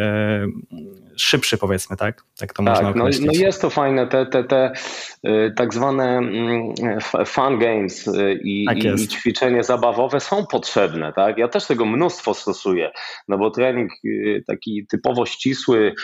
y, 0.72 0.78
szybszy, 1.16 1.58
powiedzmy, 1.58 1.96
tak? 1.96 2.22
Tak 2.38 2.52
to 2.52 2.62
tak, 2.62 2.74
można 2.74 2.90
no, 2.90 3.10
no 3.20 3.32
jest 3.32 3.62
to 3.62 3.70
fajne, 3.70 4.06
te, 4.06 4.26
te, 4.26 4.44
te 4.44 4.72
y, 5.26 5.52
tak 5.56 5.74
zwane 5.74 6.18
mm, 6.18 6.74
fun 7.26 7.58
games 7.58 8.06
y, 8.08 8.40
i, 8.42 8.66
tak 8.66 8.84
i, 8.84 9.08
ćwiczenie 9.08 9.64
zabawowe 9.64 10.20
są 10.20 10.46
potrzebne, 10.46 11.12
tak? 11.12 11.38
Ja 11.38 11.48
też 11.48 11.66
tego 11.66 11.86
mnóstwo 11.86 12.34
stosuję, 12.34 12.90
no 13.28 13.38
bo 13.38 13.50
trening 13.50 13.92
taki 14.46 14.86
typowo 14.86 15.26
ścisły, 15.26 15.94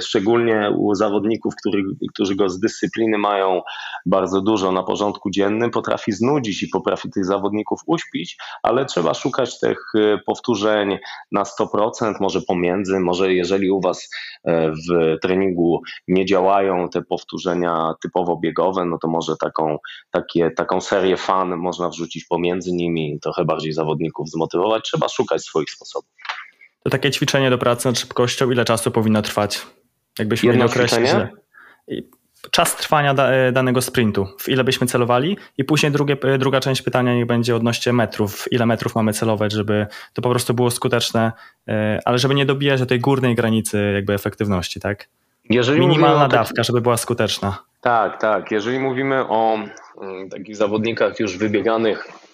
szczególnie 0.00 0.70
u 0.76 0.94
zawodników, 0.94 1.54
który, 1.56 1.82
którzy 2.14 2.36
go 2.36 2.48
z 2.48 2.60
dyscypliny 2.60 3.18
mają 3.18 3.62
bardzo 4.06 4.40
dużo 4.40 4.72
na 4.72 4.82
porządku 4.82 5.30
dziennym, 5.30 5.70
potrafi 5.70 6.12
znudzić 6.12 6.62
i 6.62 6.68
potrafi 6.68 7.10
tych 7.10 7.24
zawodników 7.24 7.80
uśpić, 7.86 8.36
ale 8.62 8.84
trzeba 8.84 9.14
szukać 9.14 9.58
tych 9.58 9.78
powtórzeń 10.26 10.98
na 11.32 11.42
100%, 11.42 12.14
może 12.20 12.40
pomiędzy, 12.40 13.00
może 13.00 13.34
jeżeli 13.34 13.70
u 13.70 13.80
Was 13.80 14.08
E, 14.46 14.72
w 14.72 15.18
treningu 15.22 15.82
nie 16.08 16.26
działają 16.26 16.88
te 16.88 17.02
powtórzenia 17.02 17.94
typowo 18.02 18.36
biegowe, 18.36 18.84
no 18.84 18.98
to 18.98 19.08
może 19.08 19.36
taką, 19.36 19.78
takie, 20.10 20.50
taką 20.50 20.80
serię 20.80 21.16
fan 21.16 21.56
można 21.56 21.88
wrzucić 21.88 22.24
pomiędzy 22.24 22.72
nimi, 22.72 23.18
trochę 23.22 23.44
bardziej 23.44 23.72
zawodników 23.72 24.30
zmotywować. 24.30 24.84
Trzeba 24.84 25.08
szukać 25.08 25.42
swoich 25.42 25.70
sposobów. 25.70 26.10
To 26.86 26.90
takie 26.90 27.10
ćwiczenie 27.10 27.50
do 27.50 27.58
pracy 27.58 27.88
nad 27.88 27.98
szybkością, 27.98 28.50
ile 28.50 28.64
czasu 28.64 28.90
powinno 28.90 29.22
trwać? 29.22 29.66
Jakbyśmy 30.18 30.46
Jedno 30.46 30.64
mieli 30.64 30.72
określić, 30.72 31.10
czas 32.50 32.76
trwania 32.76 33.14
da, 33.14 33.30
e, 33.30 33.52
danego 33.52 33.82
sprintu, 33.82 34.26
w 34.40 34.48
ile 34.48 34.64
byśmy 34.64 34.86
celowali 34.86 35.36
i 35.58 35.64
później 35.64 35.92
drugie, 35.92 36.16
e, 36.22 36.38
druga 36.38 36.60
część 36.60 36.82
pytania 36.82 37.14
niech 37.14 37.26
będzie 37.26 37.56
odnośnie 37.56 37.92
metrów, 37.92 38.44
ile 38.50 38.66
metrów 38.66 38.94
mamy 38.94 39.12
celować, 39.12 39.52
żeby 39.52 39.86
to 40.12 40.22
po 40.22 40.30
prostu 40.30 40.54
było 40.54 40.70
skuteczne, 40.70 41.32
e, 41.68 42.00
ale 42.04 42.18
żeby 42.18 42.34
nie 42.34 42.46
dobijać 42.46 42.80
do 42.80 42.86
tej 42.86 43.00
górnej 43.00 43.34
granicy 43.34 43.92
jakby 43.94 44.14
efektywności, 44.14 44.80
tak? 44.80 45.08
Jeżeli 45.50 45.80
Minimalna 45.80 46.28
dawka, 46.28 46.62
żeby 46.62 46.80
była 46.80 46.96
skuteczna. 46.96 47.58
Tak, 47.80 48.20
tak. 48.20 48.50
Jeżeli 48.50 48.78
mówimy 48.78 49.28
o 49.28 49.58
mm, 50.02 50.30
takich 50.30 50.56
zawodnikach 50.56 51.20
już 51.20 51.38
wybieganych 51.38 52.25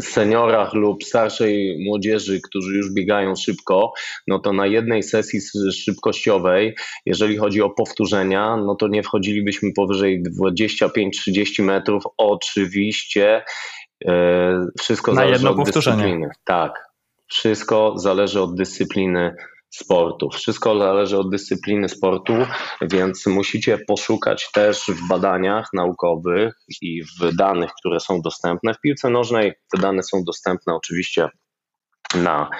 seniorach 0.00 0.74
lub 0.74 1.04
starszej 1.04 1.84
młodzieży, 1.86 2.40
którzy 2.40 2.76
już 2.76 2.92
biegają 2.92 3.36
szybko, 3.36 3.92
no 4.26 4.38
to 4.38 4.52
na 4.52 4.66
jednej 4.66 5.02
sesji 5.02 5.40
szybkościowej, 5.72 6.76
jeżeli 7.06 7.36
chodzi 7.36 7.62
o 7.62 7.70
powtórzenia, 7.70 8.56
no 8.56 8.74
to 8.74 8.88
nie 8.88 9.02
wchodzilibyśmy 9.02 9.72
powyżej 9.72 10.22
25-30 10.40 11.62
metrów. 11.62 12.02
Oczywiście 12.16 13.44
e, 14.04 14.66
wszystko 14.80 15.12
na 15.12 15.20
zależy 15.20 15.32
jedno 15.32 15.50
od 15.50 15.56
powtórzenie. 15.56 15.96
dyscypliny. 15.96 16.30
Tak, 16.44 16.72
wszystko 17.26 17.94
zależy 17.96 18.40
od 18.42 18.54
dyscypliny 18.54 19.34
sportu. 19.70 20.30
Wszystko 20.30 20.78
zależy 20.78 21.18
od 21.18 21.30
dyscypliny 21.30 21.88
sportu, 21.88 22.34
więc 22.82 23.26
musicie 23.26 23.78
poszukać 23.78 24.50
też 24.52 24.86
w 24.88 25.08
badaniach 25.08 25.68
naukowych 25.72 26.54
i 26.82 27.02
w 27.02 27.36
danych, 27.36 27.70
które 27.80 28.00
są 28.00 28.20
dostępne. 28.20 28.74
W 28.74 28.80
piłce 28.80 29.10
nożnej 29.10 29.52
te 29.72 29.80
dane 29.80 30.02
są 30.02 30.24
dostępne 30.24 30.74
oczywiście 30.74 31.28
na, 32.14 32.50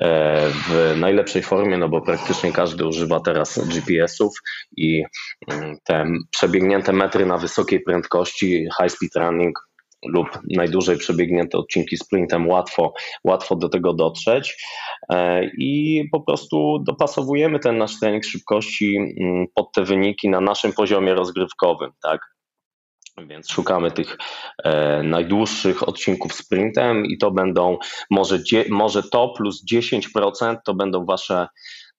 e, 0.00 0.50
w 0.50 0.94
najlepszej 0.96 1.42
formie, 1.42 1.78
no 1.78 1.88
bo 1.88 2.00
praktycznie 2.00 2.52
każdy 2.52 2.86
używa 2.86 3.20
teraz 3.20 3.58
GPS-ów 3.68 4.32
i 4.76 5.02
mm, 5.50 5.76
te 5.84 6.06
przebiegnięte 6.30 6.92
metry 6.92 7.26
na 7.26 7.38
wysokiej 7.38 7.80
prędkości, 7.80 8.68
high 8.80 8.92
speed 8.92 9.20
running 9.20 9.58
lub 10.04 10.28
najdłużej 10.50 10.98
przebiegnięte 10.98 11.58
odcinki 11.58 11.96
sprintem, 11.96 12.48
łatwo, 12.48 12.92
łatwo 13.24 13.56
do 13.56 13.68
tego 13.68 13.94
dotrzeć 13.94 14.64
e, 15.10 15.44
i 15.58 16.04
po 16.12 16.20
prostu 16.20 16.78
dopasowujemy 16.86 17.58
ten 17.58 17.78
nasz 17.78 18.00
trening 18.00 18.24
szybkości 18.24 18.96
mm, 18.96 19.46
pod 19.54 19.72
te 19.72 19.84
wyniki 19.84 20.28
na 20.28 20.40
naszym 20.40 20.72
poziomie 20.72 21.14
rozgrywkowym, 21.14 21.90
tak? 22.02 22.34
Więc 23.18 23.50
szukamy 23.50 23.90
tych 23.90 24.18
e, 24.64 25.02
najdłuższych 25.02 25.88
odcinków 25.88 26.34
sprintem 26.34 27.06
i 27.06 27.18
to 27.18 27.30
będą 27.30 27.78
może, 28.10 28.38
może 28.70 29.02
to 29.02 29.28
plus 29.36 29.64
10% 29.72 30.56
to 30.64 30.74
będą 30.74 31.04
wasze 31.04 31.46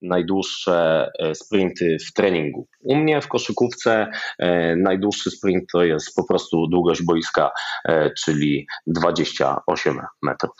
najdłuższe 0.01 1.09
e, 1.19 1.35
sprinty 1.35 1.97
w 2.07 2.13
treningu. 2.13 2.67
U 2.83 2.95
mnie 2.95 3.21
w 3.21 3.27
koszykówce 3.27 4.07
e, 4.39 4.75
najdłuższy 4.75 5.31
sprint 5.31 5.63
to 5.71 5.83
jest 5.83 6.15
po 6.15 6.27
prostu 6.27 6.67
długość 6.67 7.03
boiska, 7.03 7.51
e, 7.85 8.11
czyli 8.23 8.67
28 8.87 9.99
metrów. 10.21 10.55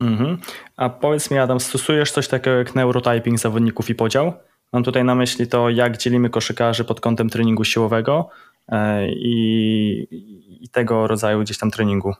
Mhm. 0.00 0.38
A 0.76 0.88
powiedz 0.88 1.30
mi, 1.30 1.38
Adam, 1.38 1.60
stosujesz 1.60 2.12
coś 2.12 2.28
takiego 2.28 2.56
jak 2.56 2.74
neurotyping 2.74 3.38
zawodników 3.38 3.90
i 3.90 3.94
podział? 3.94 4.32
Mam 4.72 4.84
tutaj 4.84 5.04
na 5.04 5.14
myśli 5.14 5.46
to, 5.46 5.70
jak 5.70 5.96
dzielimy 5.96 6.30
koszykarzy 6.30 6.84
pod 6.84 7.00
kątem 7.00 7.30
treningu 7.30 7.64
siłowego 7.64 8.28
i, 9.08 10.06
i 10.60 10.68
tego 10.68 11.06
rodzaju 11.06 11.40
gdzieś 11.40 11.58
tam 11.58 11.70
treningu. 11.70 12.14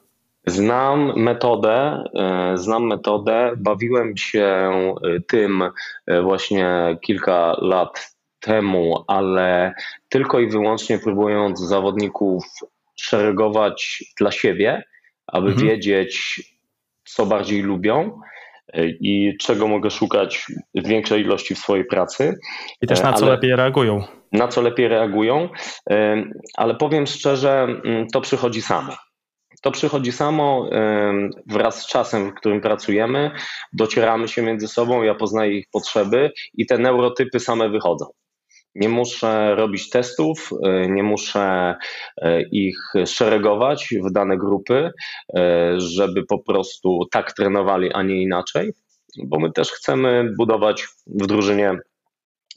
Znam 0.47 1.13
metodę, 1.17 2.05
e, 2.15 2.53
znam 2.59 2.87
metodę, 2.87 3.53
bawiłem 3.57 4.17
się 4.17 4.47
e, 4.47 5.21
tym 5.29 5.63
e, 6.07 6.23
właśnie 6.23 6.97
kilka 7.01 7.57
lat 7.61 8.17
temu, 8.41 9.05
ale 9.07 9.75
tylko 10.09 10.41
i 10.41 10.49
wyłącznie 10.49 10.99
próbując 10.99 11.61
zawodników 11.61 12.45
szeregować 12.97 14.05
dla 14.19 14.31
siebie, 14.31 14.83
aby 15.27 15.49
mhm. 15.49 15.69
wiedzieć, 15.69 16.43
co 17.05 17.27
bardziej 17.27 17.63
lubią 17.63 18.21
i 19.01 19.37
czego 19.41 19.69
mogę 19.69 19.91
szukać 19.91 20.47
w 20.75 20.87
większej 20.87 21.23
ilości 21.23 21.55
w 21.55 21.59
swojej 21.59 21.85
pracy. 21.85 22.39
I 22.81 22.87
też 22.87 23.03
na 23.03 23.13
co 23.13 23.25
ale... 23.25 23.35
lepiej 23.35 23.57
reagują. 23.57 24.05
Na 24.33 24.49
co 24.49 24.63
lepiej 24.63 24.89
reagują, 24.89 25.49
ale 26.57 26.75
powiem 26.75 27.07
szczerze, 27.07 27.69
to 28.13 28.21
przychodzi 28.21 28.63
samo. 28.63 28.93
To 29.63 29.71
przychodzi 29.71 30.13
samo 30.13 30.71
wraz 31.47 31.83
z 31.83 31.87
czasem, 31.87 32.31
w 32.31 32.35
którym 32.35 32.61
pracujemy, 32.61 33.31
docieramy 33.73 34.29
się 34.29 34.43
między 34.43 34.69
sobą, 34.69 35.03
ja 35.03 35.15
poznaję 35.15 35.59
ich 35.59 35.67
potrzeby 35.73 36.33
i 36.55 36.67
te 36.67 36.79
neurotypy 36.79 37.41
same 37.41 37.69
wychodzą. 37.69 38.07
Nie 38.75 38.89
muszę 38.89 39.55
robić 39.55 39.91
testów, 39.91 40.51
e, 40.65 40.89
nie 40.89 41.03
muszę 41.03 41.75
e, 42.23 42.43
ich 42.43 42.79
szeregować 43.07 43.89
w 44.05 44.13
dane 44.13 44.39
grupy, 44.39 44.91
e, 45.37 45.75
żeby 45.81 46.25
po 46.27 46.39
prostu 46.39 46.99
tak 47.11 47.33
trenowali, 47.33 47.93
a 47.93 48.03
nie 48.03 48.23
inaczej, 48.23 48.73
bo 49.25 49.39
my 49.39 49.53
też 49.53 49.71
chcemy 49.71 50.33
budować 50.39 50.87
w 51.07 51.27
drużynie 51.27 51.79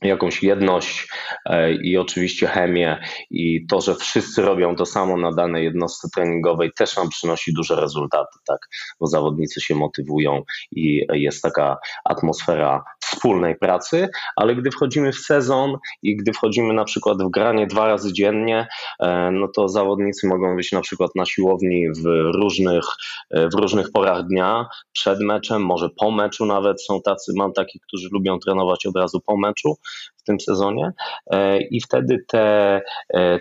jakąś 0.08 0.43
jedność 0.43 1.08
e, 1.45 1.74
i 1.74 1.97
oczywiście 1.97 2.47
chemię 2.47 3.01
i 3.32 3.66
to, 3.68 3.82
że 3.82 3.95
wszyscy 3.95 4.41
robią 4.41 4.76
to 4.76 4.86
samo 4.86 5.18
na 5.18 5.32
danej 5.32 5.64
jednostce 5.64 6.08
treningowej 6.16 6.72
też 6.78 6.97
nam 6.97 7.10
przynosi 7.10 7.53
duże 7.53 7.76
rezultaty, 7.76 8.39
tak? 8.47 8.60
bo 8.99 9.08
zawodnicy 9.08 9.62
się 9.62 9.76
motywują 9.76 10.43
i 10.72 11.06
jest 11.14 11.41
taka 11.41 11.78
atmosfera 12.06 12.84
wspólnej 13.06 13.56
pracy, 13.56 14.10
ale 14.36 14.56
gdy 14.56 14.72
wchodzimy 14.72 15.12
w 15.12 15.20
sezon 15.20 15.78
i 16.01 16.18
gdy 16.18 16.34
wchodzimy 16.34 16.74
na 16.74 16.84
przykład 16.84 17.24
w 17.24 17.30
granie 17.30 17.68
dwa 17.68 17.88
razy 17.88 18.14
dziennie, 18.14 18.68
e, 18.99 19.32
no 19.32 19.47
to 19.47 19.70
zawodnicy 19.70 20.28
mogą 20.28 20.56
być 20.56 20.72
na 20.72 20.82
przykład 20.82 21.12
na 21.16 21.26
siłowni 21.26 21.88
w 22.03 22.06
różnych, 22.36 22.86
e, 23.32 23.49
w 23.49 23.53
różnych 23.53 23.91
porach 23.91 24.28
dnia, 24.28 24.66
przed 24.91 25.20
meczem, 25.20 25.62
może 25.62 25.89
po 25.89 26.12
meczu 26.12 26.45
nawet 26.45 26.82
są 26.82 27.01
tacy, 27.01 27.32
mam 27.36 27.53
takich, 27.53 27.82
którzy 27.88 28.10
lubią 28.12 28.39
trenować 28.39 28.86
od 28.86 28.95
razu 28.95 29.20
po 29.26 29.38
meczu, 29.38 29.76
w 30.18 30.24
tym 30.24 30.39
sezonie 30.39 30.91
e, 31.32 31.62
i 31.62 31.82
wtedy 31.82 32.26
te, 32.28 32.82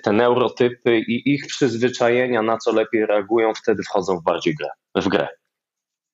te 0.02 0.12
neurotypy 0.12 0.98
i 0.98 1.34
ich 1.34 1.46
przyzwyczajenia, 1.46 2.42
na 2.42 2.58
co 2.58 2.72
lepiej 2.72 3.06
reagują, 3.06 3.52
wtedy 3.54 3.82
wchodzą 3.82 4.18
w 4.18 4.22
bardziej 4.22 4.54
grę, 4.54 4.68
w 4.94 5.08
grę. 5.08 5.28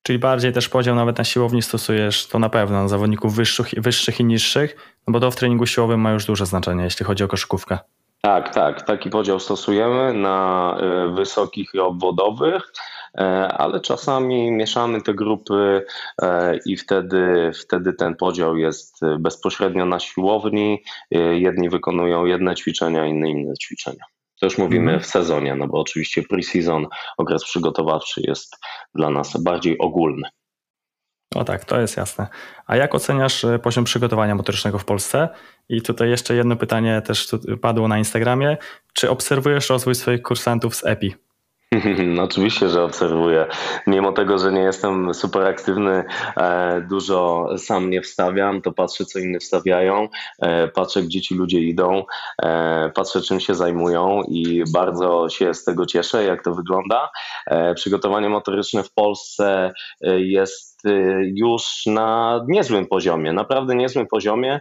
Czyli 0.02 0.18
bardziej 0.18 0.52
też 0.52 0.68
podział 0.68 0.94
nawet 0.94 1.18
na 1.18 1.24
siłowni 1.24 1.62
stosujesz 1.62 2.26
to 2.26 2.38
na 2.38 2.48
pewno 2.48 2.82
na 2.82 2.88
zawodników 2.88 3.34
wyższych, 3.34 3.70
wyższych 3.76 4.20
i 4.20 4.24
niższych, 4.24 4.76
no 5.06 5.12
bo 5.12 5.20
to 5.20 5.30
w 5.30 5.36
treningu 5.36 5.66
siłowym 5.66 6.00
ma 6.00 6.12
już 6.12 6.24
duże 6.24 6.46
znaczenie, 6.46 6.84
jeśli 6.84 7.06
chodzi 7.06 7.24
o 7.24 7.28
koszykówkę. 7.28 7.78
Tak, 8.20 8.54
tak. 8.54 8.82
Taki 8.82 9.10
podział 9.10 9.40
stosujemy 9.40 10.14
na 10.14 10.76
e, 10.80 11.14
wysokich 11.14 11.74
i 11.74 11.78
obwodowych. 11.78 12.72
E, 13.18 13.48
ale 13.48 13.80
czasami 13.80 14.50
mieszamy 14.50 15.02
te 15.02 15.14
grupy 15.14 15.84
e, 16.22 16.56
i 16.66 16.76
wtedy, 16.76 17.50
wtedy 17.54 17.92
ten 17.92 18.16
podział 18.16 18.56
jest 18.56 19.00
bezpośrednio 19.18 19.86
na 19.86 20.00
siłowni. 20.00 20.82
Jedni 21.32 21.68
wykonują 21.68 22.24
jedne 22.24 22.54
ćwiczenia, 22.54 23.06
inni 23.06 23.30
inne 23.30 23.54
ćwiczenia. 23.62 24.04
To 24.40 24.46
już 24.46 24.58
mówimy 24.58 24.92
mhm. 24.92 25.00
w 25.00 25.06
sezonie, 25.06 25.54
no 25.54 25.68
bo 25.68 25.80
oczywiście 25.80 26.22
pre-season, 26.22 26.86
okres 27.18 27.44
przygotowawczy 27.44 28.20
jest 28.24 28.56
dla 28.94 29.10
nas 29.10 29.42
bardziej 29.42 29.78
ogólny. 29.78 30.28
O 31.34 31.44
tak, 31.44 31.64
to 31.64 31.80
jest 31.80 31.96
jasne. 31.96 32.26
A 32.66 32.76
jak 32.76 32.94
oceniasz 32.94 33.46
poziom 33.62 33.84
przygotowania 33.84 34.34
motorycznego 34.34 34.78
w 34.78 34.84
Polsce? 34.84 35.28
I 35.68 35.82
tutaj 35.82 36.10
jeszcze 36.10 36.34
jedno 36.34 36.56
pytanie 36.56 37.02
też 37.02 37.28
padło 37.60 37.88
na 37.88 37.98
Instagramie. 37.98 38.56
Czy 38.92 39.10
obserwujesz 39.10 39.70
rozwój 39.70 39.94
swoich 39.94 40.22
kursantów 40.22 40.76
z 40.76 40.86
EPI? 40.86 41.14
No, 42.06 42.22
oczywiście, 42.22 42.68
że 42.68 42.84
obserwuję. 42.84 43.46
Mimo 43.86 44.12
tego, 44.12 44.38
że 44.38 44.52
nie 44.52 44.60
jestem 44.60 45.14
super 45.14 45.46
aktywny, 45.46 46.04
e, 46.36 46.80
dużo 46.88 47.48
sam 47.58 47.90
nie 47.90 48.02
wstawiam, 48.02 48.62
to 48.62 48.72
patrzę, 48.72 49.04
co 49.04 49.18
inni 49.18 49.38
wstawiają, 49.38 50.08
e, 50.42 50.68
patrzę, 50.68 51.02
gdzie 51.02 51.20
ci 51.20 51.34
ludzie 51.34 51.60
idą, 51.60 52.04
e, 52.42 52.90
patrzę, 52.94 53.20
czym 53.20 53.40
się 53.40 53.54
zajmują 53.54 54.22
i 54.28 54.64
bardzo 54.72 55.28
się 55.28 55.54
z 55.54 55.64
tego 55.64 55.86
cieszę, 55.86 56.24
jak 56.24 56.44
to 56.44 56.54
wygląda. 56.54 57.10
Przygotowanie 57.74 58.28
motoryczne 58.28 58.82
w 58.82 58.92
Polsce 58.92 59.72
jest 60.16 60.82
już 61.34 61.62
na 61.86 62.40
niezłym 62.48 62.86
poziomie, 62.86 63.32
naprawdę 63.32 63.74
niezłym 63.74 64.06
poziomie, 64.06 64.60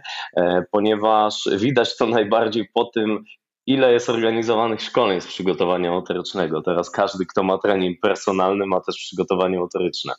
ponieważ 0.70 1.48
widać 1.56 1.96
to 1.96 2.06
najbardziej 2.16 2.68
po 2.74 2.84
tym, 2.84 3.24
ile 3.72 3.92
jest 3.92 4.10
organizowanych 4.10 4.82
szkoleń 4.82 5.20
z 5.20 5.26
przygotowania 5.26 5.90
motorycznego. 5.90 6.62
Teraz 6.62 6.90
każdy, 6.90 7.26
kto 7.26 7.42
ma 7.42 7.58
trening 7.58 8.00
personalny, 8.00 8.66
ma 8.66 8.80
też 8.80 8.96
przygotowanie 8.96 9.58
motoryczne. 9.58 10.12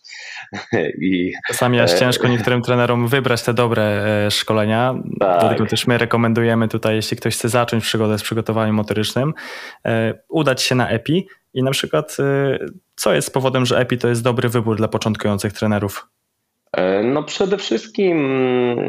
I, 1.01 1.31
Czasami 1.47 1.77
jest 1.77 1.95
e, 1.95 1.99
ciężko 1.99 2.27
niektórym 2.27 2.61
trenerom 2.61 3.07
wybrać 3.07 3.43
te 3.43 3.53
dobre 3.53 3.83
e, 3.83 4.31
szkolenia. 4.31 4.95
Tak. 5.19 5.39
Dlatego 5.39 5.65
też 5.65 5.87
my 5.87 5.97
rekomendujemy 5.97 6.67
tutaj, 6.67 6.95
jeśli 6.95 7.17
ktoś 7.17 7.35
chce 7.35 7.49
zacząć 7.49 7.83
przygodę 7.83 8.17
z 8.17 8.23
przygotowaniem 8.23 8.75
motorycznym, 8.75 9.33
e, 9.85 10.13
udać 10.29 10.61
się 10.61 10.75
na 10.75 10.89
EPI 10.89 11.27
i 11.53 11.63
na 11.63 11.71
przykład 11.71 12.17
co 12.95 13.13
jest 13.13 13.33
powodem, 13.33 13.65
że 13.65 13.79
EPI 13.79 13.97
to 13.97 14.07
jest 14.07 14.23
dobry 14.23 14.49
wybór 14.49 14.77
dla 14.77 14.87
początkujących 14.87 15.53
trenerów? 15.53 16.07
E, 16.77 17.03
no 17.03 17.23
przede 17.23 17.57
wszystkim 17.57 18.17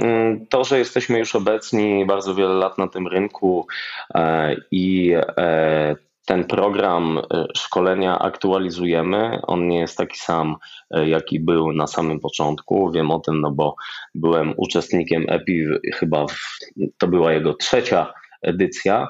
mm, 0.03 0.47
to, 0.47 0.65
że 0.65 0.79
jesteśmy 0.79 1.19
już 1.19 1.37
obecni 1.37 2.07
bardzo 2.07 2.35
wiele 2.35 2.55
lat 2.55 2.79
na 2.79 2.89
tym 2.89 3.09
rynku 3.09 3.67
e, 4.15 4.57
i 4.71 5.13
e, 5.37 5.97
ten 6.27 6.45
program 6.45 7.21
szkolenia 7.57 8.19
aktualizujemy. 8.19 9.41
On 9.43 9.69
nie 9.69 9.79
jest 9.79 9.97
taki 9.97 10.19
sam, 10.19 10.57
jaki 10.91 11.41
był 11.41 11.73
na 11.73 11.87
samym 11.87 12.21
początku. 12.21 12.91
Wiem 12.91 13.11
o 13.11 13.21
tym, 13.21 13.41
no 13.41 13.51
bo 13.51 13.75
byłem 14.15 14.55
uczestnikiem 14.57 15.25
EPI, 15.29 15.67
chyba 15.95 16.27
w, 16.27 16.59
to 16.99 17.09
była 17.09 17.33
jego 17.33 17.55
trzecia 17.55 18.13
edycja 18.43 19.09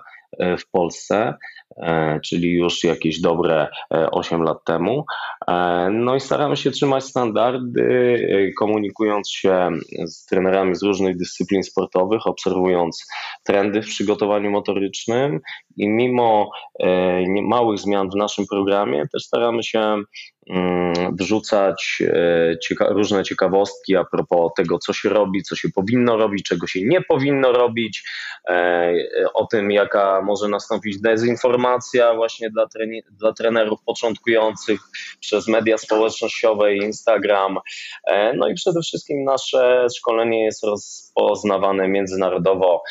w 0.58 0.70
Polsce, 0.70 1.34
czyli 2.24 2.52
już 2.52 2.84
jakieś 2.84 3.20
dobre 3.20 3.68
8 3.90 4.42
lat 4.42 4.64
temu. 4.64 5.04
E, 5.48 5.88
no 5.92 6.14
i 6.14 6.20
staramy 6.20 6.56
się 6.56 6.70
trzymać 6.70 7.04
standardy, 7.04 7.82
e, 8.30 8.52
komunikując 8.52 9.30
się 9.30 9.68
z 10.06 10.26
trenerami 10.26 10.74
z 10.74 10.82
różnych 10.82 11.16
dyscyplin 11.16 11.62
sportowych, 11.62 12.26
obserwując 12.26 13.06
trendy 13.44 13.82
w 13.82 13.86
przygotowaniu 13.86 14.50
motorycznym 14.50 15.40
i 15.76 15.88
mimo 15.88 16.50
małych 17.42 17.78
zmian 17.78 18.10
w 18.10 18.16
naszym 18.16 18.46
programie 18.46 19.04
też 19.12 19.22
staramy 19.22 19.62
się 19.62 19.96
wrzucać 21.12 22.02
e, 22.06 22.58
cieka 22.58 22.86
różne 22.88 23.24
ciekawostki 23.24 23.96
a 23.96 24.04
propos 24.04 24.52
tego, 24.56 24.78
co 24.78 24.92
się 24.92 25.08
robi, 25.08 25.42
co 25.42 25.56
się 25.56 25.68
powinno 25.74 26.16
robić, 26.16 26.44
czego 26.44 26.66
się 26.66 26.80
nie 26.82 27.00
powinno 27.00 27.52
robić, 27.52 28.04
e, 28.48 28.94
o 29.34 29.46
tym, 29.46 29.70
jaka 29.70 30.22
może 30.22 30.48
nastąpić 30.48 31.00
dezinformacja 31.00 32.14
właśnie 32.14 32.50
dla, 32.50 32.66
dla 33.10 33.32
trenerów 33.32 33.82
początkujących 33.86 34.80
przez 35.20 35.48
media 35.48 35.78
społecznościowe 35.78 36.74
i 36.74 36.78
Instagram. 36.78 37.58
E, 38.06 38.32
no 38.36 38.48
i 38.48 38.54
przede 38.54 38.80
wszystkim 38.80 39.24
nasze 39.24 39.86
szkolenie 39.96 40.44
jest 40.44 40.64
rozpoznawane 40.64 41.88
międzynarodowo. 41.88 42.82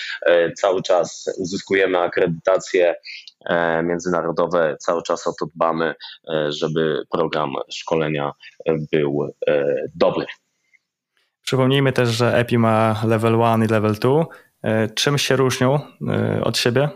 Cały 0.55 0.81
czas 0.81 1.35
uzyskujemy 1.39 1.99
akredytację 1.99 2.95
międzynarodowe. 3.83 4.77
Cały 4.79 5.03
czas 5.03 5.27
o 5.27 5.33
to 5.39 5.45
dbamy, 5.55 5.95
e, 6.33 6.51
żeby 6.51 7.03
program 7.11 7.53
szkolenia 7.71 8.31
był 8.91 9.33
e, 9.47 9.65
dobry. 9.95 10.25
Przypomnijmy 11.41 11.93
też, 11.93 12.09
że 12.09 12.37
EPI 12.37 12.57
ma 12.57 13.01
level 13.07 13.39
1 13.39 13.63
i 13.63 13.67
level 13.67 13.93
2. 13.93 14.25
Czym 14.95 15.17
się 15.17 15.35
różnią 15.35 15.79
od 16.43 16.57
siebie? 16.57 16.89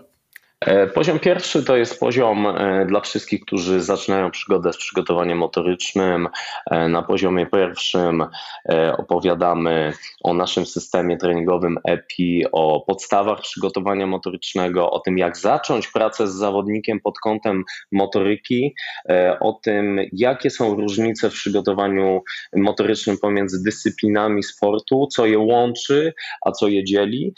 E, 0.65 0.87
poziom 0.87 1.19
pierwszy 1.19 1.63
to 1.63 1.75
jest 1.75 1.99
poziom 1.99 2.47
e, 2.47 2.85
dla 2.85 2.99
wszystkich, 2.99 3.41
którzy 3.45 3.81
zaczynają 3.81 4.31
przygodę 4.31 4.73
z 4.73 4.77
przygotowaniem 4.77 5.37
motorycznym. 5.37 6.27
E, 6.71 6.87
na 6.87 7.01
poziomie 7.01 7.45
pierwszym 7.45 8.25
opowiadamy 8.97 9.93
o 10.23 10.33
naszym 10.33 10.65
systemie 10.65 11.17
treningowym 11.17 11.77
EPI, 11.83 12.45
o 12.51 12.83
podstawach 12.87 13.41
przygotowania 13.41 14.07
motorycznego, 14.07 14.91
o 14.91 14.99
tym, 14.99 15.17
jak 15.17 15.37
zacząć 15.37 15.87
pracę 15.87 16.27
z 16.27 16.33
zawodnikiem 16.33 16.99
pod 16.99 17.19
kątem 17.19 17.63
motoryki, 17.91 18.75
o 19.39 19.59
tym, 19.63 19.99
jakie 20.11 20.49
są 20.49 20.75
różnice 20.75 21.29
w 21.29 21.33
przygotowaniu 21.33 22.21
motorycznym 22.55 23.17
pomiędzy 23.17 23.63
dyscyplinami 23.63 24.43
sportu, 24.43 25.07
co 25.07 25.25
je 25.25 25.39
łączy, 25.39 26.13
a 26.45 26.51
co 26.51 26.67
je 26.67 26.83
dzieli. 26.83 27.33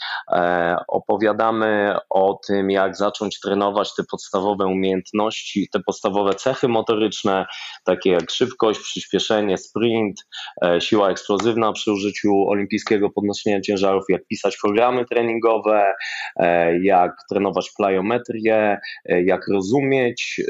Opowiadamy 0.88 1.96
o 2.10 2.40
tym, 2.46 2.70
jak 2.70 2.96
zacząć 2.96 3.17
zacząć 3.18 3.40
trenować 3.40 3.94
te 3.94 4.02
podstawowe 4.10 4.66
umiejętności, 4.66 5.68
te 5.72 5.80
podstawowe 5.80 6.34
cechy 6.34 6.68
motoryczne, 6.68 7.46
takie 7.84 8.10
jak 8.10 8.30
szybkość, 8.30 8.80
przyspieszenie, 8.80 9.58
sprint, 9.58 10.26
e, 10.64 10.80
siła 10.80 11.10
eksplozywna 11.10 11.72
przy 11.72 11.92
użyciu 11.92 12.48
olimpijskiego 12.48 13.10
podnoszenia 13.10 13.60
ciężarów, 13.60 14.04
jak 14.08 14.26
pisać 14.26 14.56
programy 14.62 15.04
treningowe, 15.04 15.92
e, 16.36 16.78
jak 16.82 17.12
trenować 17.30 17.70
plyometrię, 17.76 18.78
e, 19.04 19.22
jak 19.22 19.48
rozumieć 19.48 20.40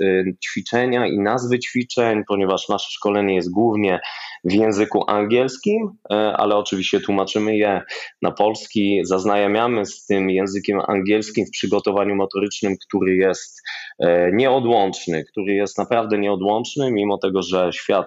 ćwiczenia 0.45 1.07
i 1.07 1.19
nazwy 1.19 1.59
ćwiczeń, 1.59 2.23
ponieważ 2.29 2.69
nasze 2.69 2.91
szkolenie 2.91 3.35
jest 3.35 3.51
głównie 3.51 4.01
w 4.45 4.53
języku 4.53 5.05
angielskim, 5.11 5.91
ale 6.11 6.57
oczywiście 6.57 7.01
tłumaczymy 7.01 7.57
je 7.57 7.83
na 8.23 8.31
polski, 8.31 9.01
zaznajamiamy 9.05 9.87
z 9.87 10.07
tym 10.07 10.31
językiem 10.31 10.81
angielskim 10.89 11.47
w 11.47 11.51
przygotowaniu 11.51 12.15
motorycznym 12.15 12.77
który 12.87 13.17
jest 13.17 13.63
e, 13.99 14.33
nieodłączny, 14.33 15.25
który 15.25 15.55
jest 15.55 15.79
naprawdę 15.79 16.19
nieodłączny, 16.19 16.91
mimo 16.93 17.19
tego, 17.19 17.43
że 17.43 17.71
świat 17.73 18.07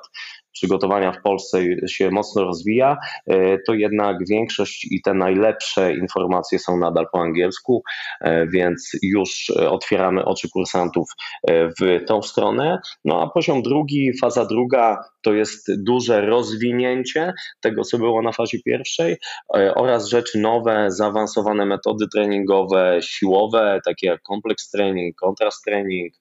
przygotowania 0.54 1.12
w 1.12 1.22
Polsce 1.22 1.60
się 1.88 2.12
mocno 2.12 2.44
rozwija, 2.44 2.98
e, 3.28 3.58
to 3.68 3.74
jednak 3.74 4.18
większość 4.30 4.88
i 4.92 5.02
te 5.02 5.14
najlepsze 5.14 5.94
informacje 5.94 6.60
są 6.60 6.78
nadal 6.78 7.08
po 7.12 7.20
angielsku, 7.22 7.84
e, 8.22 8.48
więc 8.48 8.92
już 9.04 9.50
otwieramy 9.50 10.26
oczy 10.26 10.50
kursantów 10.50 11.08
w 11.50 12.06
tą 12.08 12.22
stronę. 12.22 12.80
No 13.06 13.22
a 13.22 13.30
poziom 13.30 13.62
drugi, 13.62 14.12
faza 14.22 14.46
druga 14.46 15.04
to 15.22 15.34
jest 15.34 15.84
duże 15.84 16.22
rozwinięcie 16.22 17.34
tego, 17.62 17.84
co 17.84 17.98
było 17.98 18.22
na 18.22 18.32
fazie 18.32 18.58
pierwszej 18.66 19.18
e, 19.58 19.76
oraz 19.76 20.08
rzeczy 20.08 20.40
nowe, 20.40 20.86
zaawansowane 20.92 21.66
metody 21.66 22.06
treningowe, 22.14 23.00
siłowe, 23.02 23.80
takie 23.86 24.08
jak 24.08 24.22
kompleks 24.22 24.70
training, 24.70 25.16
kontrast 25.16 25.64
training, 25.66 26.14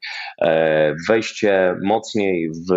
e, 0.43 0.95
wejście 1.09 1.75
mocniej 1.83 2.51
w 2.71 2.73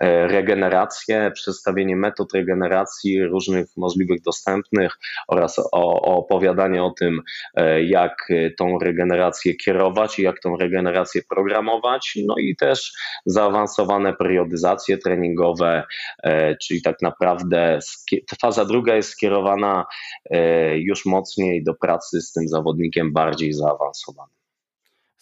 e, 0.00 0.28
regenerację, 0.68 1.30
przedstawienie 1.34 1.96
metod 1.96 2.32
regeneracji 2.34 3.24
różnych 3.24 3.66
możliwych 3.76 4.22
dostępnych 4.22 4.98
oraz 5.28 5.58
o, 5.72 6.16
opowiadanie 6.16 6.84
o 6.84 6.90
tym, 6.90 7.22
jak 7.86 8.28
tą 8.58 8.78
regenerację 8.78 9.54
kierować 9.54 10.18
i 10.18 10.22
jak 10.22 10.40
tą 10.40 10.56
regenerację 10.56 11.22
programować, 11.28 12.18
no 12.26 12.34
i 12.38 12.56
też 12.56 12.92
zaawansowane 13.26 14.14
periodyzacje 14.14 14.98
treningowe, 14.98 15.26
treningowe, 15.26 15.82
e, 16.22 16.56
czyli 16.56 16.82
tak 16.82 17.02
naprawdę 17.02 17.78
faza 18.40 18.64
druga 18.64 18.94
jest 18.94 19.08
skierowana 19.10 19.86
e, 20.30 20.78
już 20.78 21.06
mocniej 21.06 21.64
do 21.64 21.74
pracy 21.74 22.20
z 22.20 22.32
tym 22.32 22.48
zawodnikiem 22.48 23.12
bardziej 23.12 23.52
zaawansowanym. 23.52 24.35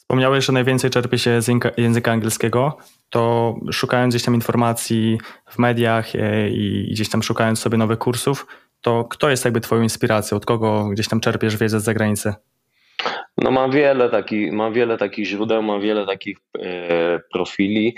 Wspomniałeś, 0.04 0.44
że 0.44 0.52
najwięcej 0.52 0.90
czerpie 0.90 1.18
się 1.18 1.42
z 1.42 1.50
języka 1.76 2.12
angielskiego. 2.12 2.76
To 3.10 3.54
szukając 3.72 4.14
gdzieś 4.14 4.24
tam 4.24 4.34
informacji 4.34 5.18
w 5.50 5.58
mediach 5.58 6.16
e, 6.16 6.48
i 6.50 6.88
gdzieś 6.92 7.08
tam 7.08 7.22
szukając 7.22 7.58
sobie 7.58 7.78
nowych 7.78 7.98
kursów, 7.98 8.46
to 8.80 9.04
kto 9.04 9.30
jest 9.30 9.44
jakby 9.44 9.60
Twoją 9.60 9.82
inspiracją? 9.82 10.36
Od 10.36 10.46
kogo 10.46 10.88
gdzieś 10.88 11.08
tam 11.08 11.20
czerpiesz 11.20 11.56
wiedzę 11.56 11.80
z 11.80 11.84
zagranicy? 11.84 12.34
No 13.38 13.50
mam 13.50 13.70
wiele, 13.70 14.10
takich, 14.10 14.52
mam 14.52 14.72
wiele 14.72 14.98
takich 14.98 15.26
źródeł, 15.26 15.62
mam 15.62 15.80
wiele 15.80 16.06
takich 16.06 16.38
e, 16.58 17.20
profili. 17.32 17.94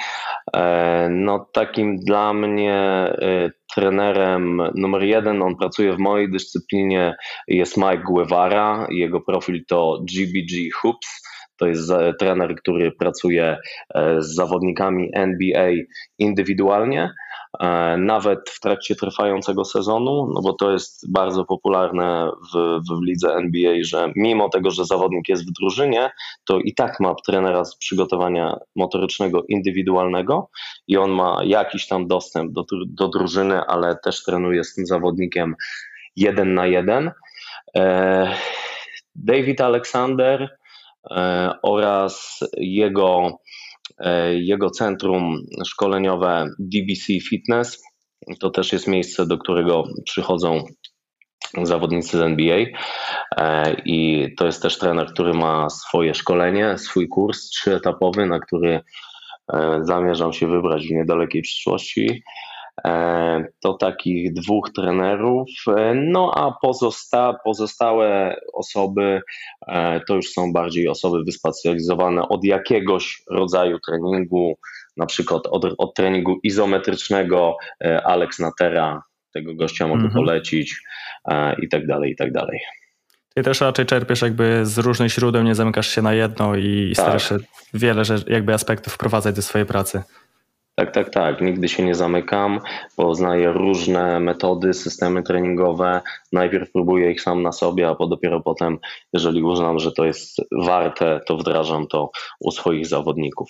E, 0.56 1.08
no 1.10 1.48
takim 1.52 1.96
dla 1.96 2.32
mnie 2.32 2.74
e, 2.74 3.50
trenerem 3.74 4.62
numer 4.74 5.02
jeden, 5.02 5.42
on 5.42 5.56
pracuje 5.56 5.92
w 5.92 5.98
mojej 5.98 6.30
dyscyplinie, 6.30 7.16
jest 7.48 7.76
Mike 7.76 8.02
Guevara. 8.06 8.86
Jego 8.90 9.20
profil 9.20 9.64
to 9.66 9.98
GBG 10.10 10.72
Hoops. 10.74 11.22
To 11.56 11.66
jest 11.66 11.92
trener, 12.18 12.54
który 12.56 12.92
pracuje 12.92 13.58
e, 13.94 14.22
z 14.22 14.34
zawodnikami 14.34 15.10
NBA 15.14 15.70
indywidualnie. 16.18 17.10
E, 17.60 17.96
nawet 17.96 18.50
w 18.50 18.60
trakcie 18.60 18.94
trwającego 18.94 19.64
sezonu, 19.64 20.30
no 20.34 20.40
bo 20.42 20.52
to 20.52 20.72
jest 20.72 21.12
bardzo 21.12 21.44
popularne 21.44 22.30
w, 22.54 22.80
w 22.90 23.02
lidze 23.02 23.34
NBA, 23.34 23.74
że 23.80 24.12
mimo 24.16 24.48
tego, 24.48 24.70
że 24.70 24.84
zawodnik 24.84 25.28
jest 25.28 25.48
w 25.48 25.52
drużynie, 25.52 26.10
to 26.44 26.58
i 26.58 26.74
tak 26.74 27.00
ma 27.00 27.14
trenera 27.26 27.64
z 27.64 27.76
przygotowania 27.76 28.56
motorycznego 28.76 29.42
indywidualnego 29.48 30.50
i 30.88 30.96
on 30.96 31.10
ma 31.10 31.40
jakiś 31.44 31.86
tam 31.86 32.06
dostęp 32.06 32.52
do, 32.52 32.64
do 32.86 33.08
drużyny, 33.08 33.60
ale 33.60 33.96
też 34.04 34.22
trenuje 34.22 34.64
z 34.64 34.74
tym 34.74 34.86
zawodnikiem 34.86 35.54
jeden 36.16 36.54
na 36.54 36.66
jeden. 36.66 37.10
E, 37.76 38.34
David 39.14 39.60
Alexander 39.60 40.58
oraz 41.62 42.40
jego 42.56 43.38
E, 43.98 44.34
jego 44.34 44.70
centrum 44.70 45.46
szkoleniowe 45.66 46.48
DBC 46.58 47.20
Fitness. 47.28 47.82
To 48.40 48.50
też 48.50 48.72
jest 48.72 48.86
miejsce, 48.86 49.26
do 49.26 49.38
którego 49.38 49.84
przychodzą 50.04 50.64
zawodnicy 51.62 52.18
z 52.18 52.20
NBA 52.20 52.64
e, 53.36 53.74
i 53.84 54.28
to 54.38 54.46
jest 54.46 54.62
też 54.62 54.78
trener, 54.78 55.06
który 55.06 55.34
ma 55.34 55.70
swoje 55.70 56.14
szkolenie, 56.14 56.78
swój 56.78 57.08
kurs 57.08 57.48
trzyetapowy, 57.48 58.26
na 58.26 58.40
który 58.40 58.80
e, 59.52 59.78
zamierzam 59.82 60.32
się 60.32 60.46
wybrać 60.46 60.86
w 60.86 60.90
niedalekiej 60.90 61.42
przyszłości. 61.42 62.22
E, 62.84 63.44
to 63.60 63.74
takich 63.74 64.32
dwóch 64.32 64.70
trenerów. 64.72 65.48
E, 65.76 65.94
no 65.94 66.32
a 66.34 66.52
pozosta 66.62 67.36
pozostałe 67.44 68.36
osoby 68.52 69.20
e, 69.68 70.00
to 70.08 70.14
już 70.14 70.30
są 70.30 70.52
bardziej 70.52 70.88
osoby 70.88 71.24
wyspecjalizowane 71.24 72.28
od 72.28 72.44
jakiegoś 72.44 73.22
rodzaju 73.30 73.78
treningu, 73.86 74.58
na 74.96 75.06
przykład 75.06 75.46
od, 75.46 75.64
od 75.78 75.94
treningu 75.94 76.38
izometrycznego. 76.42 77.56
Alex 78.04 78.38
Natera, 78.38 79.02
tego 79.32 79.54
gościa 79.54 79.86
mogę 79.86 80.04
mhm. 80.04 80.14
polecić 80.14 80.82
i 81.62 81.68
tak 81.68 81.86
dalej, 81.86 82.12
i 82.12 82.16
tak 82.16 82.32
dalej. 82.32 82.60
Ty 83.34 83.42
też 83.42 83.60
raczej 83.60 83.86
czerpiesz 83.86 84.22
jakby 84.22 84.66
z 84.66 84.78
różnych 84.78 85.12
źródeł, 85.12 85.42
nie 85.42 85.54
zamykasz 85.54 85.88
się 85.88 86.02
na 86.02 86.14
jedno 86.14 86.56
i 86.56 86.92
tak. 86.96 87.04
starasz 87.04 87.28
się 87.28 87.36
wiele 87.74 88.02
jakby 88.26 88.54
aspektów 88.54 88.92
wprowadzać 88.92 89.36
do 89.36 89.42
swojej 89.42 89.66
pracy. 89.66 90.02
Tak, 90.78 90.90
tak, 90.90 91.10
tak. 91.10 91.40
Nigdy 91.40 91.68
się 91.68 91.82
nie 91.82 91.94
zamykam, 91.94 92.60
poznaję 92.96 93.52
różne 93.52 94.20
metody, 94.20 94.74
systemy 94.74 95.22
treningowe. 95.22 96.00
Najpierw 96.32 96.72
próbuję 96.72 97.10
ich 97.10 97.22
sam 97.22 97.42
na 97.42 97.52
sobie, 97.52 97.88
a 97.88 98.06
dopiero 98.06 98.40
potem, 98.40 98.78
jeżeli 99.12 99.42
uznam, 99.42 99.78
że 99.78 99.92
to 99.92 100.04
jest 100.04 100.36
warte, 100.64 101.20
to 101.26 101.36
wdrażam 101.36 101.86
to 101.86 102.10
u 102.40 102.50
swoich 102.50 102.86
zawodników. 102.86 103.48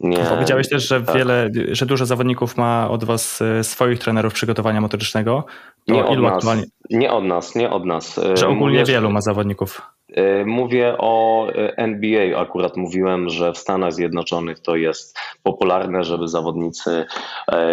Nie. 0.00 0.18
Powiedziałeś 0.18 0.68
też, 0.68 0.88
że 0.88 1.02
tak. 1.02 1.16
wiele, 1.16 1.50
że 1.72 1.86
dużo 1.86 2.06
zawodników 2.06 2.56
ma 2.56 2.90
od 2.90 3.04
was 3.04 3.42
e, 3.42 3.64
swoich 3.64 3.98
trenerów 3.98 4.34
przygotowania 4.34 4.80
motorycznego. 4.80 5.44
To 5.86 5.94
nie 5.94 6.04
od 6.04 6.18
nas. 6.18 6.34
Aktualnie... 6.34 6.64
Nie 6.90 7.12
od 7.12 7.24
nas, 7.24 7.54
nie 7.54 7.70
od 7.70 7.84
nas. 7.86 8.20
Że 8.34 8.48
ogólnie 8.48 8.80
Mówię, 8.80 8.92
wielu 8.92 9.10
ma 9.10 9.20
zawodników. 9.20 9.82
E, 10.14 10.44
mówię 10.44 10.94
o 10.98 11.48
e, 11.48 11.76
NBA. 11.76 12.38
Akurat 12.40 12.76
mówiłem, 12.76 13.28
że 13.28 13.52
w 13.52 13.58
Stanach 13.58 13.92
Zjednoczonych 13.92 14.60
to 14.60 14.76
jest 14.76 15.18
popularne, 15.42 16.04
żeby 16.04 16.28
zawodnicy 16.28 17.04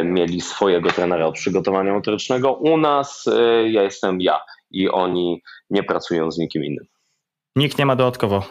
mieli 0.03 0.41
swojego 0.41 0.89
trenera 0.89 1.25
od 1.25 1.35
przygotowania 1.35 1.93
motorycznego. 1.93 2.53
U 2.53 2.77
nas 2.77 3.25
ja 3.65 3.83
jestem 3.83 4.21
ja 4.21 4.39
i 4.71 4.89
oni 4.89 5.41
nie 5.69 5.83
pracują 5.83 6.31
z 6.31 6.37
nikim 6.37 6.65
innym. 6.65 6.85
Nikt 7.55 7.77
nie 7.77 7.85
ma 7.85 7.95
dodatkowo 7.95 8.43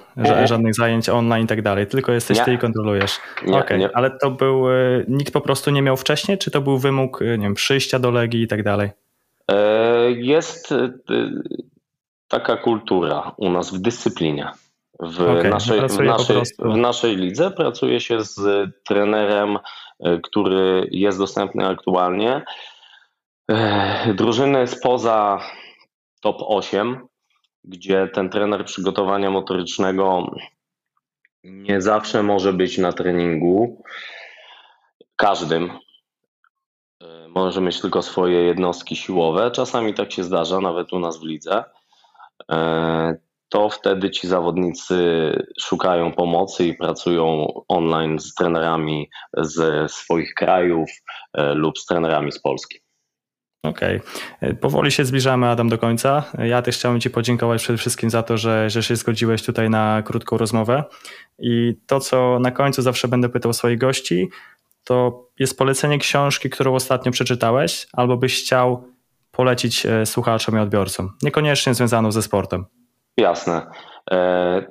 żadnych 0.45 0.75
zajęć 0.75 1.09
online 1.09 1.45
i 1.45 1.49
tak 1.49 1.63
dalej, 1.63 1.87
tylko 1.87 2.13
jesteś 2.13 2.39
nie. 2.39 2.45
ty 2.45 2.53
i 2.53 2.59
kontrolujesz. 2.59 3.21
Nie, 3.47 3.59
okay. 3.59 3.79
nie. 3.79 3.97
Ale 3.97 4.11
to 4.11 4.31
był, 4.31 4.71
e, 4.71 5.05
nikt 5.09 5.33
po 5.33 5.41
prostu 5.41 5.71
nie 5.71 5.83
miał 5.83 5.97
wcześniej, 5.97 6.39
czy 6.39 6.51
to 6.51 6.61
był 6.61 6.79
wymóg, 6.79 7.23
e, 7.23 7.25
nie 7.25 7.45
wiem, 7.45 7.55
przyjścia 7.55 7.99
do 7.99 8.11
Legii 8.11 8.43
i 8.43 8.49
tak 8.49 8.63
dalej? 8.63 8.91
E, 9.51 10.11
jest 10.11 10.75
taka 12.29 12.57
kultura 12.57 13.35
u 13.37 13.51
nas 13.51 13.75
w 13.75 13.79
dyscyplinie. 13.79 14.51
W, 15.01 15.21
okay. 15.21 15.51
naszej, 15.51 15.81
w, 15.89 15.99
naszej, 15.99 16.43
w 16.59 16.77
naszej 16.77 17.17
lidze 17.17 17.51
pracuje 17.51 18.01
się 18.01 18.25
z 18.25 18.41
trenerem, 18.85 19.59
który 20.23 20.89
jest 20.91 21.19
dostępny 21.19 21.67
aktualnie. 21.67 22.45
Drużyny 24.15 24.67
spoza 24.67 25.41
top 26.21 26.37
8 26.41 27.09
gdzie 27.69 28.09
ten 28.09 28.31
trener 28.31 28.65
przygotowania 28.65 29.31
motorycznego 29.31 30.31
nie 31.45 31.81
zawsze 31.81 32.23
może 32.23 32.53
być 32.53 32.79
na 32.79 32.93
treningu 32.93 33.83
każdym. 35.17 35.71
E, 37.03 37.29
może 37.29 37.61
mieć 37.61 37.81
tylko 37.81 38.03
swoje 38.03 38.43
jednostki 38.43 38.97
siłowe. 38.97 39.51
Czasami 39.51 39.95
tak 39.95 40.13
się 40.13 40.25
zdarza, 40.25 40.61
nawet 40.61 40.93
u 40.93 40.99
nas 40.99 41.21
w 41.21 41.23
lidze. 41.23 41.65
E, 42.53 43.17
to 43.49 43.71
wtedy 43.71 44.11
ci 44.11 44.29
zawodnicy 44.29 44.97
szukają 45.61 46.13
pomocy 46.13 46.67
i 46.67 46.75
pracują 46.75 47.47
online 47.69 48.19
z 48.19 48.35
trenerami 48.35 49.11
ze 49.37 49.89
swoich 49.89 50.35
krajów 50.35 50.91
e, 51.35 51.55
lub 51.55 51.79
z 51.79 51.87
trenerami 51.87 52.33
z 52.33 52.41
Polski. 52.41 52.79
Okej. 53.63 54.01
Okay. 54.37 54.55
Powoli 54.55 54.91
się 54.91 55.05
zbliżamy, 55.05 55.49
Adam, 55.49 55.69
do 55.69 55.79
końca. 55.79 56.25
Ja 56.39 56.63
też 56.63 56.77
chciałem 56.77 57.01
Ci 57.01 57.11
podziękować 57.11 57.63
przede 57.63 57.79
wszystkim 57.79 58.11
za 58.11 58.23
to, 58.23 58.37
że, 58.37 58.71
że 58.71 58.83
się 58.83 58.97
zgodziłeś 58.97 59.43
tutaj 59.43 59.71
na 59.71 60.03
krótką 60.03 60.39
rozmowę. 60.39 60.85
I 61.39 61.75
to, 61.87 62.01
co 62.01 62.39
na 62.41 62.51
końcu 62.51 62.83
zawsze 62.83 63.09
będę 63.09 63.29
pytał 63.29 63.53
swoich 63.53 63.79
gości, 63.79 64.29
to 64.85 65.29
jest 65.39 65.59
polecenie 65.59 65.99
książki, 65.99 66.51
którą 66.51 66.75
ostatnio 66.75 67.13
przeczytałeś, 67.13 67.87
albo 67.93 68.17
byś 68.17 68.43
chciał 68.43 68.85
polecić 69.39 69.87
e, 69.87 70.07
słuchaczom 70.07 70.57
i 70.57 70.59
odbiorcom, 70.59 71.13
niekoniecznie 71.23 71.75
związaną 71.75 72.13
ze 72.13 72.23
sportem. 72.23 72.65
Jasne. 73.17 73.67
E, 74.11 74.63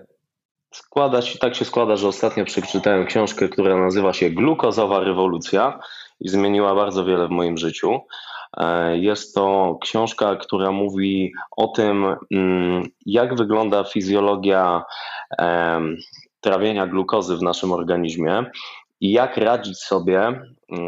składa 0.73 1.21
się, 1.21 1.39
tak 1.39 1.55
się 1.55 1.65
składa, 1.65 1.95
że 1.95 2.07
ostatnio 2.07 2.45
przeczytałem 2.45 3.05
książkę, 3.05 3.49
która 3.49 3.77
nazywa 3.77 4.13
się 4.13 4.29
Glukozowa 4.29 4.99
rewolucja 4.99 5.79
i 6.19 6.29
zmieniła 6.29 6.75
bardzo 6.75 7.05
wiele 7.05 7.27
w 7.27 7.31
moim 7.31 7.57
życiu. 7.57 7.99
E, 8.57 8.97
jest 8.97 9.35
to 9.35 9.77
książka, 9.81 10.35
która 10.35 10.71
mówi 10.71 11.31
o 11.57 11.67
tym, 11.67 12.15
mm, 12.31 12.83
jak 13.05 13.35
wygląda 13.35 13.83
fizjologia 13.83 14.83
trawienia 16.41 16.87
glukozy 16.87 17.37
w 17.37 17.41
naszym 17.41 17.71
organizmie 17.71 18.45
i 19.01 19.11
jak 19.11 19.37
radzić 19.37 19.77
sobie 19.77 20.41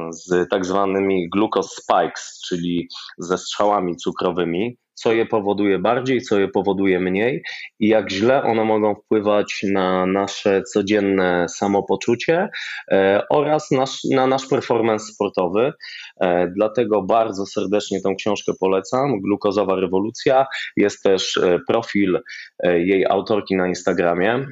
z 0.10 0.50
tak 0.50 0.66
zwanymi 0.66 1.30
glucose 1.30 1.82
spikes, 1.82 2.42
czyli 2.48 2.88
ze 3.18 3.38
strzałami 3.38 3.96
cukrowymi, 3.96 4.78
co 4.94 5.14
je 5.14 5.26
powoduje 5.26 5.80
bardziej, 5.80 6.22
co 6.22 6.40
je 6.40 6.48
powoduje 6.48 7.00
mniej 7.00 7.44
i 7.80 7.88
jak 7.88 8.12
źle 8.12 8.44
one 8.44 8.64
mogą 8.64 8.96
wpływać 8.96 9.66
na 9.72 10.06
nasze 10.06 10.64
codzienne 10.64 11.46
samopoczucie 11.50 12.50
e, 12.92 13.22
oraz 13.30 13.72
nasz, 13.72 14.00
na 14.12 14.28
nasz 14.28 14.48
performance 14.48 15.06
sportowy. 15.14 15.74
E, 16.22 16.48
dlatego 16.48 17.02
bardzo 17.02 17.46
serdecznie 17.46 18.02
tą 18.02 18.16
książkę 18.16 18.52
polecam. 18.60 19.22
Glukozowa 19.22 19.76
rewolucja. 19.76 20.46
Jest 20.78 21.04
też 21.04 21.38
e, 21.38 21.60
profil 21.68 22.20
jej 22.64 23.06
autorki 23.06 23.56
na 23.56 23.68
Instagramie 23.68 24.46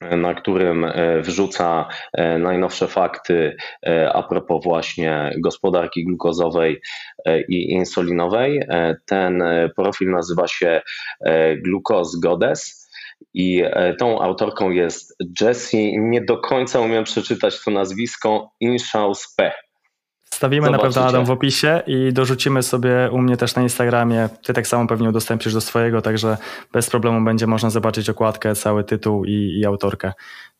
na 0.00 0.34
którym 0.34 0.84
e, 0.84 1.20
wrzuca 1.20 1.88
e, 2.12 2.38
najnowsze 2.38 2.86
fakty 2.88 3.56
e, 3.86 4.12
a 4.12 4.22
propos 4.22 4.64
właśnie 4.64 5.30
gospodarki 5.38 6.04
glukozowej 6.04 6.80
i 7.48 7.72
insulinowej. 7.72 8.60
Ten 9.06 9.42
profil 9.76 10.10
nazywa 10.10 10.48
się 10.48 10.80
Glucose 11.64 12.18
Goddess. 12.22 12.90
I 13.34 13.62
tą 13.98 14.20
autorką 14.20 14.70
jest 14.70 15.16
Jessie. 15.40 15.98
Nie 15.98 16.20
do 16.20 16.38
końca 16.38 16.80
umiem 16.80 17.04
przeczytać 17.04 17.64
to 17.64 17.70
nazwisko. 17.70 18.50
Inshauspe. 18.60 19.65
Stawimy 20.36 20.66
Zobaczycie. 20.66 20.86
na 20.88 20.92
pewno 20.92 21.08
Adam 21.08 21.24
w 21.24 21.30
opisie 21.30 21.82
i 21.86 22.12
dorzucimy 22.12 22.62
sobie 22.62 23.10
u 23.12 23.18
mnie 23.18 23.36
też 23.36 23.54
na 23.54 23.62
Instagramie. 23.62 24.28
Ty 24.42 24.52
tak 24.52 24.66
samo 24.66 24.86
pewnie 24.86 25.08
udostępnisz 25.08 25.54
do 25.54 25.60
swojego, 25.60 26.02
także 26.02 26.36
bez 26.72 26.90
problemu 26.90 27.24
będzie 27.24 27.46
można 27.46 27.70
zobaczyć 27.70 28.10
okładkę, 28.10 28.54
cały 28.54 28.84
tytuł 28.84 29.24
i, 29.24 29.58
i 29.60 29.66
autorkę. 29.66 30.12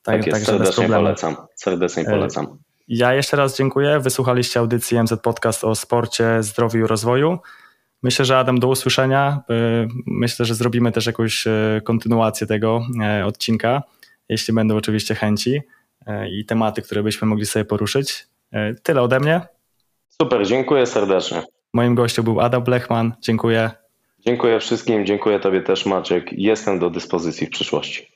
Tak, 0.03 0.25
tak 0.25 0.27
jest, 0.27 0.47
serdecznie 0.47 0.89
polecam. 0.89 1.37
Serdecznie 1.55 2.03
e, 2.03 2.11
polecam. 2.11 2.59
Ja 2.89 3.15
jeszcze 3.15 3.37
raz 3.37 3.59
dziękuję. 3.59 4.01
Wysłuchaliście 4.01 4.61
audycji 4.61 5.03
MZ 5.03 5.13
Podcast 5.23 5.65
o 5.65 5.75
sporcie, 5.75 6.43
zdrowiu 6.43 6.85
i 6.85 6.87
rozwoju. 6.87 7.39
Myślę, 8.03 8.25
że 8.25 8.39
Adam, 8.39 8.61
do 8.61 8.69
usłyszenia. 8.69 9.41
E, 9.51 9.53
myślę, 10.07 10.45
że 10.47 10.55
zrobimy 10.55 10.93
też 10.93 11.07
jakąś 11.07 11.47
e, 11.47 11.81
kontynuację 11.85 12.47
tego 12.47 12.83
odcinka, 13.25 13.83
jeśli 14.29 14.55
będą 14.55 14.77
oczywiście 14.77 15.15
chęci 15.15 15.61
i 16.31 16.45
tematy, 16.45 16.83
które 16.83 17.03
byśmy 17.03 17.29
mogli 17.29 17.47
sobie 17.47 17.65
poruszyć. 17.65 18.27
Tyle 18.83 19.03
ode 19.03 19.21
mnie. 19.21 19.56
Super, 20.23 20.47
dziękuję 20.47 20.87
serdecznie. 20.87 21.43
Moim 21.75 21.95
gościem 21.95 22.25
był 22.25 22.41
Adam 22.41 22.65
Blechman. 22.65 23.13
Dziękuję. 23.21 23.71
Dziękuję 24.27 24.61
wszystkim, 24.61 25.07
dziękuję 25.07 25.41
Tobie 25.41 25.63
też 25.63 25.87
Maciek. 25.87 26.33
Jestem 26.33 26.79
do 26.79 26.91
dyspozycji 26.91 27.47
w 27.47 27.51
przyszłości. 27.51 28.16